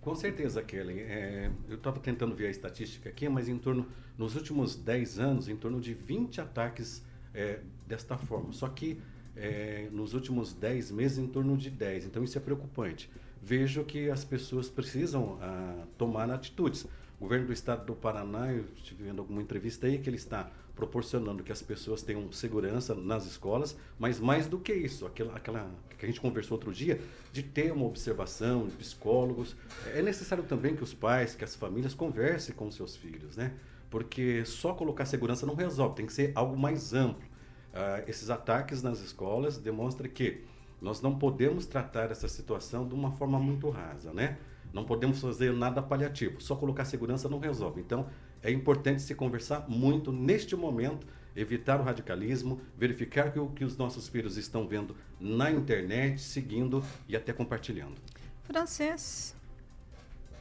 Com 0.00 0.16
certeza, 0.16 0.62
Kelly. 0.64 0.98
É, 1.00 1.48
eu 1.68 1.76
estava 1.76 2.00
tentando 2.00 2.34
ver 2.34 2.48
a 2.48 2.50
estatística 2.50 3.08
aqui, 3.08 3.28
mas 3.28 3.48
em 3.48 3.56
torno, 3.56 3.86
nos 4.18 4.34
últimos 4.34 4.74
10 4.74 5.20
anos, 5.20 5.48
em 5.48 5.54
torno 5.56 5.80
de 5.80 5.94
20 5.94 6.40
ataques 6.40 7.05
é, 7.36 7.60
desta 7.86 8.16
forma. 8.16 8.52
Só 8.52 8.66
que 8.68 8.98
é, 9.36 9.88
nos 9.92 10.14
últimos 10.14 10.54
10 10.54 10.90
meses, 10.90 11.18
em 11.18 11.26
torno 11.26 11.56
de 11.56 11.70
10. 11.70 12.06
Então 12.06 12.24
isso 12.24 12.38
é 12.38 12.40
preocupante. 12.40 13.10
Vejo 13.42 13.84
que 13.84 14.10
as 14.10 14.24
pessoas 14.24 14.68
precisam 14.68 15.38
ah, 15.40 15.84
tomar 15.98 16.28
atitudes. 16.30 16.84
O 17.18 17.20
governo 17.20 17.46
do 17.46 17.52
estado 17.52 17.84
do 17.86 17.94
Paraná, 17.94 18.52
eu 18.52 18.64
estive 18.74 19.04
vendo 19.04 19.20
alguma 19.20 19.40
entrevista 19.40 19.86
aí, 19.86 19.98
que 19.98 20.08
ele 20.08 20.16
está 20.16 20.50
proporcionando 20.74 21.42
que 21.42 21.50
as 21.50 21.62
pessoas 21.62 22.02
tenham 22.02 22.30
segurança 22.30 22.94
nas 22.94 23.24
escolas, 23.24 23.74
mas 23.98 24.20
mais 24.20 24.46
do 24.46 24.58
que 24.58 24.74
isso, 24.74 25.06
aquela, 25.06 25.34
aquela 25.34 25.70
que 25.98 26.04
a 26.04 26.08
gente 26.08 26.20
conversou 26.20 26.56
outro 26.56 26.70
dia, 26.72 27.00
de 27.32 27.42
ter 27.42 27.72
uma 27.72 27.86
observação 27.86 28.66
de 28.68 28.76
psicólogos. 28.76 29.56
É 29.94 30.02
necessário 30.02 30.44
também 30.44 30.76
que 30.76 30.84
os 30.84 30.92
pais, 30.92 31.34
que 31.34 31.42
as 31.42 31.56
famílias 31.56 31.94
conversem 31.94 32.54
com 32.54 32.70
seus 32.70 32.94
filhos, 32.94 33.36
né? 33.36 33.54
Porque 33.90 34.44
só 34.44 34.74
colocar 34.74 35.04
segurança 35.04 35.46
não 35.46 35.54
resolve, 35.54 35.96
tem 35.96 36.06
que 36.06 36.12
ser 36.12 36.32
algo 36.34 36.56
mais 36.56 36.92
amplo. 36.92 37.26
Ah, 37.72 38.02
esses 38.06 38.30
ataques 38.30 38.82
nas 38.82 39.00
escolas 39.00 39.58
demonstram 39.58 40.08
que 40.08 40.42
nós 40.80 41.02
não 41.02 41.18
podemos 41.18 41.66
tratar 41.66 42.10
essa 42.10 42.28
situação 42.28 42.86
de 42.86 42.94
uma 42.94 43.12
forma 43.12 43.38
muito 43.38 43.68
rasa, 43.68 44.12
né? 44.12 44.38
Não 44.72 44.84
podemos 44.84 45.20
fazer 45.20 45.52
nada 45.52 45.82
paliativo, 45.82 46.40
só 46.40 46.56
colocar 46.56 46.84
segurança 46.84 47.28
não 47.28 47.38
resolve. 47.38 47.80
Então, 47.80 48.06
é 48.42 48.50
importante 48.50 49.02
se 49.02 49.14
conversar 49.14 49.68
muito 49.68 50.12
neste 50.12 50.54
momento, 50.54 51.06
evitar 51.34 51.80
o 51.80 51.84
radicalismo, 51.84 52.60
verificar 52.76 53.32
que 53.32 53.38
o 53.38 53.48
que 53.48 53.64
os 53.64 53.76
nossos 53.76 54.08
filhos 54.08 54.36
estão 54.36 54.66
vendo 54.66 54.96
na 55.20 55.50
internet, 55.50 56.20
seguindo 56.20 56.82
e 57.08 57.16
até 57.16 57.32
compartilhando. 57.32 57.96
Francês. 58.44 59.34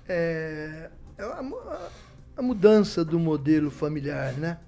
é, 0.07 0.89
é 1.17 1.25
a, 2.37 2.41
mu- 2.41 2.53
a- 2.53 2.55
a 2.55 2.55
mudança 2.55 3.03
do 3.05 3.19
modelo 3.19 3.71
familiar, 3.71 4.33
né? 4.33 4.59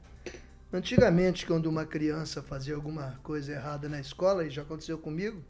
Antigamente, 0.72 1.46
quando 1.46 1.68
uma 1.68 1.86
criança 1.86 2.42
fazia 2.42 2.76
alguma 2.76 3.20
coisa 3.24 3.54
errada 3.54 3.88
na 3.88 4.00
escola, 4.00 4.46
e 4.46 4.50
já 4.50 4.62
aconteceu 4.64 4.98
comigo, 4.98 5.42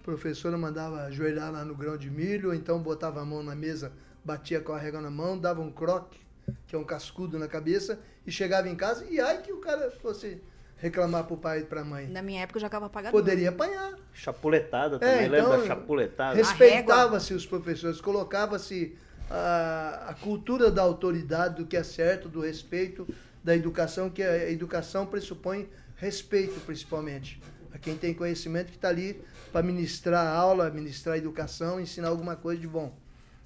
a 0.00 0.04
professora 0.04 0.56
mandava 0.56 1.02
ajoelhar 1.04 1.50
lá 1.52 1.64
no 1.64 1.74
grão 1.74 1.96
de 1.96 2.10
milho, 2.10 2.48
ou 2.50 2.54
então 2.54 2.78
botava 2.80 3.20
a 3.20 3.24
mão 3.24 3.42
na 3.42 3.54
mesa, 3.54 3.92
batia 4.24 4.60
com 4.60 4.72
a 4.72 4.78
régua 4.78 5.00
na 5.00 5.10
mão, 5.10 5.38
dava 5.38 5.60
um 5.60 5.72
croque, 5.72 6.20
que 6.66 6.74
é 6.76 6.78
um 6.78 6.84
cascudo 6.84 7.38
na 7.38 7.48
cabeça, 7.48 7.98
e 8.26 8.30
chegava 8.30 8.68
em 8.68 8.76
casa, 8.76 9.04
e 9.10 9.20
ai 9.20 9.42
que 9.42 9.52
o 9.52 9.58
cara 9.58 9.90
fosse 9.90 10.40
reclamar 10.76 11.24
pro 11.24 11.36
pai 11.36 11.60
e 11.60 11.64
pra 11.64 11.84
mãe. 11.84 12.06
Na 12.08 12.22
minha 12.22 12.42
época 12.42 12.58
eu 12.58 12.60
já 12.60 12.66
acaba 12.68 12.88
pagando. 12.88 13.12
Poderia 13.12 13.50
apanhar. 13.50 13.94
Chapuletada 14.12 14.98
também, 14.98 15.14
É, 15.26 15.28
lembra 15.28 15.38
então, 15.40 15.58
da 15.60 15.66
chapuletada? 15.66 16.34
Respeitava-se 16.36 17.34
os 17.34 17.46
professores, 17.46 18.00
colocava-se 18.00 18.96
a, 19.30 20.14
cultura 20.20 20.70
da 20.70 20.82
autoridade, 20.82 21.56
do 21.56 21.66
que 21.66 21.76
é 21.76 21.82
certo, 21.82 22.28
do 22.28 22.40
respeito, 22.40 23.06
da 23.42 23.56
educação, 23.56 24.10
que 24.10 24.22
a 24.22 24.50
educação 24.50 25.06
pressupõe 25.06 25.68
respeito, 25.96 26.60
principalmente. 26.60 27.40
A 27.72 27.78
quem 27.78 27.96
tem 27.96 28.12
conhecimento 28.12 28.66
que 28.70 28.76
está 28.76 28.88
ali 28.88 29.22
para 29.50 29.62
ministrar 29.62 30.26
aula, 30.26 30.70
ministrar 30.70 31.16
educação, 31.16 31.80
ensinar 31.80 32.08
alguma 32.08 32.36
coisa 32.36 32.60
de 32.60 32.68
bom. 32.68 32.94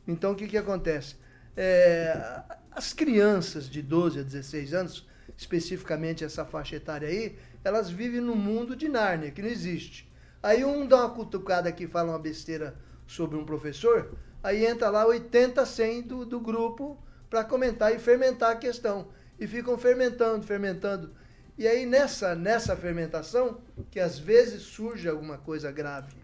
Então, 0.06 0.32
o 0.32 0.34
que, 0.34 0.46
que 0.46 0.56
acontece? 0.56 1.16
É, 1.56 2.42
as 2.70 2.92
crianças 2.92 3.68
de 3.68 3.80
12 3.80 4.20
a 4.20 4.22
16 4.22 4.74
anos, 4.74 5.06
especificamente 5.36 6.24
essa 6.24 6.44
faixa 6.44 6.76
etária 6.76 7.08
aí, 7.08 7.38
elas 7.64 7.90
vivem 7.90 8.20
num 8.20 8.36
mundo 8.36 8.76
de 8.76 8.88
Nárnia, 8.88 9.30
que 9.30 9.42
não 9.42 9.48
existe. 9.48 10.10
Aí 10.42 10.64
um 10.64 10.86
dá 10.86 10.98
uma 10.98 11.10
cutucada 11.10 11.68
aqui 11.68 11.88
fala 11.88 12.12
uma 12.12 12.18
besteira 12.18 12.76
sobre 13.06 13.36
um 13.36 13.44
professor, 13.44 14.16
aí 14.46 14.64
entra 14.64 14.88
lá 14.90 15.04
80, 15.04 15.66
100 15.66 16.02
do, 16.02 16.24
do 16.24 16.40
grupo 16.40 16.96
para 17.28 17.42
comentar 17.42 17.92
e 17.92 17.98
fermentar 17.98 18.52
a 18.52 18.56
questão. 18.56 19.08
E 19.40 19.46
ficam 19.46 19.76
fermentando, 19.76 20.46
fermentando. 20.46 21.10
E 21.58 21.66
aí 21.66 21.84
nessa, 21.84 22.34
nessa 22.34 22.76
fermentação, 22.76 23.60
que 23.90 23.98
às 23.98 24.18
vezes 24.18 24.62
surge 24.62 25.08
alguma 25.08 25.36
coisa 25.36 25.72
grave, 25.72 26.14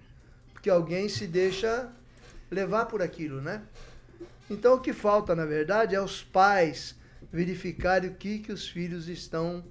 porque 0.53 0.71
alguém 0.71 1.09
se 1.09 1.27
deixa 1.27 1.91
levar 2.49 2.87
por 2.87 3.03
aquilo, 3.03 3.41
né? 3.41 3.63
Então 4.49 4.75
o 4.75 4.81
que 4.81 4.93
falta, 4.93 5.35
na 5.35 5.45
verdade, 5.45 5.97
é 5.97 6.01
os 6.01 6.23
pais 6.23 6.95
verificarem 7.33 8.11
o 8.11 8.15
que, 8.15 8.39
que 8.39 8.53
os 8.53 8.69
filhos 8.69 9.09
estão 9.09 9.65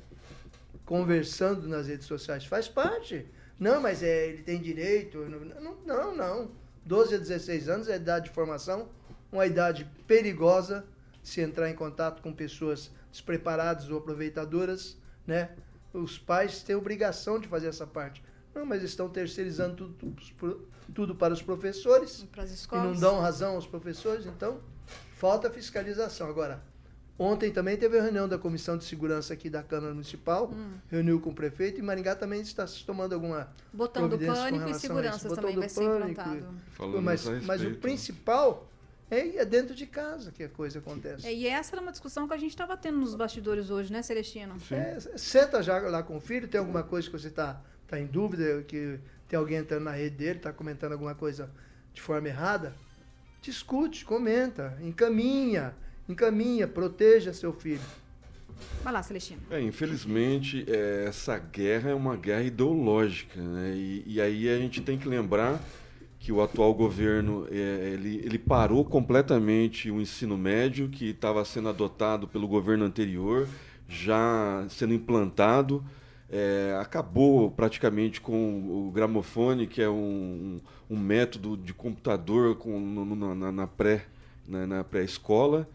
conversando 0.84 1.70
nas 1.70 1.88
redes 1.88 2.06
sociais. 2.06 2.44
Faz 2.46 2.68
parte. 2.68 3.26
Não, 3.58 3.80
mas 3.80 4.04
é, 4.04 4.28
ele 4.28 4.44
tem 4.44 4.60
direito. 4.60 5.20
Não, 5.20 5.78
não, 5.86 6.16
não. 6.16 6.61
12 6.86 7.16
a 7.16 7.18
16 7.18 7.70
anos 7.70 7.88
é 7.88 7.94
a 7.94 7.98
idade 7.98 8.26
de 8.26 8.32
formação, 8.32 8.90
uma 9.32 9.46
idade 9.46 9.90
perigosa 10.08 10.86
se 11.24 11.42
entrar 11.42 11.70
em 11.70 11.76
contato 11.76 12.22
com 12.22 12.34
pessoas 12.34 12.92
despreparadas 13.12 13.90
ou 13.90 13.98
aproveitadoras, 14.00 14.98
né? 15.26 15.52
Os 15.94 16.18
pais 16.18 16.64
têm 16.64 16.76
obrigação 16.76 17.40
de 17.40 17.48
fazer 17.48 17.68
essa 17.68 17.86
parte. 17.86 18.24
Não, 18.56 18.66
mas 18.66 18.82
estão 18.84 19.08
terceirizando 19.10 19.90
tudo, 19.94 20.68
tudo, 20.94 21.16
para 21.16 21.34
os 21.34 21.42
professores 21.42 22.26
Para 22.32 22.44
as 22.44 22.52
e 22.52 22.56
escolas. 22.56 22.84
não 22.86 23.00
dão 23.00 23.20
razão 23.22 23.56
aos 23.56 23.68
professores, 23.68 24.26
então 24.26 24.60
falta 25.18 25.50
fiscalização. 25.50 26.28
Agora, 26.28 26.62
Ontem 27.22 27.52
também 27.52 27.78
teve 27.78 28.00
a 28.00 28.02
reunião 28.02 28.28
da 28.28 28.40
Comissão 28.40 28.76
de 28.76 28.84
Segurança 28.84 29.32
aqui 29.36 29.48
da 29.48 29.62
Câmara 29.62 29.94
Municipal, 29.94 30.50
Hum. 30.52 30.74
reuniu 30.88 31.20
com 31.20 31.30
o 31.30 31.36
prefeito 31.36 31.80
e 31.80 31.84
Maringá 31.84 32.16
também 32.16 32.42
está 32.42 32.66
se 32.66 32.84
tomando 32.84 33.14
alguma 33.14 33.54
Botando 33.72 34.10
providência 34.18 34.34
com 34.34 34.58
pânico 34.58 34.70
e 34.72 34.74
segurança 34.74 35.36
também 35.36 35.56
vai 35.56 35.70
ser 35.70 35.84
implantado. 35.84 36.48
e- 36.80 37.00
mas, 37.00 37.24
mas 37.46 37.64
o 37.64 37.76
principal 37.76 38.68
é, 39.12 39.38
é 39.38 39.46
dentro 39.46 39.76
de 39.76 39.86
casa 39.86 40.32
que 40.32 40.42
a 40.42 40.50
coisa 40.50 40.80
acontece. 40.80 41.28
É, 41.28 41.32
e 41.32 41.46
essa 41.46 41.76
era 41.76 41.82
uma 41.84 41.92
discussão 41.92 42.28
que 42.28 42.34
a 42.34 42.38
gente 42.38 42.50
estava 42.50 42.76
tendo 42.76 42.98
nos 42.98 43.14
bastidores 43.14 43.70
hoje, 43.70 43.94
né, 43.94 44.02
Celestino? 44.02 44.56
É, 44.72 44.98
senta 45.16 45.62
já 45.62 45.78
lá 45.78 46.02
com 46.02 46.18
o 46.18 46.20
filho, 46.20 46.48
tem 46.48 46.58
alguma 46.58 46.82
coisa 46.82 47.08
que 47.08 47.14
você 47.20 47.28
está 47.28 47.62
tá 47.88 48.00
em 48.00 48.08
dúvida, 48.08 48.64
que 48.64 49.00
tem 49.28 49.38
alguém 49.38 49.58
entrando 49.58 49.84
na 49.84 49.92
rede 49.92 50.16
dele, 50.16 50.38
está 50.40 50.52
comentando 50.52 50.94
alguma 50.94 51.14
coisa 51.14 51.52
de 51.94 52.02
forma 52.02 52.28
errada, 52.28 52.74
discute, 53.44 54.06
comenta, 54.06 54.76
encaminha, 54.82 55.76
encaminha, 56.12 56.68
proteja 56.68 57.34
seu 57.34 57.52
filho. 57.54 57.82
Vai 58.84 58.94
lá, 58.94 59.02
Celestino. 59.02 59.40
É, 59.50 59.60
infelizmente, 59.62 60.66
é, 60.68 61.06
essa 61.08 61.38
guerra 61.38 61.92
é 61.92 61.96
uma 61.96 62.16
guerra 62.16 62.44
ideológica, 62.44 63.42
né? 63.42 63.74
E, 63.76 64.04
e 64.06 64.22
aí 64.22 64.50
a 64.50 64.58
gente 64.58 64.82
tem 64.82 64.98
que 64.98 65.08
lembrar 65.08 65.60
que 66.20 66.32
o 66.32 66.42
atual 66.42 66.72
governo 66.74 67.48
é, 67.52 67.92
ele, 67.94 68.22
ele 68.24 68.38
parou 68.38 68.86
completamente 68.86 69.90
o 69.90 70.00
ensino 70.00 70.38
médio 70.38 70.88
que 70.90 71.10
estava 71.10 71.44
sendo 71.44 71.70
adotado 71.70 72.28
pelo 72.28 72.48
governo 72.48 72.86
anterior, 72.86 73.48
já 73.90 74.64
sendo 74.70 74.94
implantado. 74.94 75.84
É, 76.34 76.78
acabou 76.80 77.52
praticamente 77.52 78.22
com 78.22 78.88
o 78.88 78.92
gramofone, 78.92 79.68
que 79.68 79.82
é 79.82 79.90
um, 79.90 80.62
um, 80.90 80.96
um 80.96 80.98
método 81.00 81.58
de 81.58 81.74
computador 81.74 82.56
com, 82.56 82.80
no- 82.80 83.04
no- 83.04 83.36
na, 83.36 83.52
na 83.52 83.68
pré 83.68 84.06
na, 84.48 84.66
na 84.66 84.84
pré-escola. 84.84 85.68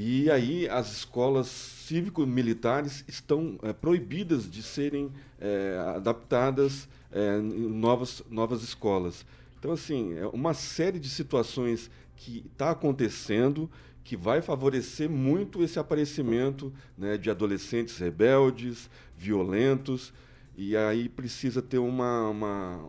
E 0.00 0.30
aí 0.30 0.68
as 0.68 0.92
escolas 0.92 1.48
cívico-militares 1.48 3.04
estão 3.08 3.58
eh, 3.64 3.72
proibidas 3.72 4.48
de 4.48 4.62
serem 4.62 5.10
eh, 5.40 5.76
adaptadas 5.96 6.88
eh, 7.10 7.40
em 7.40 7.68
novas, 7.68 8.22
novas 8.30 8.62
escolas. 8.62 9.26
Então, 9.58 9.72
assim, 9.72 10.16
é 10.16 10.24
uma 10.28 10.54
série 10.54 11.00
de 11.00 11.08
situações 11.08 11.90
que 12.14 12.44
está 12.46 12.70
acontecendo 12.70 13.68
que 14.04 14.16
vai 14.16 14.40
favorecer 14.40 15.10
muito 15.10 15.64
esse 15.64 15.80
aparecimento 15.80 16.72
né, 16.96 17.18
de 17.18 17.28
adolescentes 17.28 17.98
rebeldes, 17.98 18.88
violentos, 19.16 20.12
e 20.56 20.76
aí 20.76 21.08
precisa 21.08 21.60
ter 21.60 21.78
uma, 21.78 22.28
uma, 22.28 22.88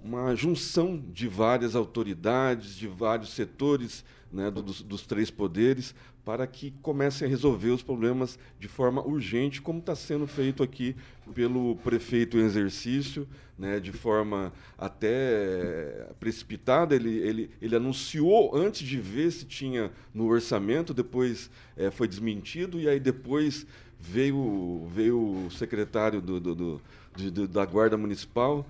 uma 0.00 0.36
junção 0.36 0.96
de 1.12 1.26
várias 1.26 1.74
autoridades, 1.74 2.76
de 2.76 2.86
vários 2.86 3.30
setores 3.30 4.04
né, 4.32 4.50
do- 4.50 4.62
dos, 4.62 4.82
dos 4.82 5.06
três 5.06 5.30
poderes, 5.30 5.94
para 6.24 6.46
que 6.46 6.72
comecem 6.82 7.26
a 7.26 7.30
resolver 7.30 7.70
os 7.70 7.82
problemas 7.82 8.38
de 8.58 8.66
forma 8.66 9.06
urgente, 9.06 9.60
como 9.60 9.78
está 9.78 9.94
sendo 9.94 10.26
feito 10.26 10.62
aqui 10.62 10.96
pelo 11.34 11.76
prefeito 11.76 12.38
em 12.38 12.44
exercício, 12.44 13.28
né, 13.58 13.78
de 13.78 13.92
forma 13.92 14.52
até 14.78 16.08
precipitada. 16.18 16.94
Ele, 16.94 17.18
ele, 17.18 17.50
ele 17.60 17.76
anunciou 17.76 18.54
antes 18.56 18.86
de 18.86 18.98
ver 18.98 19.30
se 19.30 19.44
tinha 19.44 19.90
no 20.12 20.26
orçamento, 20.26 20.94
depois 20.94 21.50
eh, 21.76 21.90
foi 21.90 22.08
desmentido, 22.08 22.80
e 22.80 22.88
aí 22.88 22.98
depois 22.98 23.66
veio, 24.00 24.86
veio 24.92 25.46
o 25.46 25.50
secretário 25.50 26.20
do, 26.20 26.40
do- 26.40 26.54
do- 26.54 26.82
de- 27.16 27.46
da 27.46 27.64
Guarda 27.64 27.96
Municipal 27.96 28.66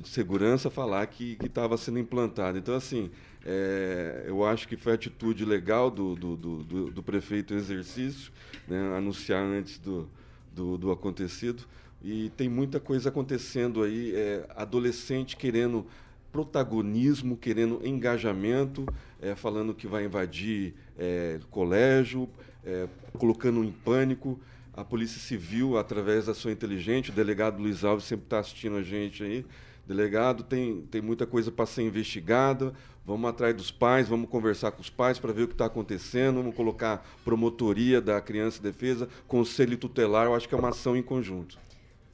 de 0.00 0.08
Segurança 0.08 0.70
falar 0.70 1.06
que 1.06 1.36
estava 1.44 1.76
sendo 1.76 1.98
implantado. 1.98 2.56
Então, 2.58 2.74
assim, 2.74 3.10
eh, 3.44 4.24
eu 4.26 4.44
acho 4.44 4.66
que 4.66 4.76
foi 4.76 4.92
a 4.92 4.94
atitude 4.94 5.44
legal 5.44 5.90
do, 5.90 6.14
do, 6.14 6.36
do- 6.36 6.90
do- 6.90 7.02
prefeito 7.02 7.52
em 7.52 7.56
exercício, 7.58 8.32
né, 8.66 8.96
anunciar 8.96 9.42
antes 9.42 9.78
do, 9.78 10.08
do, 10.54 10.78
do 10.78 10.90
acontecido. 10.90 11.64
E 12.02 12.30
tem 12.36 12.48
muita 12.48 12.80
coisa 12.80 13.10
acontecendo 13.10 13.82
aí, 13.82 14.14
eh, 14.14 14.46
adolescente 14.56 15.36
querendo 15.36 15.86
protagonismo, 16.32 17.36
querendo 17.36 17.80
engajamento, 17.86 18.86
eh, 19.20 19.34
falando 19.34 19.74
que 19.74 19.86
vai 19.86 20.04
invadir 20.04 20.74
eh, 20.98 21.38
colégio, 21.50 22.28
eh, 22.64 22.88
colocando 23.18 23.62
em 23.64 23.70
pânico. 23.72 24.40
A 24.72 24.84
Polícia 24.84 25.20
Civil, 25.20 25.76
através 25.76 26.26
da 26.26 26.34
sua 26.34 26.52
inteligente, 26.52 27.10
o 27.10 27.12
delegado 27.12 27.60
Luiz 27.60 27.84
Alves 27.84 28.04
sempre 28.04 28.26
está 28.26 28.38
assistindo 28.38 28.76
a 28.76 28.82
gente 28.82 29.22
aí. 29.22 29.44
Delegado, 29.86 30.44
tem, 30.44 30.82
tem 30.82 31.00
muita 31.02 31.26
coisa 31.26 31.50
para 31.50 31.66
ser 31.66 31.82
investigada. 31.82 32.72
Vamos 33.04 33.28
atrás 33.28 33.54
dos 33.56 33.70
pais, 33.72 34.08
vamos 34.08 34.30
conversar 34.30 34.70
com 34.70 34.80
os 34.80 34.88
pais 34.90 35.18
para 35.18 35.32
ver 35.32 35.42
o 35.42 35.48
que 35.48 35.54
está 35.54 35.66
acontecendo. 35.66 36.36
Vamos 36.36 36.54
colocar 36.54 37.04
promotoria 37.24 38.00
da 38.00 38.20
criança 38.20 38.58
e 38.60 38.62
defesa, 38.62 39.08
conselho 39.26 39.76
tutelar. 39.76 40.26
Eu 40.26 40.34
acho 40.34 40.48
que 40.48 40.54
é 40.54 40.58
uma 40.58 40.68
ação 40.68 40.96
em 40.96 41.02
conjunto. 41.02 41.58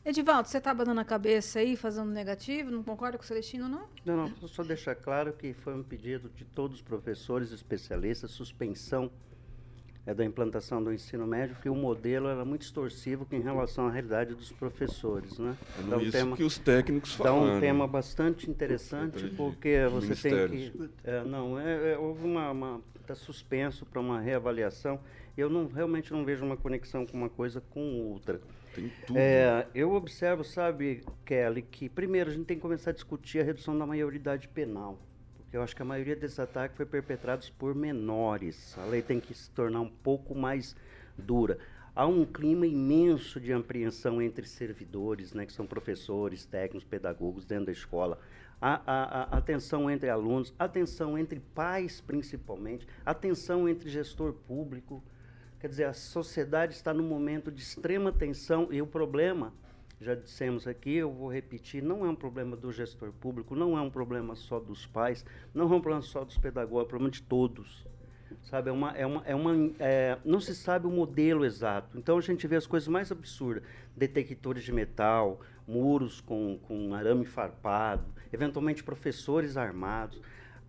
Edivaldo, 0.05 0.49
você 0.49 0.61
tá 0.61 0.73
dando 0.73 0.99
a 1.01 1.05
cabeça 1.05 1.59
aí, 1.59 1.77
fazendo 1.77 2.11
negativo? 2.11 2.71
Não 2.71 2.83
concorda 2.83 3.19
com 3.19 3.25
o 3.25 3.27
Celestino, 3.27 3.69
não? 3.69 3.87
Não, 4.05 4.17
não, 4.17 4.37
só- 4.37 4.47
só 4.47 4.63
deixar 4.63 4.95
claro 4.95 5.33
que 5.33 5.53
foi 5.53 5.75
um 5.75 5.83
pedido 5.83 6.31
de 6.35 6.45
todos 6.45 6.77
os 6.77 6.83
professores 6.83 7.51
especialistas, 7.51 8.31
suspensão 8.31 9.11
é, 10.07 10.15
da 10.15 10.25
implantação 10.25 10.83
do 10.83 10.93
ensino 10.93 11.27
médio, 11.27 11.57
porque 11.57 11.69
o 11.69 11.75
modelo 11.75 12.29
era 12.29 12.45
muito 12.45 12.63
extorsivo 12.63 13.27
em 13.33 13.41
relação 13.41 13.89
à 13.89 13.91
realidade 13.91 14.35
dos 14.35 14.53
professores, 14.53 15.39
né? 15.39 15.57
É 15.79 15.83
Então, 15.83 16.01
isso 16.01 16.37
que 16.37 16.45
os 16.45 16.59
técnicos 16.59 17.19
Dá 17.19 17.35
um 17.35 17.41
falaram. 17.41 17.61
tema 17.61 17.87
bastante 17.89 18.49
interessante, 18.49 19.19
Entendi. 19.19 19.35
porque 19.37 19.87
você 19.91 20.31
tem 20.31 20.49
que... 20.71 20.91
é, 21.05 21.25
não, 21.25 21.59
é, 21.59 21.93
é, 21.93 21.99
houve 21.99 22.25
uma... 22.25 22.51
uma 22.51 22.81
está 23.07 23.15
suspenso 23.15 23.87
para 23.87 24.01
uma 24.01 24.21
reavaliação. 24.21 24.99
Eu 25.37 25.49
não, 25.49 25.69
realmente 25.69 26.13
não 26.13 26.25
vejo 26.25 26.45
uma 26.45 26.57
conexão 26.57 27.07
com 27.07 27.17
uma 27.17 27.29
coisa 27.29 27.61
com 27.71 28.11
outra. 28.11 28.41
Tem 28.75 28.91
tudo. 29.07 29.17
É, 29.17 29.67
eu 29.75 29.93
observo, 29.93 30.43
sabe, 30.43 31.03
Kelly, 31.25 31.63
que 31.63 31.89
primeiro 31.89 32.31
a 32.31 32.33
gente 32.33 32.47
tem 32.47 32.57
que 32.57 32.63
começar 32.63 32.91
a 32.91 32.93
discutir 32.93 33.39
a 33.41 33.45
redução 33.45 33.79
da 33.79 33.87
maioridade 33.87 34.49
penal. 34.49 34.99
Porque 35.47 35.57
eu 35.57 35.63
acho 35.63 35.77
que 35.77 35.83
a 35.83 35.85
maioria 35.85 36.17
desses 36.17 36.41
ataques 36.41 36.77
foi 36.77 36.85
perpetrados 36.85 37.49
por 37.49 37.73
menores. 37.73 38.77
A 38.77 38.85
lei 38.85 39.01
tem 39.01 39.21
que 39.21 39.33
se 39.33 39.49
tornar 39.51 39.81
um 39.81 39.89
pouco 39.89 40.35
mais 40.35 40.75
dura. 41.17 41.57
Há 41.95 42.05
um 42.05 42.25
clima 42.25 42.67
imenso 42.67 43.41
de 43.41 43.53
apreensão 43.53 44.21
entre 44.21 44.45
servidores, 44.45 45.33
né, 45.33 45.47
que 45.47 45.53
são 45.53 45.65
professores, 45.65 46.45
técnicos, 46.45 46.85
pedagogos 46.85 47.45
dentro 47.45 47.67
da 47.67 47.73
escola. 47.73 48.19
A, 48.61 48.75
a, 48.85 49.37
a, 49.37 49.39
a 49.39 49.41
tensão 49.41 49.89
entre 49.89 50.11
alunos, 50.11 50.53
a 50.59 50.67
tensão 50.67 51.17
entre 51.17 51.39
pais, 51.55 52.01
principalmente, 52.01 52.87
a 53.05 53.15
tensão 53.15 53.69
entre 53.69 53.89
gestor 53.89 54.33
público. 54.33 55.01
Quer 55.61 55.69
dizer, 55.69 55.85
a 55.85 55.95
sociedade 55.95 56.75
está 56.75 56.93
num 56.93 57.07
momento 57.07 57.53
de 57.53 57.63
extrema 57.63 58.11
tensão 58.11 58.67
e 58.73 58.83
o 58.83 58.87
problema, 58.87 59.55
já 60.01 60.15
dissemos 60.15 60.67
aqui, 60.67 60.97
eu 60.97 61.11
vou 61.11 61.33
repetir, 61.33 61.83
não 61.83 62.05
é 62.05 62.09
um 62.09 62.15
problema 62.15 62.57
do 62.57 62.71
gestor 62.71 63.13
público, 63.13 63.55
não 63.55 63.77
é 63.77 63.81
um 63.81 63.91
problema 63.91 64.35
só 64.35 64.61
dos 64.61 64.87
pais, 64.87 65.25
não 65.55 65.65
é 65.73 65.77
um 65.77 65.81
problema 65.81 66.03
só 66.03 66.25
dos 66.25 66.37
pedagogos, 66.37 66.83
é 66.83 66.85
um 66.85 66.89
problema 66.89 67.11
de 67.11 67.23
todos. 67.23 67.87
Sabe, 68.43 68.71
é 68.71 68.73
uma, 68.73 68.91
é 68.93 69.07
uma, 69.07 69.23
é 69.25 69.35
uma, 69.35 69.73
é, 69.79 70.19
não 70.25 70.41
se 70.41 70.55
sabe 70.55 70.87
o 70.87 70.91
modelo 70.91 71.45
exato. 71.45 71.97
Então 71.99 72.19
a 72.19 72.21
gente 72.21 72.47
vê 72.47 72.57
as 72.57 72.67
coisas 72.67 72.89
mais 72.89 73.11
absurdas: 73.11 73.63
detectores 73.97 74.63
de 74.65 74.73
metal, 74.73 75.41
muros 75.67 76.21
com, 76.21 76.59
com 76.63 76.95
arame 76.95 77.25
farpado, 77.25 78.05
eventualmente 78.33 78.85
professores 78.85 79.57
armados. 79.57 80.21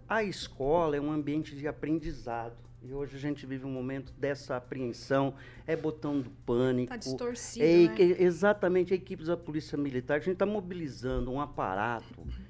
A 0.07 0.23
escola 0.23 0.95
é 0.95 1.01
um 1.01 1.11
ambiente 1.11 1.55
de 1.55 1.67
aprendizado. 1.67 2.66
E 2.81 2.93
hoje 2.93 3.15
a 3.17 3.19
gente 3.19 3.45
vive 3.45 3.65
um 3.65 3.71
momento 3.71 4.13
dessa 4.13 4.55
apreensão, 4.55 5.33
é 5.65 5.75
botão 5.75 6.21
do 6.21 6.29
pânico. 6.29 6.89
Tá 6.89 6.95
distorcido, 6.95 7.65
é, 7.65 7.87
né? 7.87 8.15
exatamente, 8.19 8.93
a 8.93 8.95
equipes 8.95 9.27
da 9.27 9.35
Polícia 9.35 9.77
Militar, 9.77 10.17
a 10.17 10.19
gente 10.19 10.33
está 10.33 10.45
mobilizando 10.45 11.31
um 11.31 11.41
aparato 11.41 12.05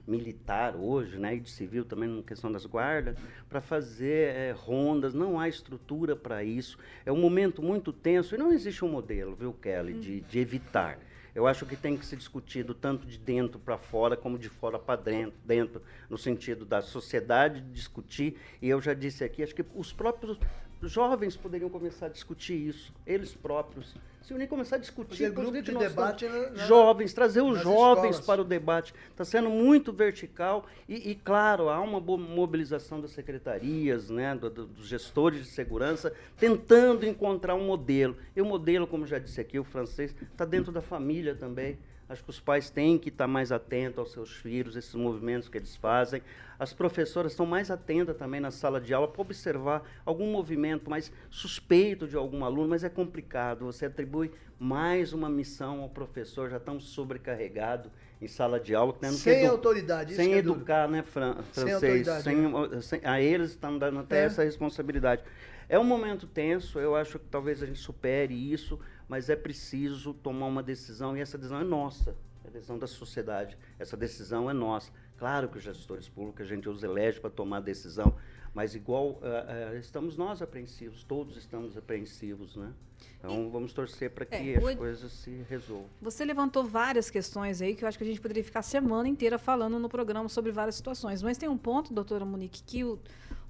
militar 0.05 0.75
hoje, 0.75 1.17
né, 1.17 1.35
e 1.35 1.39
de 1.39 1.49
civil 1.49 1.85
também, 1.85 2.09
na 2.09 2.23
questão 2.23 2.51
das 2.51 2.65
guardas, 2.65 3.17
para 3.49 3.61
fazer 3.61 4.35
eh, 4.35 4.51
rondas, 4.51 5.13
não 5.13 5.39
há 5.39 5.47
estrutura 5.47 6.15
para 6.15 6.43
isso. 6.43 6.77
É 7.05 7.11
um 7.11 7.19
momento 7.19 7.61
muito 7.61 7.91
tenso 7.93 8.35
e 8.35 8.37
não 8.37 8.51
existe 8.51 8.83
um 8.83 8.89
modelo, 8.89 9.35
viu, 9.35 9.53
Kelly, 9.53 9.93
de, 9.93 10.21
de 10.21 10.39
evitar. 10.39 10.99
Eu 11.37 11.45
acho 11.45 11.67
que 11.67 11.75
tem 11.75 11.95
que 11.95 12.03
ser 12.03 12.15
discutido 12.15 12.73
tanto 12.73 13.05
de 13.05 13.15
dentro 13.15 13.59
para 13.59 13.77
fora 13.77 14.17
como 14.17 14.39
de 14.39 14.49
fora 14.49 14.79
para 14.79 14.99
dentro, 14.99 15.37
dentro, 15.45 15.83
no 16.09 16.17
sentido 16.17 16.65
da 16.65 16.81
sociedade 16.81 17.61
discutir. 17.61 18.39
E 18.59 18.67
eu 18.67 18.81
já 18.81 18.95
disse 18.95 19.23
aqui, 19.23 19.43
acho 19.43 19.53
que 19.53 19.63
os 19.75 19.93
próprios 19.93 20.39
jovens 20.81 21.37
poderiam 21.37 21.69
começar 21.69 22.07
a 22.07 22.09
discutir 22.09 22.55
isso, 22.55 22.91
eles 23.05 23.35
próprios 23.35 23.95
se 24.27 24.33
unir, 24.33 24.47
começar 24.47 24.75
a 24.75 24.79
discutir. 24.79 25.11
Fazer 25.11 25.29
grupo 25.31 25.53
de 25.61 25.71
debate 25.73 26.27
na- 26.27 26.49
na- 26.49 26.65
jovens, 26.65 27.13
trazer 27.13 27.41
os 27.41 27.59
jovens 27.61 28.15
escolas. 28.15 28.25
para 28.25 28.41
o 28.41 28.43
debate. 28.43 28.93
Está 29.09 29.23
sendo 29.23 29.49
muito 29.49 29.93
vertical 29.93 30.65
e, 30.87 31.11
e, 31.11 31.15
claro, 31.15 31.69
há 31.69 31.79
uma 31.79 32.01
boa 32.01 32.17
mobilização 32.19 32.99
das 32.99 33.11
secretarias, 33.11 34.09
né, 34.09 34.35
do- 34.35 34.49
do- 34.49 34.65
dos 34.65 34.85
gestores 34.87 35.39
de 35.39 35.45
segurança, 35.49 36.11
tentando 36.37 37.05
encontrar 37.05 37.55
um 37.55 37.65
modelo. 37.65 38.17
E 38.35 38.41
o 38.41 38.45
modelo, 38.45 38.85
como 38.85 39.05
já 39.07 39.17
disse 39.17 39.39
aqui, 39.39 39.57
o 39.57 39.63
francês, 39.63 40.13
está 40.31 40.43
dentro 40.43 40.73
da 40.73 40.81
família 40.81 41.33
também. 41.33 41.77
Acho 42.09 42.23
que 42.23 42.29
os 42.29 42.39
pais 42.39 42.69
têm 42.69 42.97
que 42.97 43.09
estar 43.09 43.27
mais 43.27 43.51
atentos 43.51 43.99
aos 43.99 44.11
seus 44.13 44.31
filhos, 44.31 44.77
esses 44.77 44.95
movimentos 44.95 45.49
que 45.49 45.57
eles 45.57 45.75
fazem. 45.75 46.21
As 46.57 46.71
professoras 46.73 47.33
estão 47.33 47.45
mais 47.45 47.69
atentas 47.69 48.15
também 48.15 48.39
na 48.39 48.49
sala 48.49 48.79
de 48.79 48.93
aula 48.93 49.09
para 49.09 49.21
observar 49.21 49.83
algum 50.05 50.31
movimento 50.31 50.89
mais 50.89 51.11
suspeito 51.29 52.07
de 52.07 52.15
algum 52.15 52.45
aluno, 52.45 52.69
mas 52.69 52.83
é 52.85 52.89
complicado. 52.89 53.65
Você 53.65 53.87
atribui 53.87 54.31
mais 54.57 55.11
uma 55.11 55.29
missão 55.29 55.81
ao 55.81 55.89
professor, 55.89 56.49
já 56.49 56.59
tão 56.59 56.79
sobrecarregado 56.79 57.91
em 58.21 58.27
sala 58.27 58.57
de 58.57 58.73
aula. 58.73 58.93
Tendo 58.93 59.11
que 59.11 59.17
Sem 59.19 59.41
edu- 59.43 59.51
autoridade, 59.51 60.13
isso 60.13 60.21
Sem 60.23 60.33
é 60.33 60.41
duro. 60.41 60.55
educar, 60.55 60.87
né, 60.87 61.03
Fran 61.03 61.33
Sem 61.35 61.43
francês? 61.43 62.07
autoridade, 62.07 62.23
Sem, 62.23 62.81
sem- 62.81 63.01
a 63.03 63.19
eles 63.21 63.49
estão 63.51 63.77
dando 63.77 63.99
até 63.99 64.21
É. 64.21 64.25
essa 64.25 64.43
responsabilidade. 64.43 65.21
É 65.69 65.77
um 65.77 65.83
momento 65.83 66.25
tenso, 66.25 66.79
eu 66.79 66.95
acho 66.95 67.19
que 67.19 67.25
talvez 67.25 67.61
a 67.61 67.65
gente 67.65 67.79
supere 67.79 68.33
isso, 68.33 68.79
mas 69.07 69.29
é 69.29 69.35
preciso 69.35 70.13
tomar 70.13 70.45
uma 70.47 70.63
decisão 70.63 71.15
e 71.17 71.21
essa 71.21 71.37
decisão 71.37 71.59
é 71.59 71.63
nossa, 71.63 72.15
é 72.43 72.47
a 72.47 72.51
decisão 72.51 72.77
da 72.77 72.87
sociedade. 72.87 73.57
Essa 73.79 73.95
decisão 73.97 74.49
é 74.49 74.53
nossa. 74.53 74.91
Claro 75.17 75.47
que 75.49 75.57
os 75.57 75.63
gestores 75.63 76.07
públicos 76.07 76.41
a 76.41 76.45
gente 76.45 76.67
os 76.69 76.83
elege 76.83 77.19
para 77.19 77.29
tomar 77.29 77.57
a 77.57 77.61
decisão, 77.61 78.15
mas 78.53 78.75
igual 78.75 79.19
ah, 79.23 79.69
ah, 79.71 79.75
estamos 79.75 80.15
nós 80.17 80.41
apreensivos, 80.41 81.03
todos 81.03 81.37
estamos 81.37 81.75
apreensivos, 81.77 82.55
né? 82.55 82.71
Então 83.19 83.49
vamos 83.49 83.73
torcer 83.73 84.11
para 84.11 84.25
que 84.25 84.35
É, 84.53 84.57
as 84.57 84.63
o- 84.63 84.77
coisas 84.77 85.11
se 85.11 85.43
resolvam. 85.49 85.85
Você 86.01 86.23
levantou 86.25 86.63
várias 86.63 87.09
questões 87.09 87.61
aí 87.61 87.75
que 87.75 87.83
eu 87.83 87.87
acho 87.87 87.97
que 87.97 88.03
a 88.03 88.07
gente 88.07 88.21
poderia 88.21 88.43
ficar 88.43 88.59
a 88.59 88.63
semana 88.63 89.07
inteira 89.07 89.37
falando 89.39 89.77
no 89.79 89.89
programa 89.89 90.29
sobre 90.29 90.51
várias 90.51 90.75
situações. 90.75 91.21
Mas 91.23 91.37
tem 91.37 91.47
um 91.49 91.57
ponto, 91.57 91.93
doutora 91.93 92.25
Monique, 92.25 92.61
que 92.63 92.83
o, 92.83 92.99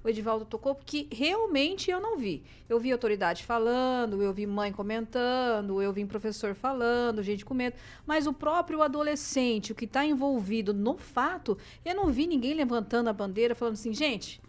o 0.02 0.08
Edivaldo 0.08 0.44
tocou, 0.44 0.74
que 0.74 1.08
realmente 1.10 1.90
eu 1.90 2.00
não 2.00 2.16
vi. 2.16 2.42
Eu 2.68 2.78
vi 2.78 2.92
autoridade 2.92 3.44
falando, 3.44 4.22
eu 4.22 4.32
vi 4.32 4.46
mãe 4.46 4.72
comentando, 4.72 5.82
eu 5.82 5.92
vi 5.92 6.04
professor 6.04 6.54
falando, 6.54 7.22
gente 7.22 7.44
com 7.44 7.54
medo. 7.54 7.76
Mas 8.06 8.26
o 8.26 8.32
próprio 8.32 8.82
adolescente, 8.82 9.72
o 9.72 9.74
que 9.74 9.84
está 9.84 10.04
envolvido 10.04 10.72
no 10.72 10.96
fato, 10.96 11.58
eu 11.84 11.94
não 11.94 12.06
vi 12.06 12.26
ninguém 12.26 12.54
levantando 12.54 13.08
a 13.08 13.12
bandeira 13.12 13.54
falando 13.54 13.74
assim, 13.74 13.92
gente. 13.92 14.40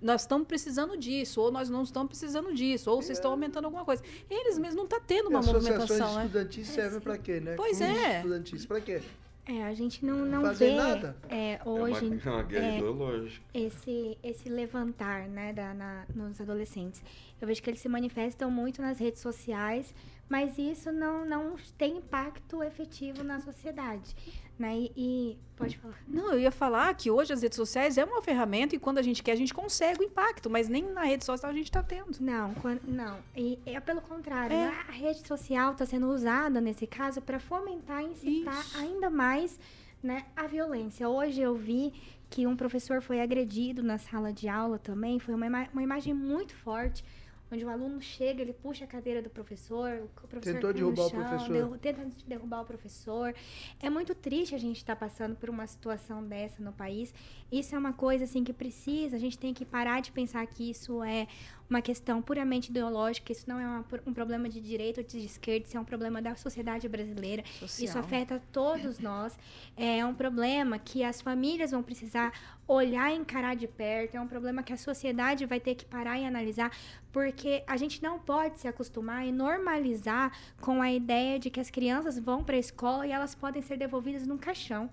Nós 0.00 0.22
estamos 0.22 0.48
precisando 0.48 0.96
disso, 0.96 1.40
ou 1.40 1.52
nós 1.52 1.70
não 1.70 1.84
estamos 1.84 2.08
precisando 2.08 2.52
disso, 2.52 2.90
ou 2.90 3.00
vocês 3.00 3.18
estão 3.18 3.30
aumentando 3.30 3.66
alguma 3.66 3.84
coisa. 3.84 4.02
Eles 4.28 4.58
mesmos 4.58 4.74
não 4.74 4.84
estão 4.84 5.00
tendo 5.00 5.28
uma 5.28 5.38
E 5.38 5.42
associações 5.42 5.78
movimentação, 5.78 6.14
né? 6.16 6.26
estudantis 6.26 6.66
servem 6.66 7.00
para 7.00 7.18
quê, 7.18 7.38
né? 7.38 7.54
Pois 7.54 7.78
Clubes 7.78 7.96
é. 7.96 8.16
estudantis 8.16 8.66
para 8.66 8.80
quê? 8.80 9.00
É, 9.44 9.64
a 9.64 9.74
gente 9.74 10.04
não, 10.06 10.24
não 10.24 10.42
Fazem 10.42 10.70
vê 10.70 10.76
nada. 10.76 11.16
é, 11.28 11.54
É 11.54 11.60
uma, 11.64 11.72
hoje 11.82 12.20
é 12.24 12.30
uma 12.30 12.42
guerra 12.44 12.66
é, 12.66 12.76
ideológica. 12.76 13.44
esse, 13.52 14.16
esse 14.22 14.48
levantar 14.48 15.28
né, 15.28 15.52
da, 15.52 15.74
na- 15.74 16.06
nos 16.14 16.40
adolescentes. 16.40 17.02
Eu 17.40 17.48
vejo 17.48 17.60
que 17.60 17.68
eles 17.68 17.80
se 17.80 17.88
manifestam 17.88 18.48
muito 18.50 18.80
nas 18.80 19.00
redes 19.00 19.20
sociais, 19.20 19.92
mas 20.28 20.56
isso 20.58 20.92
não, 20.92 21.24
não 21.26 21.56
tem 21.76 21.96
impacto 21.96 22.62
efetivo 22.62 23.24
na 23.24 23.40
sociedade. 23.40 24.14
Né? 24.58 24.76
E, 24.76 24.92
e- 24.96 25.38
pode 25.56 25.76
falar. 25.78 25.98
Não, 26.06 26.32
eu 26.32 26.38
ia 26.40 26.52
falar 26.52 26.94
que 26.94 27.10
hoje 27.10 27.32
as 27.32 27.42
redes 27.42 27.56
sociais 27.56 27.96
é 27.98 28.04
uma 28.04 28.20
ferramenta 28.22 28.76
e 28.76 28.78
quando 28.78 28.98
a 28.98 29.02
gente 29.02 29.22
quer, 29.22 29.32
a 29.32 29.36
gente 29.36 29.52
consegue 29.52 30.00
o 30.00 30.04
impacto, 30.04 30.48
mas 30.50 30.68
nem 30.68 30.82
na 30.92 31.02
rede 31.04 31.24
social 31.24 31.50
a 31.50 31.54
gente 31.54 31.64
está 31.66 31.82
tendo. 31.82 32.16
Não, 32.20 32.52
quan- 32.54 32.78
não. 32.86 33.18
E 33.36 33.58
é 33.66 33.80
pelo 33.80 34.00
contrário. 34.00 34.54
É. 34.54 34.66
né? 34.66 34.76
A 34.88 34.92
rede 34.92 35.26
social 35.26 35.72
está 35.72 35.84
sendo 35.86 36.06
usada 36.08 36.60
nesse 36.60 36.86
caso 36.86 37.20
para 37.20 37.40
fomentar 37.40 38.02
e 38.02 38.06
incitar 38.08 38.60
Isso. 38.60 38.78
ainda 38.78 39.08
mais 39.10 39.58
né, 40.02 40.26
a 40.36 40.46
violência. 40.46 41.08
Hoje 41.08 41.40
eu 41.40 41.54
vi 41.56 41.92
que 42.28 42.46
um 42.46 42.56
professor 42.56 43.00
foi 43.02 43.20
agredido 43.20 43.82
na 43.82 43.98
sala 43.98 44.32
de 44.32 44.48
aula 44.48 44.78
também. 44.78 45.18
Foi 45.18 45.34
uma, 45.34 45.46
ima- 45.46 45.68
uma 45.72 45.82
imagem 45.82 46.14
muito 46.14 46.54
forte. 46.56 47.04
Onde 47.52 47.64
o 47.66 47.68
aluno 47.68 48.00
chega, 48.00 48.40
ele 48.40 48.54
puxa 48.54 48.84
a 48.84 48.86
cadeira 48.88 49.20
do 49.20 49.28
professor, 49.28 50.08
o 50.24 50.26
professor 50.26 50.54
Tentou 50.54 50.72
derrubar 50.72 51.04
o 51.06 51.10
chão, 51.10 51.20
professor. 51.28 51.52
derru- 51.52 51.78
tenta 51.78 52.08
derrubar 52.26 52.62
o 52.62 52.64
professor. 52.64 53.34
É 53.78 53.90
muito 53.90 54.14
triste 54.14 54.54
a 54.54 54.58
gente 54.58 54.78
estar 54.78 54.96
passando 54.96 55.36
por 55.36 55.50
uma 55.50 55.66
situação 55.66 56.24
dessa 56.24 56.62
no 56.62 56.72
país. 56.72 57.12
Isso 57.50 57.74
é 57.74 57.78
uma 57.78 57.92
coisa 57.92 58.24
assim 58.24 58.42
que 58.42 58.54
precisa, 58.54 59.16
a 59.16 59.18
gente 59.18 59.38
tem 59.38 59.52
que 59.52 59.66
parar 59.66 60.00
de 60.00 60.10
pensar 60.12 60.46
que 60.46 60.70
isso 60.70 61.02
é 61.02 61.26
uma 61.72 61.80
questão 61.82 62.20
puramente 62.20 62.70
ideológica, 62.70 63.32
isso 63.32 63.48
não 63.48 63.58
é 63.58 63.66
uma- 63.66 63.84
um 64.06 64.12
problema 64.12 64.48
de 64.48 64.60
direita 64.60 65.00
ou 65.00 65.06
de 65.06 65.18
esquerda, 65.24 65.66
isso 65.66 65.76
é 65.76 65.80
um 65.80 65.84
problema 65.84 66.20
da 66.20 66.34
sociedade 66.36 66.86
brasileira. 66.88 67.42
Isso 67.62 67.68
Social. 67.86 67.98
afeta 68.04 68.42
todos 68.52 68.98
nós. 68.98 69.36
É 69.76 70.04
um 70.04 70.14
problema 70.14 70.78
que 70.78 71.02
as 71.02 71.20
famílias 71.22 71.70
vão 71.70 71.82
precisar 71.82 72.32
olhar 72.68 73.10
e 73.10 73.16
encarar 73.16 73.56
de 73.56 73.66
perto, 73.66 74.14
é 74.16 74.20
um 74.20 74.26
problema 74.28 74.62
que 74.62 74.72
a 74.72 74.76
sociedade 74.76 75.46
vai 75.46 75.58
ter 75.60 75.74
que 75.74 75.84
parar 75.84 76.18
e 76.18 76.26
analisar, 76.26 76.70
porque 77.10 77.64
a 77.66 77.76
gente 77.76 78.02
não 78.02 78.18
pode 78.18 78.60
se 78.60 78.68
acostumar 78.68 79.26
e 79.26 79.32
normalizar 79.32 80.32
com 80.60 80.80
a 80.82 80.92
ideia 80.92 81.38
de 81.38 81.48
que 81.50 81.58
as 81.60 81.70
crianças 81.70 82.18
vão 82.18 82.44
para 82.44 82.56
a 82.56 82.58
escola 82.58 83.06
e 83.06 83.12
elas 83.12 83.34
podem 83.34 83.62
ser 83.62 83.76
devolvidas 83.78 84.26
num 84.26 84.38
caixão. 84.38 84.90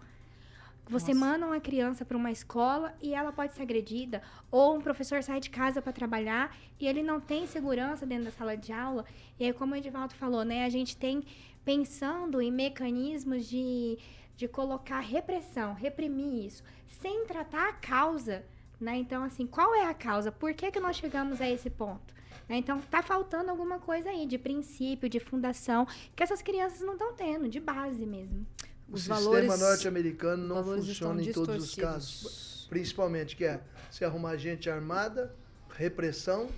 Você 0.90 1.14
Nossa. 1.14 1.26
manda 1.26 1.46
uma 1.46 1.60
criança 1.60 2.04
para 2.04 2.18
uma 2.18 2.32
escola 2.32 2.96
e 3.00 3.14
ela 3.14 3.32
pode 3.32 3.54
ser 3.54 3.62
agredida, 3.62 4.24
ou 4.50 4.76
um 4.76 4.82
professor 4.82 5.22
sai 5.22 5.40
de 5.40 5.52
casa 5.52 5.84
para 5.84 5.94
trabalhar 5.94 6.58
e 6.80 6.88
ele 6.88 7.04
não 7.04 7.20
tem 7.20 7.46
segurança 7.46 8.08
dentro 8.08 8.26
da 8.26 8.32
sala 8.32 8.58
de 8.58 8.74
aula. 8.74 9.06
E 9.40 9.46
aí, 9.46 9.54
como 9.54 9.76
o 9.76 9.78
Edivaldo 9.78 10.16
falou, 10.16 10.44
né, 10.44 10.66
a 10.66 10.70
gente 10.70 10.98
tem 10.98 11.24
pensando 11.64 12.42
em 12.42 12.52
mecanismos 12.52 13.48
de, 13.48 14.00
de 14.36 14.48
colocar 14.48 15.00
repressão, 15.00 15.76
reprimir 15.76 16.48
isso, 16.48 16.64
sem 16.88 17.24
tratar 17.28 17.70
a 17.70 17.74
causa. 17.74 18.44
Né? 18.82 18.98
Então, 18.98 19.24
assim, 19.24 19.46
qual 19.46 19.76
é 19.76 19.86
a 19.86 19.94
causa? 19.94 20.32
Por 20.32 20.56
que, 20.56 20.72
que 20.72 20.80
nós 20.80 20.96
chegamos 20.96 21.40
a 21.40 21.48
esse 21.48 21.70
ponto? 21.70 22.16
Né? 22.48 22.58
Então, 22.58 22.82
tá 22.82 23.04
faltando 23.04 23.52
alguma 23.52 23.78
coisa 23.78 24.10
aí 24.10 24.26
de 24.26 24.40
princípio, 24.40 25.08
de 25.08 25.20
fundação, 25.20 25.86
que 26.16 26.24
essas 26.24 26.42
crianças 26.42 26.82
não 26.82 26.94
estão 26.94 27.14
tendo, 27.14 27.48
de 27.48 27.60
base 27.60 28.08
mesmo. 28.08 28.48
O 28.92 28.96
Os 28.96 29.04
sistema 29.04 29.56
norte-americano 29.56 30.48
não 30.48 30.64
funciona 30.64 31.22
em 31.22 31.32
todos 31.32 31.64
os 31.64 31.76
casos. 31.76 32.68
Principalmente 32.70 33.36
que 33.36 33.46
é 33.46 33.62
se 33.92 34.04
arrumar 34.04 34.38
gente 34.38 34.70
armada, 34.70 35.36
repressão, 35.70 36.50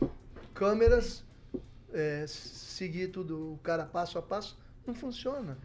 câmeras, 0.53 1.23
é, 1.93 2.25
seguir 2.27 3.07
tudo 3.09 3.53
o 3.53 3.57
cara 3.59 3.85
passo 3.85 4.17
a 4.17 4.21
passo, 4.21 4.57
não 4.85 4.93
funciona. 4.93 5.57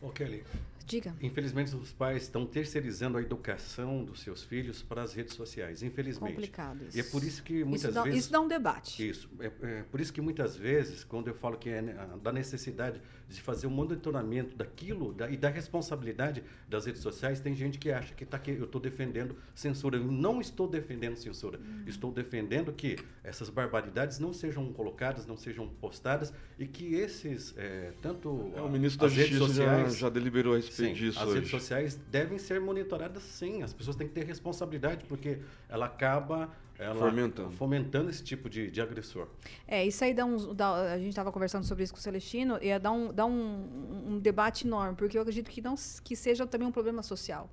Ô, 0.00 0.08
Kelly, 0.10 0.44
Diga. 0.90 1.14
Infelizmente, 1.22 1.76
os 1.76 1.92
pais 1.92 2.24
estão 2.24 2.44
terceirizando 2.44 3.16
a 3.16 3.22
educação 3.22 4.04
dos 4.04 4.22
seus 4.22 4.42
filhos 4.42 4.82
para 4.82 5.04
as 5.04 5.14
redes 5.14 5.34
sociais. 5.34 5.84
Infelizmente. 5.84 6.32
Complicado 6.32 6.84
isso. 6.84 6.96
E 6.96 7.00
é 7.00 7.04
por 7.04 7.22
isso 7.22 7.44
que 7.44 7.62
muitas 7.62 7.84
isso 7.84 7.92
dá, 7.92 8.02
vezes. 8.02 8.18
Isso 8.18 8.32
dá 8.32 8.40
um 8.40 8.48
debate. 8.48 9.08
Isso. 9.08 9.30
É, 9.38 9.52
é 9.62 9.82
por 9.84 10.00
isso 10.00 10.12
que 10.12 10.20
muitas 10.20 10.56
vezes, 10.56 11.04
quando 11.04 11.28
eu 11.28 11.34
falo 11.34 11.56
que 11.56 11.70
é 11.70 11.80
da 12.20 12.32
necessidade 12.32 13.00
de 13.30 13.40
fazer 13.40 13.66
um 13.66 13.70
monitoramento 13.70 14.56
daquilo 14.56 15.12
da, 15.12 15.30
e 15.30 15.36
da 15.36 15.48
responsabilidade 15.48 16.42
das 16.68 16.84
redes 16.86 17.00
sociais, 17.00 17.40
tem 17.40 17.54
gente 17.54 17.78
que 17.78 17.90
acha 17.90 18.12
que, 18.14 18.26
tá, 18.26 18.38
que 18.38 18.50
eu 18.50 18.64
estou 18.64 18.80
defendendo 18.80 19.36
censura. 19.54 19.96
Eu 19.96 20.04
não 20.04 20.40
estou 20.40 20.66
defendendo 20.66 21.16
censura. 21.16 21.58
Hum. 21.58 21.84
Estou 21.86 22.12
defendendo 22.12 22.72
que 22.72 22.96
essas 23.22 23.48
barbaridades 23.48 24.18
não 24.18 24.32
sejam 24.32 24.72
colocadas, 24.72 25.26
não 25.26 25.36
sejam 25.36 25.68
postadas 25.68 26.32
e 26.58 26.66
que 26.66 26.94
esses, 26.94 27.54
é, 27.56 27.92
tanto 28.02 28.52
É, 28.56 28.60
o 28.60 28.68
ministro 28.68 29.06
as 29.06 29.12
da 29.12 29.18
redes 29.22 29.38
Justiça 29.38 29.62
já, 29.62 29.70
sociais- 29.76 29.98
já 29.98 30.08
deliberou 30.08 30.54
a 30.54 30.56
respeito 30.56 30.88
Sim, 30.88 30.94
disso 30.94 31.18
as 31.20 31.26
hoje. 31.26 31.34
redes 31.36 31.50
sociais 31.50 32.00
devem 32.10 32.38
ser 32.38 32.60
monitoradas 32.60 33.22
sim. 33.22 33.62
As 33.62 33.72
pessoas 33.72 33.96
têm 33.96 34.08
que 34.08 34.14
ter 34.14 34.24
responsabilidade, 34.24 35.04
porque 35.06 35.38
ela 35.68 35.86
acaba 35.86 36.50
ela, 36.80 36.94
Fomentando. 37.10 37.50
fomentando 37.52 38.10
esse 38.10 38.22
tipo 38.24 38.48
de, 38.48 38.70
de 38.70 38.80
agressor. 38.80 39.28
É, 39.68 39.84
isso 39.86 40.02
aí 40.02 40.14
dá 40.14 40.24
uns. 40.24 40.46
dá- 40.54 40.92
a 40.94 40.98
gente 40.98 41.10
estava 41.10 41.30
conversando 41.30 41.64
sobre 41.64 41.84
isso 41.84 41.92
com 41.92 41.98
o 41.98 42.02
Celestino, 42.02 42.58
e 42.62 42.66
ia 42.68 42.80
dar, 42.80 42.92
um, 42.92 43.12
dar 43.12 43.26
um, 43.26 44.04
um 44.14 44.18
debate 44.18 44.66
enorme, 44.66 44.96
porque 44.96 45.16
eu 45.18 45.22
acredito 45.22 45.50
que 45.50 45.60
não 45.60 45.74
que 46.02 46.16
seja 46.16 46.46
também 46.46 46.66
um 46.66 46.72
problema 46.72 47.02
social. 47.02 47.50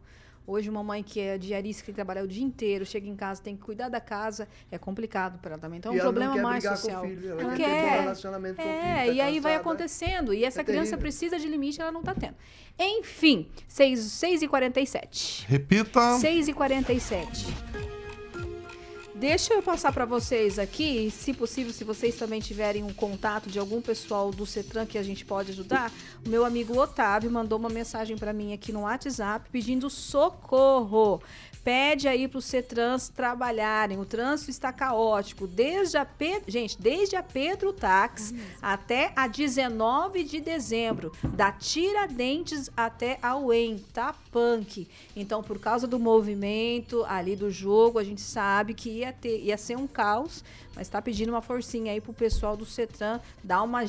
Hoje, 0.49 0.69
uma 0.69 0.81
mãe 0.81 1.03
que 1.03 1.19
é 1.19 1.37
diarista, 1.37 1.81
que 1.81 1.87
tem 1.87 1.93
que 1.93 1.97
trabalhar 1.97 2.23
o 2.23 2.27
dia 2.27 2.41
inteiro, 2.41 2.85
chega 2.85 3.05
em 3.05 3.17
casa, 3.17 3.41
tem 3.41 3.53
que 3.57 3.61
cuidar 3.63 3.89
da 3.89 3.99
casa, 3.99 4.47
é 4.71 4.77
complicado 4.77 5.39
para 5.39 5.51
ela 5.51 5.59
também. 5.61 5.77
Então, 5.79 5.91
é 5.91 5.95
um 5.95 5.99
ela 5.99 6.05
não 6.05 6.13
problema 6.13 6.33
quer 6.35 6.41
mais 6.41 6.63
brigar 6.63 6.77
com 6.79 6.87
o 6.87 6.89
social. 6.89 7.03
filho, 7.05 7.31
ela 7.31 7.43
Não 7.43 7.53
quer 7.57 7.81
bom 7.95 7.99
relacionamento 8.03 8.55
com 8.55 8.61
o 8.61 8.65
filho, 8.65 8.75
É, 8.77 8.95
tá 8.95 9.05
e 9.07 9.19
aí 9.19 9.39
vai 9.41 9.55
acontecendo. 9.55 10.33
E 10.33 10.45
essa 10.45 10.61
É 10.61 10.63
criança 10.63 10.91
terrível. 10.91 10.99
precisa 10.99 11.37
de 11.37 11.49
limite, 11.49 11.81
ela 11.81 11.91
não 11.91 11.99
está 11.99 12.15
tendo. 12.15 12.35
Enfim, 12.79 13.49
6, 13.67 13.99
6 13.99 14.41
e 14.43 14.47
47. 14.47 15.45
Repita. 15.49 16.17
6 16.19 16.47
e 16.47 16.53
47. 16.53 17.45
Deixa 19.19 19.51
eu 19.51 19.63
passar 19.63 19.91
para 19.91 20.05
vocês 20.05 20.59
aqui, 20.59 21.09
se 21.09 21.33
possível, 21.33 21.73
se 21.73 21.83
vocês 21.83 22.15
também 22.15 22.39
tiverem 22.39 22.83
um 22.83 22.93
contato 22.93 23.49
de 23.49 23.57
algum 23.57 23.81
pessoal 23.81 24.29
do 24.29 24.45
Cetran 24.45 24.85
que 24.85 24.95
a 24.95 25.01
gente 25.01 25.25
pode 25.25 25.49
ajudar. 25.49 25.91
O 26.23 26.29
meu 26.29 26.45
amigo 26.45 26.77
Otávio 26.79 27.31
mandou 27.31 27.57
uma 27.57 27.67
mensagem 27.67 28.15
para 28.15 28.31
mim 28.31 28.53
aqui 28.53 28.71
no 28.71 28.81
WhatsApp 28.81 29.49
pedindo 29.51 29.89
socorro. 29.89 31.19
Pede 31.67 32.07
aí 32.07 32.29
para 32.29 32.37
os 32.37 32.45
Cetrans 32.45 33.09
trabalharem. 33.09 33.99
O 33.99 34.05
trânsito 34.05 34.49
está 34.49 34.71
caótico. 34.71 35.45
Desde 35.45 35.97
a 35.97 36.05
Pe... 36.05 36.41
Gente, 36.47 36.81
desde 36.81 37.17
a 37.17 37.21
Pedro 37.21 37.73
Tax 37.73 38.33
até 38.61 39.11
a 39.17 39.27
19 39.27 40.23
de 40.23 40.39
dezembro. 40.39 41.11
Da 41.35 41.51
Tiradentes 41.51 42.71
até 42.77 43.19
a 43.21 43.35
UEM. 43.35 43.79
Tá 43.91 44.15
punk. 44.31 44.87
Então, 45.13 45.43
por 45.43 45.59
causa 45.59 45.85
do 45.85 45.99
movimento 45.99 47.03
ali 47.03 47.35
do 47.35 47.51
jogo, 47.51 47.99
a 47.99 48.03
gente 48.05 48.21
sabe 48.21 48.73
que 48.73 48.89
ia, 48.89 49.11
ter, 49.11 49.37
ia 49.41 49.57
ser 49.57 49.75
um 49.75 49.87
caos. 49.87 50.45
Mas 50.73 50.87
está 50.87 51.01
pedindo 51.01 51.33
uma 51.33 51.41
forcinha 51.41 51.91
aí 51.91 51.99
pro 51.99 52.13
pessoal 52.13 52.55
do 52.55 52.65
Cetran 52.65 53.19
dar 53.43 53.61
uma 53.61 53.85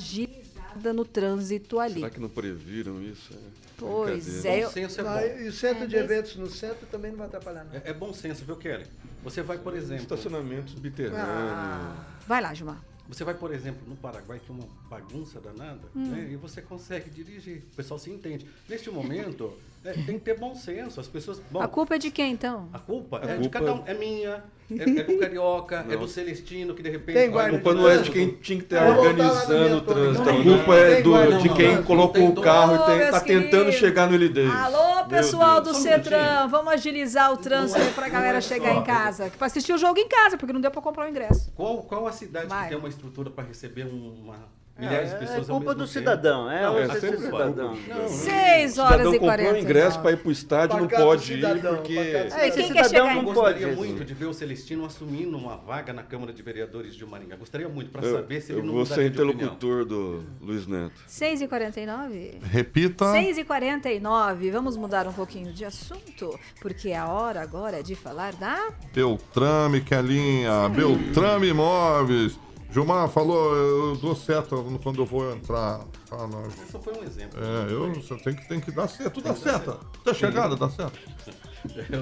agilizada 0.69 0.93
no 0.93 1.05
trânsito 1.05 1.79
ali. 1.81 1.95
Será 2.01 2.11
que 2.11 2.21
não 2.21 2.29
previram 2.29 3.03
isso? 3.03 3.33
É 3.35 3.69
Pois 3.77 4.45
é. 4.45 4.63
Bom 4.65 4.71
senso 4.71 5.01
é 5.01 5.05
bom. 5.05 5.41
E 5.45 5.49
o 5.49 5.53
centro 5.53 5.85
É, 5.85 5.87
de 5.87 5.97
eventos 5.97 6.37
no 6.37 6.51
centro 6.51 6.87
também 6.89 7.13
não 7.13 7.19
vai 7.19 7.29
atrapalhar 7.29 7.65
nada. 7.65 7.83
É, 7.85 7.91
é 7.91 7.95
bom 7.95 8.13
senso, 8.13 8.45
viu, 8.45 8.57
Kelly? 8.57 8.87
Você 9.23 9.41
vai, 9.43 9.57
por 9.59 9.75
exemplo. 9.77 10.03
Estacionamento 10.03 10.71
subterrâneo. 10.73 11.17
Ah. 11.21 12.05
Vai 12.27 12.43
lá, 12.43 12.53
Gilmar. 12.55 12.83
Você 13.09 13.25
vai, 13.25 13.35
por 13.35 13.55
exemplo, 13.55 13.81
no 13.89 13.97
Paraguai, 13.97 14.39
que 14.45 14.51
é 14.51 14.55
uma 14.55 14.67
bagunça 14.91 15.41
danada, 15.41 15.81
Hum. 15.95 16.11
né? 16.11 16.29
e 16.31 16.37
você 16.37 16.61
consegue 16.61 17.09
dirigir. 17.09 17.63
O 17.73 17.77
pessoal 17.77 17.99
se 17.99 18.11
entende. 18.11 18.47
Neste 18.69 18.91
momento, 18.91 19.55
é, 19.85 19.93
tem 19.93 20.19
que 20.19 20.21
ter 20.21 20.39
bom 20.39 20.55
senso. 20.55 21.01
As 21.01 21.07
pessoas. 21.07 21.41
Bom, 21.51 21.61
A 21.61 21.69
culpa 21.69 21.95
é 21.95 21.99
de 21.99 22.11
quem, 22.11 22.33
então? 22.33 22.69
a 22.73 22.79
culpa 22.79 23.21
A 23.25 23.31
é 23.31 23.37
de 23.37 23.43
culpa- 23.49 23.59
cada 23.61 23.75
um. 23.75 23.83
É 23.87 23.95
minha, 23.95 24.43
é, 24.71 24.83
é 24.83 25.03
do 25.05 25.19
Carioca, 25.19 25.77
é 25.89 25.93
Não. 25.95 26.01
do 26.01 26.09
Celestino, 26.09 26.75
que 26.75 26.83
de 26.83 26.91
repente. 26.91 27.15
Tem 27.17 27.31
guarda 27.31 27.57
A 27.57 27.61
culpa 27.61 27.75
de 27.75 27.81
não 27.81 27.89
é 27.89 27.99
de 27.99 28.11
quem 28.11 28.29
tinha 28.35 28.59
que 28.59 28.65
estar 28.65 28.89
organizando 28.89 29.77
o 29.77 29.81
trânsito. 29.81 30.29
A 30.29 30.43
culpa 30.43 30.75
é 30.75 31.03
do, 31.03 31.39
de 31.39 31.49
quem 31.55 31.83
colocou 31.83 32.29
o 32.29 32.41
carro 32.41 32.75
e 32.75 32.79
tá 32.79 32.97
meus 32.97 33.23
tentando 33.23 33.73
chegar 33.73 34.09
no 34.09 34.15
LD. 34.15 34.47
Alô, 34.47 35.05
pessoal 35.09 35.61
do 35.61 35.75
Cetran, 35.75 36.47
vamos 36.49 36.73
agilizar 36.73 37.33
o 37.33 37.37
trânsito 37.37 37.81
aí 37.81 37.91
pra 37.93 38.09
galera 38.09 38.33
olha 38.35 38.41
chegar 38.41 38.75
em 38.75 38.83
casa. 38.85 39.31
Pra 39.39 39.47
assistir 39.47 39.73
o 39.73 39.79
jogo 39.79 39.99
em 39.99 40.09
casa, 40.09 40.37
porque 40.37 40.53
não 40.53 40.61
deu 40.61 40.71
pra 40.71 40.83
comprar 40.83 41.07
o 41.07 41.09
ingresso. 41.09 41.51
Qual, 41.55 41.83
qual 41.85 42.07
a 42.07 42.13
cidade 42.13 42.47
que 42.49 42.69
tem 42.69 42.77
uma 42.79 42.89
estrutura 42.89 43.31
para 43.31 43.45
receber 43.45 43.85
uma, 43.87 44.37
milhares 44.79 45.11
de 45.11 45.17
É, 45.17 45.19
pessoas 45.19 45.49
é 45.49 45.53
ao 45.53 45.57
culpa 45.59 45.75
mesmo 45.75 45.75
do 45.75 45.79
tempo? 45.79 45.87
cidadão, 45.89 46.51
é, 46.51 46.63
Não, 46.63 46.79
é 46.79 46.89
sempre 47.01 47.19
cidadão. 47.19 47.75
Não, 47.89 47.99
não. 48.03 48.09
6 48.09 48.79
O 48.79 48.81
horas 48.83 48.93
cidadão 48.93 49.15
e 49.15 49.19
comprou 49.19 49.19
40. 49.37 49.53
o 49.53 49.59
ingresso 49.59 50.01
para 50.01 50.13
ir 50.13 50.17
pro 50.19 50.31
estádio, 50.33 50.79
não 50.79 50.89
pode 50.89 51.33
ir 51.33 51.37
cidadão, 51.37 51.75
porque... 51.77 51.99
É, 51.99 52.49
Esse 52.49 52.63
quer 52.63 52.67
cidadão 52.67 52.85
chegar 52.89 52.99
Eu 52.99 53.11
em 53.11 53.15
não 53.17 53.25
gostaria 53.25 53.67
pode, 53.67 53.77
muito 53.77 53.91
Jesus. 53.91 54.07
de 54.07 54.15
ver 54.15 54.27
o 54.27 54.33
Celestino 54.35 54.85
assumindo 54.85 55.37
uma 55.37 55.57
vaga 55.57 55.93
na 55.93 56.03
Câmara 56.03 56.33
de 56.33 56.43
Vereadores 56.43 56.95
de 56.95 57.05
Maringá. 57.05 57.37
Gostaria 57.37 57.69
muito 57.69 57.91
para 57.91 58.07
Eu, 58.07 58.15
saber 58.17 58.41
se 58.41 58.53
eu 58.53 58.59
ele 58.59 58.67
não 58.67 58.75
vou 58.75 58.83
mudaria 58.85 59.05
ser 59.05 59.11
interlocutor 59.11 59.85
do 59.85 60.25
Luiz 60.41 60.67
Neto. 60.67 60.93
6 61.07 61.43
e 61.43 61.49
49 61.49 62.39
Repita. 62.43 63.13
6 63.13 63.39
e 63.39 63.45
49 63.45 64.51
vamos 64.51 64.77
mudar 64.77 65.07
um 65.07 65.13
pouquinho 65.13 65.53
de 65.53 65.65
assunto, 65.65 66.39
porque 66.61 66.93
a 66.93 67.07
hora 67.09 67.41
agora 67.43 67.81
é 67.81 67.83
de 67.83 67.95
falar 67.95 68.33
da... 68.35 68.71
Beltrame, 68.95 69.81
Kelinha. 69.81 70.69
Beltrame 70.69 71.49
Imóveis. 71.49 72.39
Gilmar 72.71 73.09
falou, 73.09 73.55
eu 73.57 73.97
dou 73.97 74.15
seta 74.15 74.55
quando 74.83 75.01
eu 75.01 75.07
vou 75.07 75.33
entrar. 75.33 75.81
Ah, 76.11 76.27
não. 76.27 76.45
Só 76.71 76.79
foi 76.79 76.93
um 76.95 77.03
exemplo. 77.03 77.39
É, 77.43 77.73
eu 77.73 77.95
você 77.95 78.15
tem 78.17 78.35
que, 78.35 78.47
tem 78.47 78.61
que 78.61 78.71
dar 78.71 78.87
seta. 78.89 79.11
Tu 79.11 79.23
dá 79.23 79.35
seta. 79.35 79.79
Até 80.03 80.13
chegada, 80.15 80.55
dá 80.55 80.69
seta. 80.69 80.93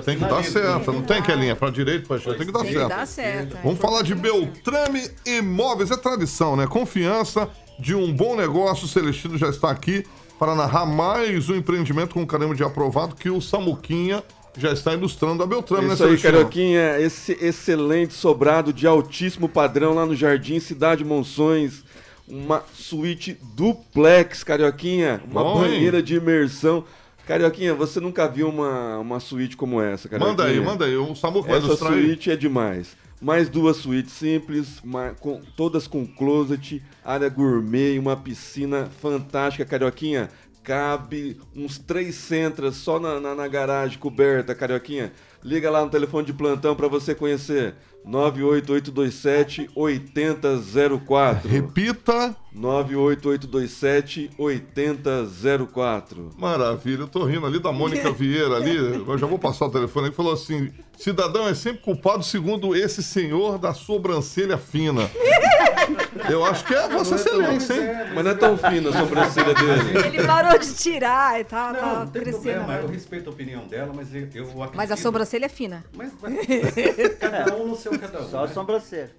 Tem 0.04 0.18
que 0.18 0.24
dar 0.24 0.42
seta. 0.42 0.90
Não 0.92 1.02
tem, 1.02 1.22
Kelinha? 1.22 1.54
Pra 1.54 1.70
direita, 1.70 2.08
pra 2.08 2.16
esquerda. 2.16 2.38
Tem 2.38 2.46
que 2.46 2.52
dar 2.52 2.60
Tem 2.60 2.68
que 2.72 2.78
seta. 2.78 2.88
dar 2.88 3.06
certo. 3.06 3.56
Vamos 3.62 3.78
falar 3.78 4.02
de 4.02 4.14
Beltrame 4.14 5.08
Imóveis. 5.24 5.90
É 5.92 5.96
tradição, 5.96 6.56
né? 6.56 6.66
Confiança 6.66 7.48
de 7.78 7.94
um 7.94 8.12
bom 8.12 8.34
negócio. 8.34 8.86
O 8.86 8.88
Celestino 8.88 9.38
já 9.38 9.48
está 9.48 9.70
aqui 9.70 10.04
para 10.38 10.54
narrar 10.54 10.84
mais 10.84 11.48
um 11.48 11.54
empreendimento 11.54 12.14
com 12.14 12.26
caramba 12.26 12.54
de 12.54 12.64
aprovado 12.64 13.14
que 13.14 13.30
o 13.30 13.40
Samuquinha 13.40 14.22
já 14.56 14.72
está 14.72 14.92
ilustrando 14.94 15.42
a 15.42 15.46
Beltrame, 15.46 15.88
né, 15.88 15.94
Isso 15.94 16.02
aí, 16.02 16.08
Celestino? 16.10 16.32
Carioquinha, 16.32 16.98
esse 17.00 17.32
excelente 17.40 18.14
sobrado 18.14 18.72
de 18.72 18.86
altíssimo 18.86 19.48
padrão 19.48 19.94
lá 19.94 20.06
no 20.06 20.14
Jardim 20.14 20.58
Cidade 20.60 21.04
Monções. 21.04 21.84
Uma 22.28 22.64
suíte 22.74 23.38
duplex, 23.54 24.42
Carioquinha. 24.42 25.22
Uma 25.30 25.42
Bom, 25.44 25.64
hein? 25.64 25.70
banheira 25.70 26.02
de 26.02 26.16
imersão. 26.16 26.84
Carioquinha, 27.26 27.74
você 27.74 28.00
nunca 28.00 28.26
viu 28.28 28.48
uma, 28.48 28.98
uma 28.98 29.20
suíte 29.20 29.56
como 29.56 29.80
essa, 29.80 30.08
Carioquinha? 30.08 30.36
Manda 30.36 30.44
aí, 30.44 30.60
manda 30.60 30.84
aí. 30.84 30.96
O 30.96 31.14
Samuco 31.14 31.48
vai 31.48 31.58
Essa 31.58 31.66
ilustrar 31.66 31.92
aí. 31.92 32.02
suíte 32.04 32.30
é 32.30 32.36
demais. 32.36 32.96
Mais 33.20 33.48
duas 33.48 33.76
suítes 33.78 34.12
simples, 34.12 34.82
com- 35.20 35.40
todas 35.56 35.86
com 35.86 36.06
closet, 36.06 36.82
área 37.04 37.28
gourmet 37.28 37.94
e 37.94 37.98
uma 37.98 38.16
piscina 38.16 38.88
fantástica, 39.00 39.64
Carioquinha. 39.64 40.28
Cabe 40.66 41.40
uns 41.54 41.78
três 41.78 42.16
centras 42.16 42.74
só 42.74 42.98
na, 42.98 43.20
na, 43.20 43.36
na 43.36 43.46
garagem 43.46 43.96
coberta, 44.00 44.52
Carioquinha. 44.52 45.12
Liga 45.44 45.70
lá 45.70 45.84
no 45.84 45.88
telefone 45.88 46.26
de 46.26 46.32
plantão 46.32 46.74
para 46.74 46.88
você 46.88 47.14
conhecer. 47.14 47.76
98827 48.04 49.70
8004. 49.76 51.48
Repita. 51.48 52.34
98827 52.52 54.30
8004. 54.36 56.30
Maravilha, 56.36 57.02
eu 57.02 57.08
tô 57.08 57.24
rindo 57.24 57.46
ali 57.46 57.60
da 57.60 57.70
Mônica 57.70 58.10
Vieira 58.10 58.56
ali, 58.56 58.74
eu 58.74 59.18
já 59.18 59.26
vou 59.28 59.38
passar 59.38 59.66
o 59.66 59.70
telefone, 59.70 60.10
que 60.10 60.16
falou 60.16 60.32
assim: 60.32 60.72
cidadão 60.98 61.46
é 61.46 61.54
sempre 61.54 61.82
culpado 61.82 62.24
segundo 62.24 62.74
esse 62.74 63.04
senhor 63.04 63.56
da 63.56 63.72
sobrancelha 63.72 64.58
fina. 64.58 65.08
Eu 66.30 66.44
acho 66.44 66.64
que 66.64 66.74
é 66.74 66.88
Vossa 66.88 67.14
Excelência, 67.16 67.74
hein? 67.74 68.12
Mas 68.14 68.24
não 68.24 68.30
é 68.30 68.34
tão 68.34 68.56
fina 68.56 68.90
a 68.90 68.92
sobrancelha 68.92 69.54
dele. 69.54 70.06
Ele 70.06 70.26
parou 70.26 70.58
de 70.58 70.74
tirar 70.74 71.40
e 71.40 71.44
tá, 71.44 71.72
Não, 71.72 71.80
tá 71.80 71.94
não 72.00 72.06
tem 72.06 72.22
crescendo. 72.22 72.42
problema. 72.42 72.72
Eu 72.72 72.78
agora. 72.78 72.92
respeito 72.92 73.30
a 73.30 73.32
opinião 73.32 73.66
dela, 73.66 73.92
mas 73.94 74.14
eu, 74.14 74.20
eu 74.34 74.44
acredito... 74.44 74.76
Mas 74.76 74.90
a 74.90 74.96
sobrancelha 74.96 75.46
é 75.46 75.48
fina. 75.48 75.84
Mas, 75.92 76.12
mas 76.20 77.14
cada 77.18 77.56
um 77.56 77.68
no 77.68 77.76
seu 77.76 77.98
cada 77.98 78.20
um. 78.20 78.28
Só 78.28 78.44
a 78.44 78.46
né? 78.46 78.54
sobrancelha. 78.54 79.10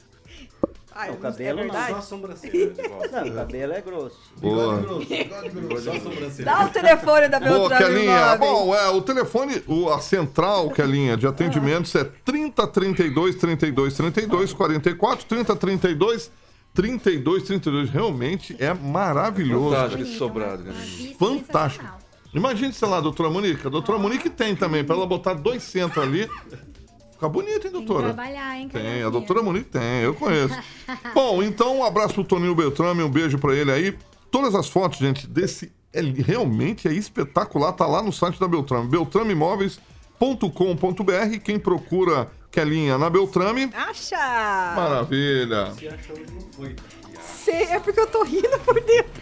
Ai, 0.99 1.09
Não, 1.09 1.15
o 1.15 1.17
é 1.19 1.21
cabelo 1.21 1.57
não. 1.57 1.63
verdade? 1.65 1.91
Só 1.91 1.97
a 1.97 2.01
sobrancelha. 2.01 2.73
Não, 3.11 3.27
o 3.27 3.33
cabelo 3.35 3.73
é 3.73 3.81
grosso. 3.81 4.17
Boa. 4.37 4.83
Só 5.79 5.91
a 5.91 5.99
sobrancelha. 5.99 6.45
Dá 6.45 6.65
o 6.65 6.69
telefone 6.69 7.27
da 7.29 7.39
Boa, 7.39 7.69
Beltrame 7.69 7.93
Kelinha. 7.93 8.17
Imóveis. 8.17 8.39
Bom, 8.39 8.75
é, 8.75 8.89
o 8.89 9.01
telefone, 9.03 9.63
o, 9.67 9.89
a 9.89 9.99
central, 9.99 10.71
Kelinha, 10.71 11.15
de 11.15 11.27
atendimentos 11.27 11.93
é 11.93 12.03
30 12.03 12.67
32 12.67 13.35
32 13.35 13.93
32 13.93 14.53
44 14.53 15.25
30 15.27 15.55
32 15.55 16.31
32 16.77 17.43
32. 17.43 17.89
Realmente 17.89 18.55
é 18.59 18.71
maravilhoso. 18.71 19.75
Fantástico 19.75 20.03
esse 20.03 20.15
sobrado, 20.15 20.63
cara. 20.63 20.75
Fantástico. 21.17 21.85
Imagine, 22.35 22.71
sei 22.71 22.87
lá, 22.87 23.01
doutora 23.01 23.31
Monique. 23.31 23.65
A 23.65 23.69
doutora 23.69 23.97
Monique 23.97 24.29
tem 24.29 24.55
também, 24.55 24.83
pra 24.83 24.95
ela 24.95 25.07
botar 25.07 25.33
dois 25.33 25.63
centros 25.63 26.03
ali. 26.03 26.29
Fica 27.13 27.27
bonito, 27.27 27.53
hein, 27.53 27.59
Tem 27.61 27.71
que 27.71 27.77
doutora? 27.77 28.13
trabalhar, 28.13 28.59
hein, 28.59 28.69
Tem, 28.69 29.01
a 29.01 29.09
doutora 29.09 29.41
Monique 29.41 29.71
tem, 29.71 30.03
eu 30.03 30.13
conheço. 30.13 30.55
Bom, 31.15 31.41
então 31.41 31.79
um 31.79 31.83
abraço 31.83 32.13
pro 32.13 32.23
Toninho 32.23 32.53
Beltrame, 32.53 33.01
um 33.01 33.09
beijo 33.09 33.39
pra 33.39 33.55
ele 33.55 33.71
aí. 33.71 33.97
Todas 34.29 34.53
as 34.53 34.69
fotos, 34.69 34.99
gente, 34.99 35.25
desse 35.25 35.71
é, 35.91 36.01
realmente 36.01 36.87
é 36.87 36.93
espetacular, 36.93 37.73
tá 37.73 37.87
lá 37.87 38.03
no 38.03 38.13
site 38.13 38.39
da 38.39 38.47
Beltrame, 38.47 38.87
beltrameimóveis.com.br. 38.87 41.39
Quem 41.43 41.57
procura 41.57 42.29
Kelinha 42.51 42.97
na 42.97 43.09
Beltrame, 43.09 43.69
Acha! 43.73 44.73
maravilha. 44.75 45.73
Se 45.77 45.87
acha 45.87 46.13
hoje 46.13 46.25
não 46.33 46.41
foi. 46.53 46.75
Sei, 47.21 47.63
é 47.65 47.79
porque 47.79 47.99
eu 47.99 48.07
tô 48.07 48.23
rindo 48.23 48.57
por 48.59 48.79
dentro. 48.81 49.21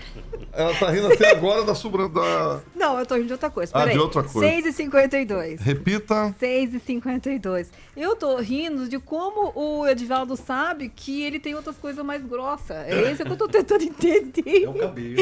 Ela 0.55 0.73
tá 0.75 0.89
rindo 0.89 1.07
até 1.11 1.31
agora 1.31 1.63
da 1.63 1.75
sobrancelha. 1.75 2.05
Da... 2.15 2.61
Não, 2.75 2.97
eu 2.99 3.05
tô 3.05 3.15
rindo 3.15 3.27
de 3.27 3.33
outra 3.33 3.49
coisa. 3.49 3.71
Ah, 3.75 3.79
Peraí. 3.79 3.93
de 3.93 3.99
outra 3.99 4.23
coisa. 4.23 4.69
6h52. 4.69 5.59
Repita. 5.59 6.35
6h52. 6.41 7.67
Eu 7.95 8.15
tô 8.15 8.37
rindo 8.37 8.87
de 8.87 8.99
como 8.99 9.51
o 9.55 9.87
Edivaldo 9.87 10.35
sabe 10.35 10.89
que 10.89 11.23
ele 11.23 11.39
tem 11.39 11.55
outras 11.55 11.77
coisas 11.77 12.03
mais 12.05 12.21
grossas. 12.23 12.75
É 12.87 13.11
isso 13.11 13.23
que 13.23 13.31
eu 13.31 13.37
tô 13.37 13.47
tentando 13.47 13.83
entender. 13.85 14.63
É 14.63 14.69
o 14.69 14.73
cabelo. 14.73 15.15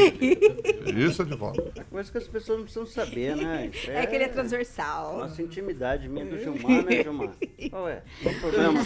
Isso 0.97 1.21
é 1.21 1.25
de 1.25 1.35
volta. 1.35 1.63
É 1.77 1.83
coisa 1.83 2.11
que 2.11 2.17
as 2.17 2.27
pessoas 2.27 2.57
não 2.59 2.63
precisam 2.65 2.85
saber, 2.87 3.35
né? 3.35 3.69
Isso 3.73 3.89
É 3.91 4.05
que 4.05 4.15
ele 4.15 4.25
é 4.25 4.27
transversal. 4.29 5.17
Nossa 5.19 5.41
intimidade 5.41 6.07
minha 6.09 6.25
do 6.25 6.37
Gilmar, 6.37 6.83
né, 6.83 7.03
Gilmar? 7.03 7.29
Qual 7.69 7.87
é? 7.89 8.01
Qual 8.21 8.33
o 8.35 8.39
problema? 8.39 8.85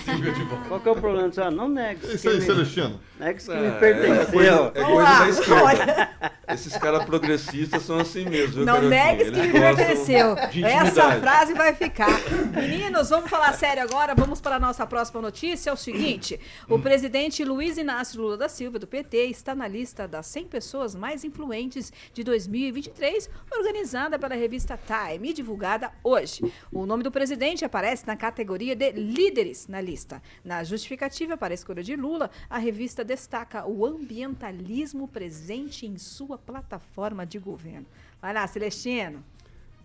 Qual 0.67 0.79
que 0.79 0.89
é 0.89 0.91
o 0.91 0.95
problema? 0.95 1.31
Ah, 1.37 1.51
não 1.51 1.67
negue 1.69 2.07
É 2.09 2.13
isso 2.13 2.29
aí, 2.29 2.41
Celestino. 2.41 2.99
Negue 3.19 3.43
que 3.43 3.51
Ah, 3.51 3.55
me 3.55 3.67
é 3.67 3.71
pertenceu. 3.71 4.31
coisa- 4.31 4.71
é 4.75 4.83
coisa 4.83 5.19
da 5.19 5.29
esquerda. 5.29 6.36
Esses 6.57 6.75
caras 6.75 7.05
progressistas 7.05 7.83
são 7.83 7.99
assim 7.99 8.25
mesmo. 8.25 8.65
Não 8.65 8.81
negues 8.81 9.29
que 9.29 9.41
me 9.47 10.47
de 10.51 10.63
Essa 10.63 11.19
frase 11.19 11.53
vai 11.53 11.71
ficar. 11.75 12.19
Meninos, 12.51 13.11
vamos 13.11 13.29
falar 13.29 13.53
sério 13.53 13.83
agora. 13.83 14.15
Vamos 14.15 14.41
para 14.41 14.55
a 14.55 14.59
nossa 14.59 14.85
próxima 14.87 15.21
notícia. 15.21 15.69
É 15.69 15.73
o 15.73 15.77
seguinte: 15.77 16.39
o 16.67 16.79
presidente 16.79 17.45
Luiz 17.45 17.77
Inácio 17.77 18.19
Lula 18.19 18.37
da 18.37 18.49
Silva, 18.49 18.79
do 18.79 18.87
PT, 18.87 19.25
está 19.25 19.53
na 19.53 19.67
lista 19.67 20.07
das 20.07 20.25
100 20.25 20.47
pessoas 20.47 20.95
mais 20.95 21.23
influentes 21.23 21.93
de 22.11 22.23
2023, 22.23 23.29
organizada 23.51 24.17
pela 24.17 24.33
revista 24.33 24.77
Time 24.77 25.29
e 25.29 25.33
divulgada 25.33 25.91
hoje. 26.03 26.41
O 26.71 26.87
nome 26.87 27.03
do 27.03 27.11
presidente 27.11 27.63
aparece 27.63 28.07
na 28.07 28.17
categoria 28.17 28.75
de 28.75 28.93
líderes 28.93 29.67
na 29.67 29.79
lista. 29.79 30.23
Na 30.43 30.63
justificativa 30.63 31.37
para 31.37 31.53
a 31.53 31.55
escolha 31.55 31.83
de 31.83 31.95
Lula, 31.95 32.31
a 32.49 32.57
revista 32.57 33.03
destaca 33.03 33.63
o 33.67 33.85
ambientalismo 33.85 35.07
presente 35.07 35.85
em 35.85 35.99
sua 35.99 36.35
plataforma 36.51 37.25
de 37.25 37.37
governo. 37.37 37.85
Vai 38.21 38.33
lá, 38.33 38.47
Celestino. 38.47 39.23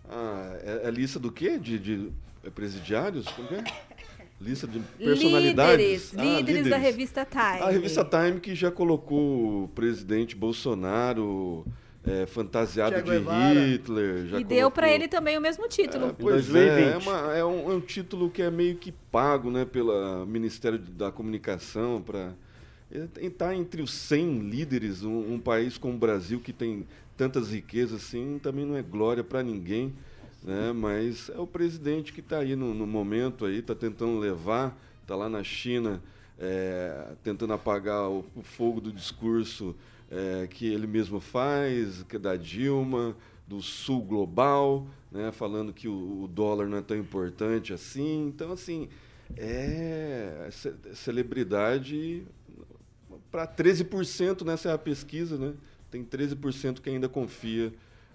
Ah, 0.09 0.57
é, 0.63 0.87
é 0.87 0.91
lista 0.91 1.19
do 1.19 1.31
quê? 1.31 1.57
De, 1.59 1.77
de 1.77 2.09
é 2.43 2.49
presidiários? 2.49 3.27
Como 3.27 3.49
é? 3.49 3.63
Lista 4.41 4.67
de 4.67 4.79
personalidades? 4.97 6.11
Líderes, 6.11 6.13
Ah, 6.17 6.21
líderes 6.23 6.69
da 6.69 6.77
revista 6.77 7.25
Time. 7.25 7.61
A 7.61 7.69
revista 7.69 8.03
Time 8.03 8.39
que 8.41 8.53
já 8.55 8.69
colocou 8.71 9.63
o 9.63 9.67
presidente 9.69 10.35
Bolsonaro 10.35 11.65
é, 12.05 12.25
fantasiado 12.25 12.95
de 12.95 13.01
Guevara. 13.03 13.53
Hitler. 13.53 14.27
Já 14.27 14.39
E 14.39 14.43
deu 14.43 14.69
para 14.69 14.87
colocou- 14.87 14.95
ele 15.01 15.07
também 15.07 15.37
o 15.37 15.41
mesmo 15.41 15.65
título. 15.69 16.07
É, 16.07 16.13
pois 16.19 16.47
2020. 16.47 16.83
é, 16.83 16.91
é, 16.91 16.97
uma- 16.97 17.33
é 17.37 17.45
um, 17.45 17.71
é 17.71 17.75
um 17.75 17.79
título 17.79 18.29
que 18.29 18.41
é 18.41 18.51
meio 18.51 18.75
que 18.75 18.91
pago 18.91 19.49
né, 19.49 19.63
pelo 19.63 20.25
Ministério 20.25 20.77
da 20.79 21.09
Comunicação 21.09 22.01
para 22.01 22.33
estar 23.21 23.55
entre 23.55 23.81
os 23.81 23.91
100 23.91 24.39
líderes, 24.39 25.03
um, 25.03 25.33
um 25.33 25.39
país 25.39 25.77
como 25.77 25.95
o 25.95 25.97
Brasil 25.97 26.39
que 26.39 26.53
tem 26.53 26.85
tantas 27.17 27.51
riquezas 27.51 28.03
assim, 28.03 28.39
também 28.41 28.65
não 28.65 28.75
é 28.75 28.81
glória 28.81 29.23
para 29.23 29.43
ninguém, 29.43 29.93
né? 30.43 30.71
mas 30.73 31.29
é 31.29 31.39
o 31.39 31.47
presidente 31.47 32.11
que 32.11 32.19
está 32.19 32.39
aí 32.39 32.55
no, 32.55 32.73
no 32.73 32.87
momento 32.87 33.47
está 33.47 33.75
tentando 33.75 34.19
levar, 34.19 34.77
está 35.01 35.15
lá 35.15 35.29
na 35.29 35.43
China 35.43 36.01
é, 36.39 37.13
tentando 37.23 37.53
apagar 37.53 38.09
o, 38.09 38.25
o 38.35 38.41
fogo 38.41 38.81
do 38.81 38.91
discurso 38.91 39.75
é, 40.09 40.47
que 40.47 40.65
ele 40.67 40.87
mesmo 40.87 41.19
faz, 41.19 42.03
que 42.03 42.15
é 42.15 42.19
da 42.19 42.35
Dilma, 42.35 43.15
do 43.47 43.61
sul 43.61 44.01
global, 44.01 44.87
né, 45.11 45.31
falando 45.31 45.73
que 45.73 45.87
o, 45.87 46.23
o 46.23 46.27
dólar 46.27 46.67
não 46.67 46.77
é 46.77 46.81
tão 46.81 46.97
importante 46.97 47.73
assim. 47.73 48.27
Então, 48.27 48.51
assim, 48.51 48.87
é 49.35 50.47
ce- 50.51 50.73
celebridade 50.93 52.23
para 53.33 53.47
13%, 53.47 54.45
nessa 54.45 54.69
é 54.69 54.73
a 54.73 54.77
pesquisa, 54.77 55.39
né? 55.39 55.55
Tem 55.89 56.03
13% 56.05 56.79
que 56.79 56.87
ainda 56.87 57.09
confia. 57.09 57.73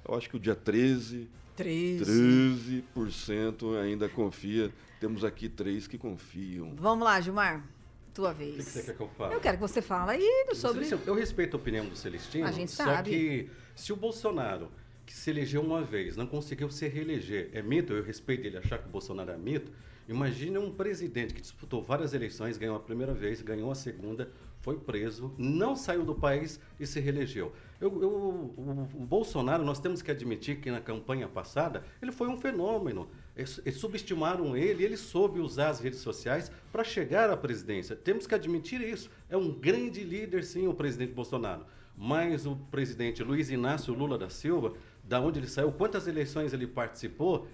Eu 0.09 0.14
acho 0.14 0.31
que 0.31 0.37
o 0.37 0.39
dia 0.39 0.55
13, 0.55 1.29
13. 1.57 2.85
13% 2.97 3.77
ainda 3.83 4.09
confia. 4.09 4.71
Temos 5.01 5.25
aqui 5.25 5.49
três 5.49 5.89
que 5.89 5.99
confiam. 5.99 6.73
Vamos 6.77 7.05
lá, 7.05 7.21
Gilmar. 7.21 7.66
Tua 8.14 8.31
O 8.31 8.35
que, 8.35 8.45
vez. 8.45 8.64
você 8.64 8.83
quer 8.85 8.95
que 8.97 9.01
eu 9.01 9.09
fale? 9.09 9.35
Eu 9.35 9.41
quero 9.41 9.57
que 9.57 9.61
você 9.61 9.83
fale 9.83 10.12
aí 10.12 10.47
sobre. 10.55 10.85
Celestino, 10.85 11.01
Eu 11.05 11.14
respeito 11.16 11.57
a 11.57 11.61
opinião 11.61 11.85
do 11.89 11.97
Celestino, 11.97 12.47
A 12.47 12.53
gente 12.53 12.71
só 12.71 12.85
sabe. 12.85 13.11
que 13.11 13.51
se 13.75 13.93
o 13.93 13.97
Bolsonaro, 13.97 14.71
que 15.05 15.12
se 15.12 15.31
elegeu 15.31 15.62
uma 15.62 15.83
vez, 15.83 16.16
não 16.16 16.29
conseguiu 16.29 16.71
se 16.71 16.87
reeleger, 16.87 17.51
é 17.53 17.61
mito, 17.61 17.93
eu 17.93 18.05
respeito 18.05 18.47
ele 18.47 18.57
achar 18.57 18.79
que 18.79 18.87
o 18.87 18.91
Bolsonaro 18.91 19.33
é 19.33 19.37
mito, 19.37 19.73
imagine 20.09 20.59
um 20.59 20.70
presidente 20.72 21.34
que 21.34 21.40
disputou 21.40 21.82
várias 21.82 22.14
eleições, 22.14 22.56
ganhou 22.56 22.76
a 22.76 22.80
primeira 22.80 23.12
vez, 23.14 23.42
ganhou 23.42 23.70
a 23.70 23.74
segunda, 23.74 24.30
foi 24.61 24.76
preso, 24.76 25.32
não 25.38 25.76
saiu 25.76 26.04
do 26.04 26.14
país 26.14 26.59
e 26.80 26.86
se 26.86 26.98
reelegeu. 26.98 27.52
Eu, 27.80 28.02
eu- 28.02 28.11
o, 28.11 28.88
o 28.94 29.06
Bolsonaro, 29.06 29.64
nós 29.64 29.78
temos 29.78 30.02
que 30.02 30.11
admitir 30.11 30.61
que 30.61 30.70
na 30.70 30.80
campanha 30.80 31.28
passada, 31.28 31.84
ele 32.02 32.11
foi 32.11 32.28
um 32.28 32.36
fenômeno. 32.36 33.09
Eles 33.36 33.61
subestimaram 33.76 34.56
ele, 34.56 34.82
ele 34.84 34.96
soube 34.96 35.38
usar 35.38 35.68
as 35.68 35.78
redes 35.78 36.00
sociais 36.00 36.50
para 36.72 36.82
chegar 36.82 37.30
à 37.30 37.36
presidência. 37.36 37.94
Temos 37.94 38.26
que 38.26 38.34
admitir 38.34 38.80
isso. 38.80 39.09
É 39.30 39.36
um 39.36 39.52
grande 39.52 40.02
líder, 40.02 40.42
sim, 40.42 40.66
o 40.66 40.74
presidente 40.74 41.12
Bolsonaro. 41.12 41.64
Mas 41.96 42.46
o 42.46 42.56
presidente 42.70 43.22
Luiz 43.22 43.50
Inácio 43.50 43.94
Lula 43.94 44.18
da 44.18 44.28
Silva, 44.28 44.74
da 45.04 45.20
onde 45.20 45.38
ele 45.40 45.48
saiu, 45.48 45.72
quantas 45.72 46.06
eleições 46.06 46.52
ele 46.52 46.66
participou, 46.66 47.46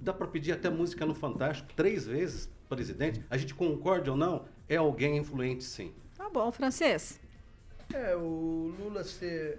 dá 0.00 0.12
para 0.12 0.26
pedir 0.26 0.52
até 0.52 0.70
música 0.70 1.04
no 1.04 1.14
Fantástico, 1.14 1.72
três 1.74 2.06
vezes 2.06 2.50
presidente. 2.68 3.24
A 3.30 3.36
gente 3.36 3.54
concorde 3.54 4.10
ou 4.10 4.16
não, 4.16 4.44
é 4.68 4.76
alguém 4.76 5.16
influente, 5.16 5.64
sim. 5.64 5.92
Tá 6.16 6.28
bom, 6.28 6.50
francês. 6.52 7.18
É, 7.92 8.14
o 8.14 8.74
Lula 8.78 9.02
ser 9.02 9.58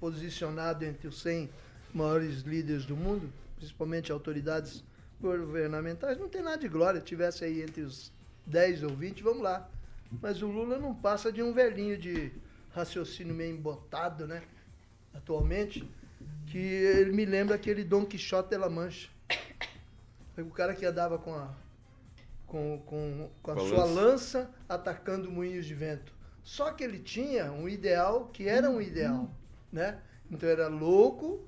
posicionado 0.00 0.84
entre 0.84 1.06
os 1.06 1.20
100 1.20 1.50
maiores 1.92 2.40
líderes 2.40 2.86
do 2.86 2.96
mundo, 2.96 3.30
principalmente 3.56 4.10
autoridades 4.10 4.82
governamentais, 5.20 6.18
não 6.18 6.28
tem 6.28 6.42
nada 6.42 6.56
de 6.56 6.68
glória. 6.68 7.00
Tivesse 7.00 7.44
aí 7.44 7.62
entre 7.62 7.82
os 7.82 8.10
10 8.46 8.84
ou 8.84 8.90
20, 8.90 9.22
vamos 9.22 9.42
lá. 9.42 9.68
Mas 10.20 10.40
o 10.42 10.46
Lula 10.46 10.78
não 10.78 10.94
passa 10.94 11.30
de 11.30 11.42
um 11.42 11.52
velhinho 11.52 11.98
de 11.98 12.32
raciocínio 12.72 13.34
meio 13.34 13.54
embotado, 13.54 14.26
né? 14.26 14.42
Atualmente, 15.12 15.88
que 16.46 16.58
ele 16.58 17.12
me 17.12 17.24
lembra 17.24 17.54
aquele 17.54 17.84
Dom 17.84 18.06
Quixote 18.06 18.50
de 18.50 18.56
la 18.56 18.68
Mancha. 18.68 19.08
O 20.38 20.50
cara 20.50 20.74
que 20.74 20.86
andava 20.86 21.18
com 21.18 21.34
a, 21.34 21.54
com, 22.46 22.82
com, 22.84 23.30
com 23.42 23.50
a 23.52 23.56
sua 23.56 23.84
lança. 23.84 24.00
lança 24.00 24.50
atacando 24.68 25.30
moinhos 25.30 25.66
de 25.66 25.74
vento. 25.74 26.12
Só 26.42 26.72
que 26.72 26.82
ele 26.82 26.98
tinha 26.98 27.52
um 27.52 27.68
ideal 27.68 28.28
que 28.32 28.48
era 28.48 28.68
um 28.68 28.80
ideal, 28.80 29.30
né? 29.72 30.00
Então 30.30 30.48
era 30.48 30.66
louco, 30.66 31.44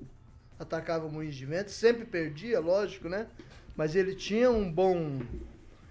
atacava 0.57 1.09
moinhos 1.09 1.35
de 1.35 1.45
vento, 1.45 1.71
sempre 1.71 2.05
perdia, 2.05 2.59
lógico, 2.59 3.09
né? 3.09 3.27
Mas 3.75 3.95
ele 3.95 4.15
tinha 4.15 4.49
um 4.49 4.71
bom... 4.71 5.21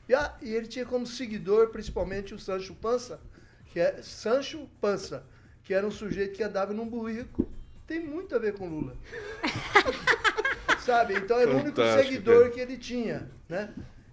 E, 0.08 0.14
ah, 0.14 0.34
e 0.40 0.54
ele 0.54 0.66
tinha 0.66 0.86
como 0.86 1.06
seguidor 1.06 1.68
principalmente 1.68 2.34
o 2.34 2.38
Sancho 2.38 2.74
Panza, 2.74 3.20
que 3.66 3.80
é 3.80 4.02
Sancho 4.02 4.68
Panza, 4.80 5.24
que 5.62 5.74
era 5.74 5.86
um 5.86 5.90
sujeito 5.90 6.36
que 6.36 6.42
andava 6.42 6.72
num 6.72 6.88
burrico. 6.88 7.48
Tem 7.86 8.00
muito 8.00 8.34
a 8.34 8.38
ver 8.38 8.54
com 8.54 8.68
Lula. 8.68 8.96
Sabe? 10.84 11.14
Então 11.16 11.38
era 11.38 11.50
o 11.50 11.54
único 11.54 11.76
Fantástico, 11.76 12.04
seguidor 12.04 12.40
cara. 12.40 12.50
que 12.50 12.60
ele 12.60 12.76
tinha, 12.76 13.30
né? 13.48 13.72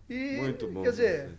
E, 0.09 0.37
Muito 0.37 0.67
bom. 0.67 0.83
Quer 0.83 0.89
dizer, 0.91 1.29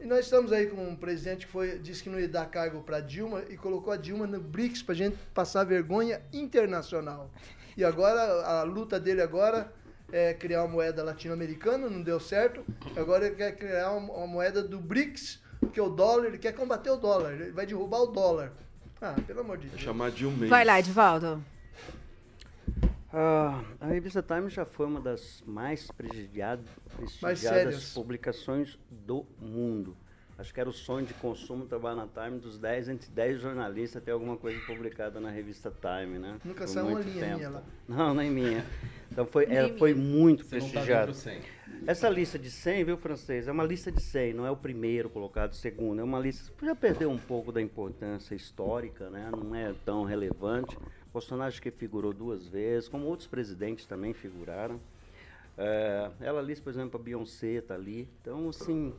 e 0.00 0.06
nós 0.06 0.24
estamos 0.24 0.52
aí 0.52 0.66
com 0.66 0.88
um 0.88 0.96
presidente 0.96 1.46
que 1.46 1.52
foi, 1.52 1.78
disse 1.78 2.02
que 2.02 2.10
não 2.10 2.18
ia 2.18 2.28
dar 2.28 2.46
cargo 2.46 2.82
para 2.82 3.00
Dilma 3.00 3.42
e 3.48 3.56
colocou 3.56 3.92
a 3.92 3.96
Dilma 3.96 4.26
no 4.26 4.40
BRICS 4.40 4.82
para 4.82 4.94
gente 4.94 5.16
passar 5.32 5.64
vergonha 5.64 6.20
internacional. 6.32 7.30
E 7.76 7.84
agora, 7.84 8.20
a 8.44 8.62
luta 8.62 9.00
dele 9.00 9.22
agora 9.22 9.72
é 10.12 10.34
criar 10.34 10.62
uma 10.62 10.68
moeda 10.72 11.02
latino-americana, 11.02 11.88
não 11.88 12.02
deu 12.02 12.20
certo. 12.20 12.64
Agora 12.96 13.26
ele 13.26 13.36
quer 13.36 13.56
criar 13.56 13.92
uma, 13.92 14.26
moeda 14.26 14.62
do 14.62 14.78
BRICS, 14.78 15.40
porque 15.58 15.80
o 15.80 15.88
dólar, 15.88 16.26
ele 16.26 16.38
quer 16.38 16.52
combater 16.52 16.90
o 16.90 16.96
dólar, 16.96 17.32
ele 17.32 17.50
vai 17.52 17.66
derrubar 17.66 18.02
o 18.02 18.06
dólar. 18.06 18.52
Ah, 19.00 19.14
pelo 19.26 19.40
amor 19.40 19.58
de 19.58 19.66
É 19.66 19.70
Deus. 19.70 19.82
chamar 19.82 20.10
de 20.10 20.26
um 20.26 20.30
mês. 20.30 20.50
Vai 20.50 20.64
lá, 20.64 20.78
Edivaldo. 20.78 21.42
Ah, 23.16 23.62
a 23.80 23.86
revista 23.86 24.20
Time 24.20 24.50
já 24.50 24.64
foi 24.64 24.86
uma 24.86 25.00
das 25.00 25.40
mais 25.46 25.88
prestigiadas, 25.88 26.68
publicações 27.94 28.76
do 28.90 29.24
mundo. 29.40 29.96
Acho 30.36 30.52
que 30.52 30.58
era 30.58 30.68
o 30.68 30.72
sonho 30.72 31.06
de 31.06 31.14
consumo 31.14 31.64
trabalhar 31.64 31.94
na 31.94 32.08
Time 32.08 32.40
dos 32.40 32.58
10, 32.58 32.88
entre 32.88 33.08
10 33.08 33.40
jornalistas 33.40 34.02
ter 34.02 34.10
alguma 34.10 34.36
coisa 34.36 34.58
publicada 34.66 35.20
na 35.20 35.30
revista 35.30 35.70
Time, 35.70 36.18
né? 36.18 36.38
Nunca 36.44 36.66
saiu 36.66 36.88
uma 36.88 36.98
linha 37.00 37.36
minha 37.36 37.50
lá. 37.50 37.62
Não, 37.86 38.12
nem 38.14 38.32
minha. 38.32 38.64
Então 39.12 39.24
foi, 39.24 39.46
Nem 39.46 39.58
ela 39.58 39.78
foi 39.78 39.94
muito 39.94 40.42
Você 40.42 40.58
não 40.58 40.66
tá 40.66 40.70
prestigiada. 40.72 41.06
dentro 41.06 41.12
do 41.12 41.22
100. 41.22 41.40
Essa 41.86 42.08
lista 42.08 42.36
de 42.36 42.50
100, 42.50 42.82
viu, 42.82 42.96
francês? 42.96 43.46
É 43.46 43.52
uma 43.52 43.62
lista 43.62 43.92
de 43.92 44.02
100, 44.02 44.34
não 44.34 44.44
é 44.44 44.50
o 44.50 44.56
primeiro 44.56 45.08
colocado, 45.08 45.52
o 45.52 45.54
segundo. 45.54 46.00
É 46.00 46.02
uma 46.04 46.18
lista 46.18 46.50
que 46.58 46.66
já 46.66 46.74
perdeu 46.74 47.10
um 47.12 47.18
pouco 47.18 47.52
da 47.52 47.62
importância 47.62 48.34
histórica, 48.34 49.08
né? 49.10 49.30
Não 49.30 49.54
é 49.54 49.72
tão 49.84 50.02
relevante. 50.02 50.76
Acho 51.42 51.62
que 51.62 51.70
figurou 51.70 52.12
duas 52.12 52.46
vezes, 52.46 52.88
como 52.88 53.06
outros 53.06 53.28
presidentes 53.28 53.86
também 53.86 54.12
figuraram. 54.12 54.80
É, 55.56 56.10
ela 56.20 56.42
lista, 56.42 56.64
por 56.64 56.70
exemplo, 56.70 57.00
a 57.00 57.02
Beyoncé 57.02 57.58
está 57.58 57.74
ali. 57.74 58.08
Então, 58.20 58.48
assim, 58.48 58.92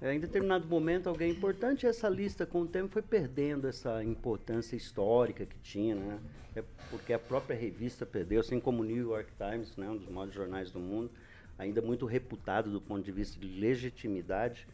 é, 0.00 0.14
em 0.14 0.20
determinado 0.20 0.66
momento, 0.66 1.08
alguém 1.08 1.30
importante, 1.30 1.86
essa 1.86 2.08
lista 2.08 2.46
com 2.46 2.62
o 2.62 2.66
tempo 2.66 2.92
foi 2.92 3.02
perdendo 3.02 3.68
essa 3.68 4.02
importância 4.02 4.76
histórica 4.76 5.44
que 5.44 5.58
tinha, 5.58 5.94
né? 5.94 6.18
É 6.56 6.64
porque 6.90 7.12
a 7.12 7.18
própria 7.18 7.54
revista 7.56 8.06
perdeu, 8.06 8.40
assim 8.40 8.58
como 8.58 8.82
o 8.82 8.84
New 8.84 9.10
York 9.10 9.30
Times, 9.36 9.76
né, 9.76 9.88
um 9.90 9.96
dos 9.96 10.08
maiores 10.08 10.34
jornais 10.34 10.70
do 10.70 10.80
mundo, 10.80 11.10
ainda 11.58 11.82
muito 11.82 12.06
reputado 12.06 12.70
do 12.70 12.80
ponto 12.80 13.04
de 13.04 13.12
vista 13.12 13.38
de 13.38 13.46
legitimidade, 13.46 14.66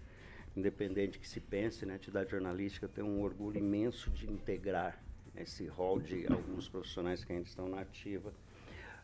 independente 0.57 1.19
que 1.19 1.29
se 1.29 1.41
pense, 1.41 1.85
né, 1.85 1.95
a 1.95 1.97
atividade 1.97 2.31
jornalística 2.31 2.87
tem 2.87 3.03
um 3.03 3.21
orgulho 3.21 3.59
imenso 3.59 4.11
de 4.11 4.31
integrar 4.31 5.03
esse 5.37 5.67
rol 5.67 6.01
de 6.01 6.27
alguns 6.33 6.69
profissionais 6.69 7.25
que 7.25 7.33
ainda 7.33 7.47
estão 7.47 7.69
na 7.69 7.81
ativa. 7.81 8.33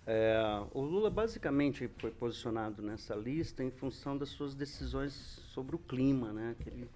É, 0.06 0.38
o 0.72 0.80
Lula 0.80 1.10
basicamente 1.10 1.88
foi 1.98 2.10
posicionado 2.10 2.82
nessa 2.82 3.14
lista 3.14 3.62
em 3.62 3.70
função 3.70 4.16
das 4.16 4.30
suas 4.30 4.54
decisões 4.54 5.12
sobre 5.12 5.76
o 5.76 5.78
clima, 5.78 6.32
né? 6.32 6.56
Que 6.60 6.68
ele 6.68 6.88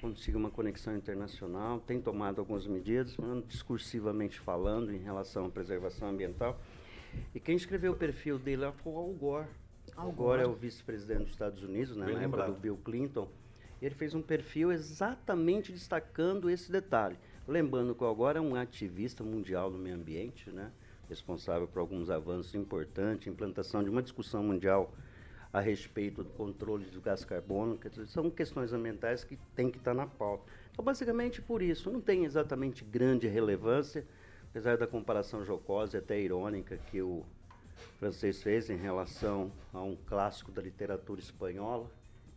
consiga 0.00 0.38
uma 0.38 0.50
conexão 0.50 0.96
internacional, 0.96 1.80
tem 1.80 2.00
tomado 2.00 2.38
algumas 2.38 2.66
medidas, 2.66 3.16
discursivamente 3.48 4.38
falando 4.38 4.92
em 4.92 4.98
relação 4.98 5.46
à 5.46 5.48
preservação 5.48 6.10
ambiental. 6.10 6.60
E 7.34 7.40
quem 7.40 7.56
escreveu 7.56 7.92
o 7.92 7.96
perfil 7.96 8.38
dele 8.38 8.70
foi 8.82 8.92
o 8.92 8.96
Al 8.96 9.12
Gore. 9.14 9.48
Al 9.96 10.12
Gore 10.12 10.42
é 10.42 10.46
o 10.46 10.52
vice-presidente 10.52 11.22
dos 11.22 11.30
Estados 11.30 11.62
Unidos, 11.62 11.96
né, 11.96 12.06
Bem 12.06 12.14
na 12.14 12.20
época 12.22 12.36
lembrado. 12.36 12.54
do 12.54 12.60
Bill 12.60 12.78
Clinton. 12.84 13.28
Ele 13.80 13.94
fez 13.94 14.14
um 14.14 14.22
perfil 14.22 14.70
exatamente 14.70 15.72
destacando 15.72 16.50
esse 16.50 16.70
detalhe. 16.70 17.16
Lembrando 17.48 17.94
que 17.94 18.04
o 18.04 18.06
é 18.36 18.42
um 18.42 18.54
ativista 18.54 19.24
mundial 19.24 19.70
do 19.70 19.78
meio 19.78 19.96
ambiente, 19.96 20.50
né? 20.50 20.70
responsável 21.08 21.66
por 21.66 21.78
alguns 21.78 22.10
avanços 22.10 22.54
importantes, 22.54 23.26
implantação 23.26 23.82
de 23.82 23.88
uma 23.88 24.02
discussão 24.02 24.42
mundial 24.42 24.94
a 25.50 25.58
respeito 25.58 26.22
do 26.22 26.28
controle 26.28 26.84
do 26.84 27.00
gás 27.00 27.24
dizer, 27.88 28.06
são 28.08 28.28
questões 28.30 28.74
ambientais 28.74 29.24
que 29.24 29.38
têm 29.56 29.70
que 29.70 29.78
estar 29.78 29.94
na 29.94 30.06
pauta. 30.06 30.44
Então, 30.70 30.84
basicamente 30.84 31.40
por 31.40 31.62
isso, 31.62 31.90
não 31.90 32.02
tem 32.02 32.26
exatamente 32.26 32.84
grande 32.84 33.26
relevância, 33.26 34.04
apesar 34.50 34.76
da 34.76 34.86
comparação 34.86 35.42
jocosa 35.42 35.96
e 35.96 36.00
até 36.00 36.20
irônica 36.20 36.76
que 36.90 37.00
o 37.00 37.24
francês 37.98 38.42
fez 38.42 38.68
em 38.68 38.76
relação 38.76 39.50
a 39.72 39.80
um 39.82 39.96
clássico 39.96 40.52
da 40.52 40.60
literatura 40.60 41.18
espanhola, 41.18 41.90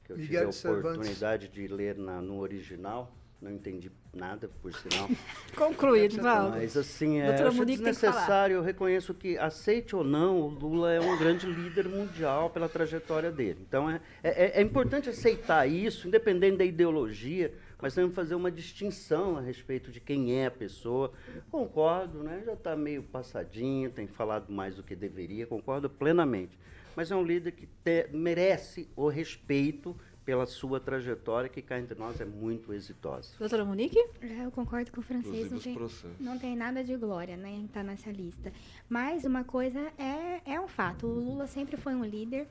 que 0.05 0.13
eu 0.13 0.17
tive 0.17 0.29
Miguel 0.29 0.47
a 0.47 0.49
de 0.51 0.55
Cervantes. 0.55 0.87
oportunidade 0.87 1.47
de 1.49 1.67
ler 1.67 1.97
na- 1.97 2.21
no 2.21 2.39
original. 2.39 3.13
Não 3.41 3.49
entendi 3.51 3.91
nada, 4.13 4.47
por 4.61 4.71
sinal. 4.71 5.09
Concluído, 5.57 6.21
Valdo. 6.21 6.57
Mas 6.57 6.77
assim, 6.77 7.19
é, 7.19 7.25
Doutora 7.25 7.47
acho 7.49 7.57
Monique 7.57 7.77
desnecessário, 7.79 8.55
eu 8.57 8.61
reconheço 8.61 9.15
que, 9.15 9.35
aceite 9.35 9.95
ou 9.95 10.03
não, 10.03 10.41
o 10.41 10.47
Lula 10.49 10.93
é 10.93 11.01
um 11.01 11.17
grande 11.17 11.47
líder 11.47 11.89
mundial 11.89 12.51
pela 12.51 12.69
trajetória 12.69 13.31
dele. 13.31 13.65
Então 13.67 13.89
é, 13.89 13.99
é, 14.21 14.59
é 14.59 14.61
importante 14.61 15.09
aceitar 15.09 15.67
isso, 15.67 16.07
independente 16.07 16.57
da 16.57 16.65
ideologia, 16.65 17.51
mas 17.81 17.95
temos 17.95 18.11
que 18.11 18.15
fazer 18.15 18.35
uma 18.35 18.51
distinção 18.51 19.37
a 19.37 19.41
respeito 19.41 19.91
de 19.91 19.99
quem 19.99 20.35
é 20.39 20.45
a 20.45 20.51
pessoa. 20.51 21.11
Concordo, 21.49 22.21
né? 22.21 22.43
já 22.45 22.53
está 22.53 22.75
meio 22.75 23.01
passadinho, 23.01 23.89
tem 23.89 24.05
falado 24.05 24.51
mais 24.53 24.75
do 24.75 24.83
que 24.83 24.95
deveria, 24.95 25.47
concordo 25.47 25.89
plenamente. 25.89 26.59
Mas 26.95 27.09
é 27.09 27.15
um 27.15 27.23
líder 27.23 27.53
que 27.53 27.65
te- 27.65 28.07
merece 28.11 28.87
o 28.95 29.07
respeito 29.07 29.95
pela 30.25 30.45
sua 30.45 30.79
trajetória, 30.79 31.49
que 31.49 31.61
cá 31.61 31.79
entre 31.79 31.97
nós 31.97 32.21
é 32.21 32.25
muito 32.25 32.73
exitosa. 32.73 33.29
Doutora 33.39 33.65
Monique? 33.65 33.97
É, 34.21 34.45
Eu 34.45 34.51
concordo 34.51 34.91
com 34.91 34.99
o 34.99 35.03
francês, 35.03 35.51
não 35.51 35.59
tem, 35.59 35.77
não 36.19 36.39
tem 36.39 36.55
nada 36.55 36.83
de 36.83 36.95
glória, 36.95 37.35
né, 37.35 37.49
em 37.49 37.65
estar 37.65 37.83
nessa 37.83 38.11
lista. 38.11 38.53
Mas 38.87 39.25
uma 39.25 39.43
coisa 39.43 39.79
é, 39.97 40.41
é 40.45 40.59
um 40.59 40.67
fato, 40.67 41.07
o 41.07 41.13
Lula 41.13 41.47
sempre 41.47 41.75
foi 41.75 41.95
um 41.95 42.05
líder, 42.05 42.47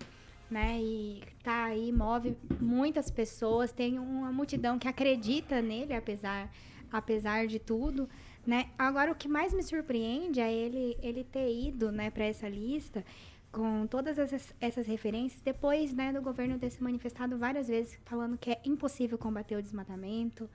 né, 0.51 0.81
e 0.81 1.23
tá 1.45 1.65
aí, 1.65 1.93
move 1.93 2.37
muitas 2.61 3.09
pessoas, 3.11 3.71
tem 3.73 3.99
uma 3.99 4.33
multidão 4.33 4.79
que 4.79 4.89
acredita 4.89 5.63
nele, 5.63 5.95
apesar, 5.95 6.51
apesar 6.91 7.47
de 7.47 7.61
tudo, 7.61 8.09
né. 8.45 8.69
Agora, 8.77 9.13
o 9.13 9.15
que 9.15 9.29
mais 9.29 9.55
me 9.55 9.63
surpreende 9.63 10.41
é 10.41 10.53
ele, 10.53 10.99
ele 11.01 11.23
ter 11.23 11.53
ido, 11.53 11.93
né, 11.93 12.11
para 12.11 12.25
essa 12.25 12.49
lista 12.49 13.05
com 13.53 13.87
todas 13.87 14.19
essas, 14.19 14.55
essas 14.61 14.87
referências, 14.87 15.41
depois 15.43 15.93
né, 15.93 16.13
do 16.13 16.23
governo 16.23 16.59
ter 16.59 16.71
se 16.71 16.83
manifestado 16.83 17.37
várias 17.37 17.69
vezes 17.69 17.99
falando 18.05 18.39
que 18.39 18.51
é 18.51 18.61
impossível 18.65 19.19
combater 19.19 19.57
o 19.57 19.63
desmatamento 19.63 20.49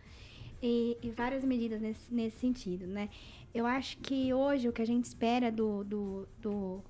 e, 0.61 0.97
e 1.01 1.09
várias 1.09 1.43
medidas 1.43 1.81
nesse, 1.81 2.13
nesse 2.13 2.37
sentido, 2.39 2.87
né? 2.87 3.09
Eu 3.53 3.65
acho 3.65 3.97
que 3.97 4.33
hoje 4.33 4.67
o 4.69 4.73
que 4.73 4.81
a 4.81 4.85
gente 4.87 5.05
espera 5.05 5.51
do, 5.51 5.83
do, 5.83 6.27
do 6.41 6.81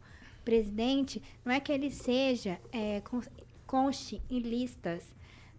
presidente 0.43 1.21
não 1.43 1.51
é 1.51 1.59
que 1.59 1.71
ele 1.71 1.89
seja, 1.91 2.59
é, 2.71 3.01
con- 3.01 3.21
conste 3.65 4.21
em 4.29 4.39
listas 4.39 5.03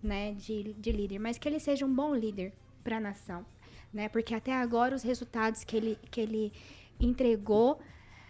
né, 0.03 0.32
de, 0.34 0.72
de 0.74 0.92
líder, 0.92 1.18
mas 1.18 1.38
que 1.38 1.49
ele 1.49 1.59
seja 1.59 1.84
um 1.84 1.92
bom 1.92 2.14
líder 2.14 2.53
para 2.84 2.99
a 2.99 3.01
nação, 3.01 3.44
né? 3.92 4.09
Porque 4.09 4.34
até 4.34 4.53
agora 4.53 4.94
os 4.94 5.03
resultados 5.03 5.64
que 5.64 5.76
ele, 5.76 5.99
que 6.11 6.20
ele 6.20 6.53
entregou 7.01 7.80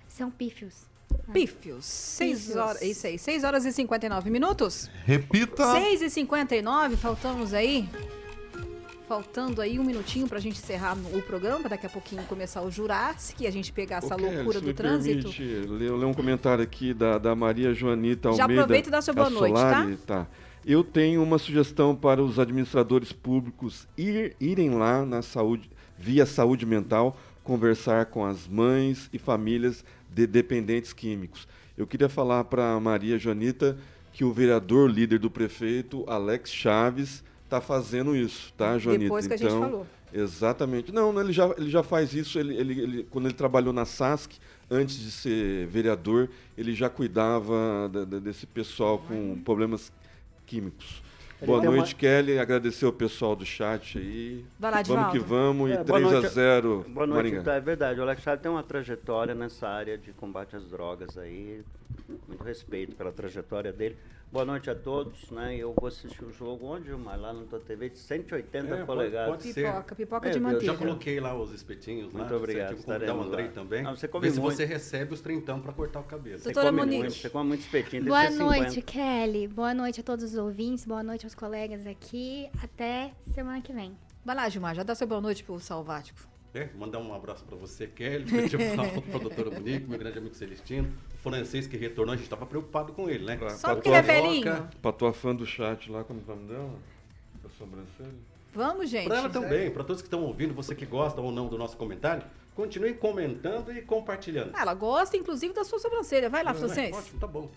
são 0.08 0.30
pífios. 0.30 0.86
Pífios. 1.32 1.84
6 1.84 2.38
Pífios. 2.38 2.56
horas, 2.56 2.82
isso 2.82 3.06
aí, 3.06 3.18
6 3.18 3.44
horas 3.44 3.64
e 3.64 3.72
59 3.72 4.30
minutos. 4.30 4.90
Repita. 5.04 5.72
6 5.72 6.02
e 6.02 6.10
59 6.10 6.96
faltamos 6.96 7.52
aí. 7.52 7.88
Faltando 9.08 9.62
aí 9.62 9.78
um 9.78 9.84
minutinho 9.84 10.26
pra 10.26 10.40
gente 10.40 10.58
encerrar 10.58 10.96
o 11.12 11.22
programa, 11.22 11.60
pra 11.60 11.68
daqui 11.70 11.86
a 11.86 11.88
pouquinho 11.88 12.24
começar 12.24 12.62
o 12.62 12.70
Jurássico 12.70 13.40
e 13.42 13.46
a 13.46 13.52
gente 13.52 13.72
pegar 13.72 13.98
essa 13.98 14.16
Kelly, 14.16 14.34
loucura 14.34 14.58
se 14.58 14.64
do 14.64 14.66
me 14.66 14.74
trânsito. 14.74 15.30
Permite, 15.30 15.68
ler, 15.68 15.92
ler 15.92 16.06
um 16.06 16.14
comentário 16.14 16.64
aqui 16.64 16.92
da, 16.92 17.16
da 17.16 17.32
Maria 17.34 17.72
Joanita 17.72 18.32
Já 18.32 18.42
Almeida. 18.44 18.62
aproveita 18.62 18.88
e 18.88 18.90
dá 18.90 19.00
seu 19.00 19.14
boa 19.14 19.30
noite, 19.30 19.54
tá? 19.54 19.86
Tá? 20.06 20.26
Eu 20.64 20.82
tenho 20.82 21.22
uma 21.22 21.38
sugestão 21.38 21.94
para 21.94 22.20
os 22.20 22.40
administradores 22.40 23.12
públicos 23.12 23.86
ir, 23.96 24.34
irem 24.40 24.70
lá 24.70 25.06
na 25.06 25.22
saúde, 25.22 25.70
via 25.96 26.26
saúde 26.26 26.66
mental, 26.66 27.16
conversar 27.44 28.06
com 28.06 28.24
as 28.24 28.48
mães 28.48 29.08
e 29.12 29.18
famílias 29.20 29.84
de 30.16 30.26
dependentes 30.26 30.94
químicos. 30.94 31.46
Eu 31.76 31.86
queria 31.86 32.08
falar 32.08 32.44
para 32.44 32.72
a 32.72 32.80
Maria 32.80 33.18
Joanita 33.18 33.76
que 34.14 34.24
o 34.24 34.32
vereador 34.32 34.90
líder 34.90 35.18
do 35.18 35.30
prefeito, 35.30 36.04
Alex 36.08 36.50
Chaves, 36.50 37.22
está 37.44 37.60
fazendo 37.60 38.16
isso, 38.16 38.50
tá, 38.56 38.78
Joanita? 38.78 39.04
Depois 39.04 39.26
que 39.26 39.34
a 39.34 39.36
gente 39.36 39.46
então, 39.48 39.60
falou. 39.60 39.86
Exatamente. 40.10 40.90
Não, 40.90 41.12
não, 41.12 41.20
ele 41.20 41.34
já, 41.34 41.54
ele 41.58 41.68
já 41.68 41.82
faz 41.82 42.14
isso. 42.14 42.38
Ele, 42.38 42.56
ele, 42.56 42.80
ele- 42.80 43.06
quando 43.10 43.26
ele 43.26 43.34
trabalhou 43.34 43.74
na 43.74 43.84
SASC, 43.84 44.38
antes 44.70 44.98
de 44.98 45.10
ser 45.10 45.66
vereador, 45.66 46.30
ele 46.56 46.74
já 46.74 46.88
cuidava 46.88 47.90
da- 47.92 48.04
da- 48.06 48.18
desse 48.18 48.46
pessoal 48.46 48.98
com 48.98 49.38
problemas 49.44 49.92
químicos. 50.46 51.02
Ele 51.38 51.46
boa 51.46 51.60
tem 51.60 51.70
noite, 51.70 51.92
uma- 51.94 52.00
Kelly. 52.00 52.38
Agradecer 52.38 52.86
ao 52.86 52.92
pessoal 52.92 53.36
do 53.36 53.44
chat 53.44 53.98
aí. 53.98 54.44
Vai 54.58 54.70
lá, 54.70 54.82
vamos 54.82 55.12
que 55.12 55.18
vamos. 55.18 55.70
E 55.70 55.74
É, 55.74 55.84
boa 55.84 55.98
3 56.00 56.06
a 56.06 56.20
noite. 56.20 56.28
0 56.34 56.84
Boa 56.88 57.06
noite, 57.06 57.16
Maringá. 57.16 57.40
então, 57.42 57.52
é 57.52 57.60
verdade. 57.60 58.00
O 58.00 58.02
Alex 58.02 58.22
Chaves 58.22 58.42
tem 58.42 58.50
uma 58.50 58.62
trajetória 58.62 59.34
nessa 59.34 59.68
área 59.68 59.98
de 59.98 60.12
combate 60.12 60.56
às 60.56 60.64
drogas 60.64 61.18
aí. 61.18 61.62
Muito 62.28 62.42
respeito 62.42 62.96
pela 62.96 63.12
trajetória 63.12 63.72
dele. 63.72 63.96
Boa 64.32 64.44
noite 64.44 64.68
a 64.68 64.74
todos, 64.74 65.30
né? 65.30 65.56
Eu 65.56 65.72
vou 65.78 65.86
assistir 65.88 66.22
o 66.24 66.32
jogo 66.32 66.66
onde, 66.66 66.86
Gilmar? 66.86 67.18
Lá 67.18 67.32
na 67.32 67.44
tua 67.44 67.60
TV 67.60 67.88
de 67.88 67.98
180 67.98 68.66
É, 68.66 68.70
pode- 68.70 68.84
polegadas. 68.86 69.30
pode 69.30 69.52
ser. 69.52 69.66
Pipoca, 69.66 69.94
pipoca 69.94 70.28
É, 70.28 70.30
de 70.32 70.36
eu 70.38 70.42
manteiga. 70.42 70.64
já 70.66 70.76
coloquei 70.76 71.20
lá 71.20 71.34
os 71.40 71.52
espetinhos 71.52 72.12
lá. 72.12 72.18
Muito 72.20 72.34
obrigado, 72.34 72.72
o 72.72 72.74
estaremos 72.74 73.26
Andrei 73.28 73.46
lá. 73.46 73.52
também. 73.52 73.82
Não, 73.84 73.96
você 73.96 74.06
Vê 74.06 74.12
come 74.12 74.30
se 74.30 74.40
muito. 74.40 74.54
você 74.56 74.64
recebe 74.64 75.14
os 75.14 75.20
trintão 75.20 75.60
para 75.60 75.72
cortar 75.72 76.00
o 76.00 76.04
cabelo. 76.04 76.38
Você 76.38 76.44
Doutora 76.52 76.66
come 76.66 76.80
Monique. 76.80 76.98
muito, 76.98 77.14
você 77.14 77.30
come 77.30 77.48
muito 77.48 77.60
espetinho. 77.60 78.04
Boa 78.04 78.22
ser 78.22 78.32
50. 78.32 78.62
noite, 78.64 78.82
Kelly. 78.82 79.48
Boa 79.48 79.72
noite 79.72 80.00
a 80.00 80.02
todos 80.02 80.24
os 80.24 80.34
ouvintes. 80.36 80.84
Boa 80.84 81.02
noite 81.04 81.24
aos 81.24 81.34
colegas 81.34 81.86
aqui. 81.86 82.50
Até 82.62 83.12
semana 83.32 83.62
que 83.62 83.72
vem. 83.72 83.96
Vai 84.24 84.34
lá, 84.36 84.48
Gilmar, 84.48 84.74
já 84.74 84.82
dá 84.82 84.94
seu 84.94 85.06
boa 85.06 85.20
noite 85.20 85.44
pro 85.44 85.58
Salvático. 85.60 86.18
É, 86.56 86.70
mandar 86.74 86.98
um 87.00 87.14
abraço 87.14 87.44
para 87.44 87.54
você, 87.54 87.86
Kelly, 87.86 88.24
para 89.10 89.16
a 89.16 89.22
doutora 89.22 89.50
Monique, 89.50 89.86
meu 89.86 89.98
grande 89.98 90.16
amigo 90.16 90.34
Celestino, 90.34 90.90
o 91.14 91.18
francês 91.18 91.66
que 91.66 91.76
retornou, 91.76 92.14
a 92.14 92.16
gente 92.16 92.24
estava 92.24 92.46
preocupado 92.46 92.94
com 92.94 93.10
ele, 93.10 93.26
né? 93.26 93.38
Só 93.50 93.74
porque 93.74 93.90
ele 93.90 93.96
é 93.96 94.00
velhinho. 94.02 94.66
Pra 94.80 94.90
tua 94.90 95.12
fã 95.12 95.34
do 95.34 95.44
chat 95.44 95.90
lá, 95.90 96.02
como 96.02 96.22
é 96.26 96.32
o 96.32 96.36
nome 96.36 96.48
dela? 96.48 96.70
A 97.44 97.48
sobrancelha? 97.58 98.14
Vamos, 98.54 98.88
gente. 98.88 99.06
Para 99.06 99.18
ela 99.18 99.28
também, 99.28 99.70
para 99.70 99.84
todos 99.84 100.00
que 100.00 100.06
estão 100.06 100.22
ouvindo, 100.22 100.54
você 100.54 100.74
que 100.74 100.86
gosta 100.86 101.20
ou 101.20 101.30
não 101.30 101.46
do 101.46 101.58
nosso 101.58 101.76
comentário, 101.76 102.22
continue 102.54 102.94
comentando 102.94 103.70
e 103.70 103.82
compartilhando. 103.82 104.56
Ela 104.56 104.72
gosta, 104.72 105.14
inclusive, 105.14 105.52
da 105.52 105.62
sua 105.62 105.78
sobrancelha. 105.78 106.30
Vai 106.30 106.42
lá, 106.42 106.54
Não, 106.54 106.56
é? 106.56 106.60
francês. 106.64 106.96
Ótimo, 106.96 107.20
tá 107.20 107.26
bom. 107.26 107.50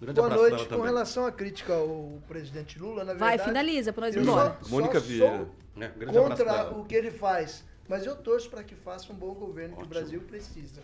Grande 0.00 0.16
Boa 0.18 0.28
pra 0.28 0.36
noite. 0.38 0.62
Com 0.64 0.68
também. 0.70 0.84
relação 0.86 1.26
à 1.26 1.32
crítica 1.32 1.74
ao 1.74 2.18
presidente 2.26 2.78
Lula, 2.78 3.04
na 3.04 3.12
Vai, 3.12 3.36
verdade. 3.36 3.50
finaliza 3.50 3.92
pra 3.92 4.06
nós 4.06 4.14
ir 4.16 4.20
embora. 4.22 4.56
só- 4.62 4.70
Mônica 4.70 4.98
só 4.98 5.06
Vieira. 5.06 5.46
É, 5.78 5.88
pra 5.88 6.06
Contra 6.06 6.70
o 6.74 6.84
que 6.86 6.94
ele 6.94 7.10
faz. 7.10 7.62
Mas 7.88 8.04
eu 8.06 8.16
torço 8.16 8.50
para 8.50 8.62
que 8.64 8.74
faça 8.74 9.12
um 9.12 9.16
bom 9.16 9.32
governo 9.34 9.76
que 9.76 9.82
o 9.82 9.86
Brasil 9.86 10.20
precisa. 10.22 10.80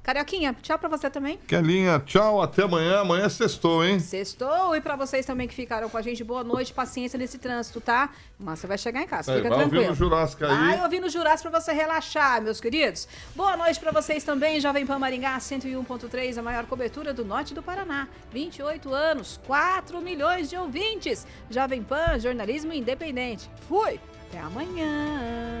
Carioquinha, 0.00 0.56
tchau 0.62 0.78
pra 0.78 0.88
você 0.88 1.10
também. 1.10 1.38
Kelinha, 1.38 1.98
tchau, 2.06 2.40
até 2.40 2.62
amanhã. 2.62 3.00
Amanhã 3.00 3.24
é 3.24 3.28
sextou, 3.28 3.84
hein? 3.84 3.98
Sextou. 3.98 4.76
E 4.76 4.80
pra 4.80 4.94
vocês 4.94 5.26
também 5.26 5.48
que 5.48 5.54
ficaram 5.54 5.88
com 5.88 5.98
a 5.98 6.02
gente, 6.02 6.22
boa 6.22 6.44
noite, 6.44 6.72
paciência 6.72 7.18
nesse 7.18 7.36
trânsito, 7.36 7.80
tá? 7.80 8.10
Mas 8.38 8.60
você 8.60 8.68
vai 8.68 8.78
chegar 8.78 9.02
em 9.02 9.08
casa, 9.08 9.32
Aí, 9.32 9.38
fica 9.38 9.48
vai 9.48 9.58
tranquilo. 9.58 9.82
ouvindo 9.82 9.92
o 9.92 9.96
Jurássico 9.96 10.44
aí. 10.44 10.50
Vai 10.50 10.82
ouvindo 10.84 11.06
o 11.06 11.10
Jurássico 11.10 11.50
pra 11.50 11.60
você 11.60 11.72
relaxar, 11.72 12.40
meus 12.40 12.60
queridos. 12.60 13.08
Boa 13.34 13.56
noite 13.56 13.80
pra 13.80 13.90
vocês 13.90 14.22
também, 14.22 14.60
Jovem 14.60 14.86
Pan 14.86 15.00
Maringá 15.00 15.36
101.3, 15.38 16.38
a 16.38 16.42
maior 16.42 16.64
cobertura 16.66 17.12
do 17.12 17.24
norte 17.24 17.52
do 17.52 17.62
Paraná. 17.62 18.06
28 18.32 18.92
anos, 18.94 19.40
4 19.46 20.00
milhões 20.00 20.48
de 20.48 20.56
ouvintes. 20.56 21.26
Jovem 21.50 21.82
Pan, 21.82 22.20
jornalismo 22.20 22.72
independente. 22.72 23.50
Fui, 23.68 23.98
até 24.28 24.38
amanhã. 24.38 25.60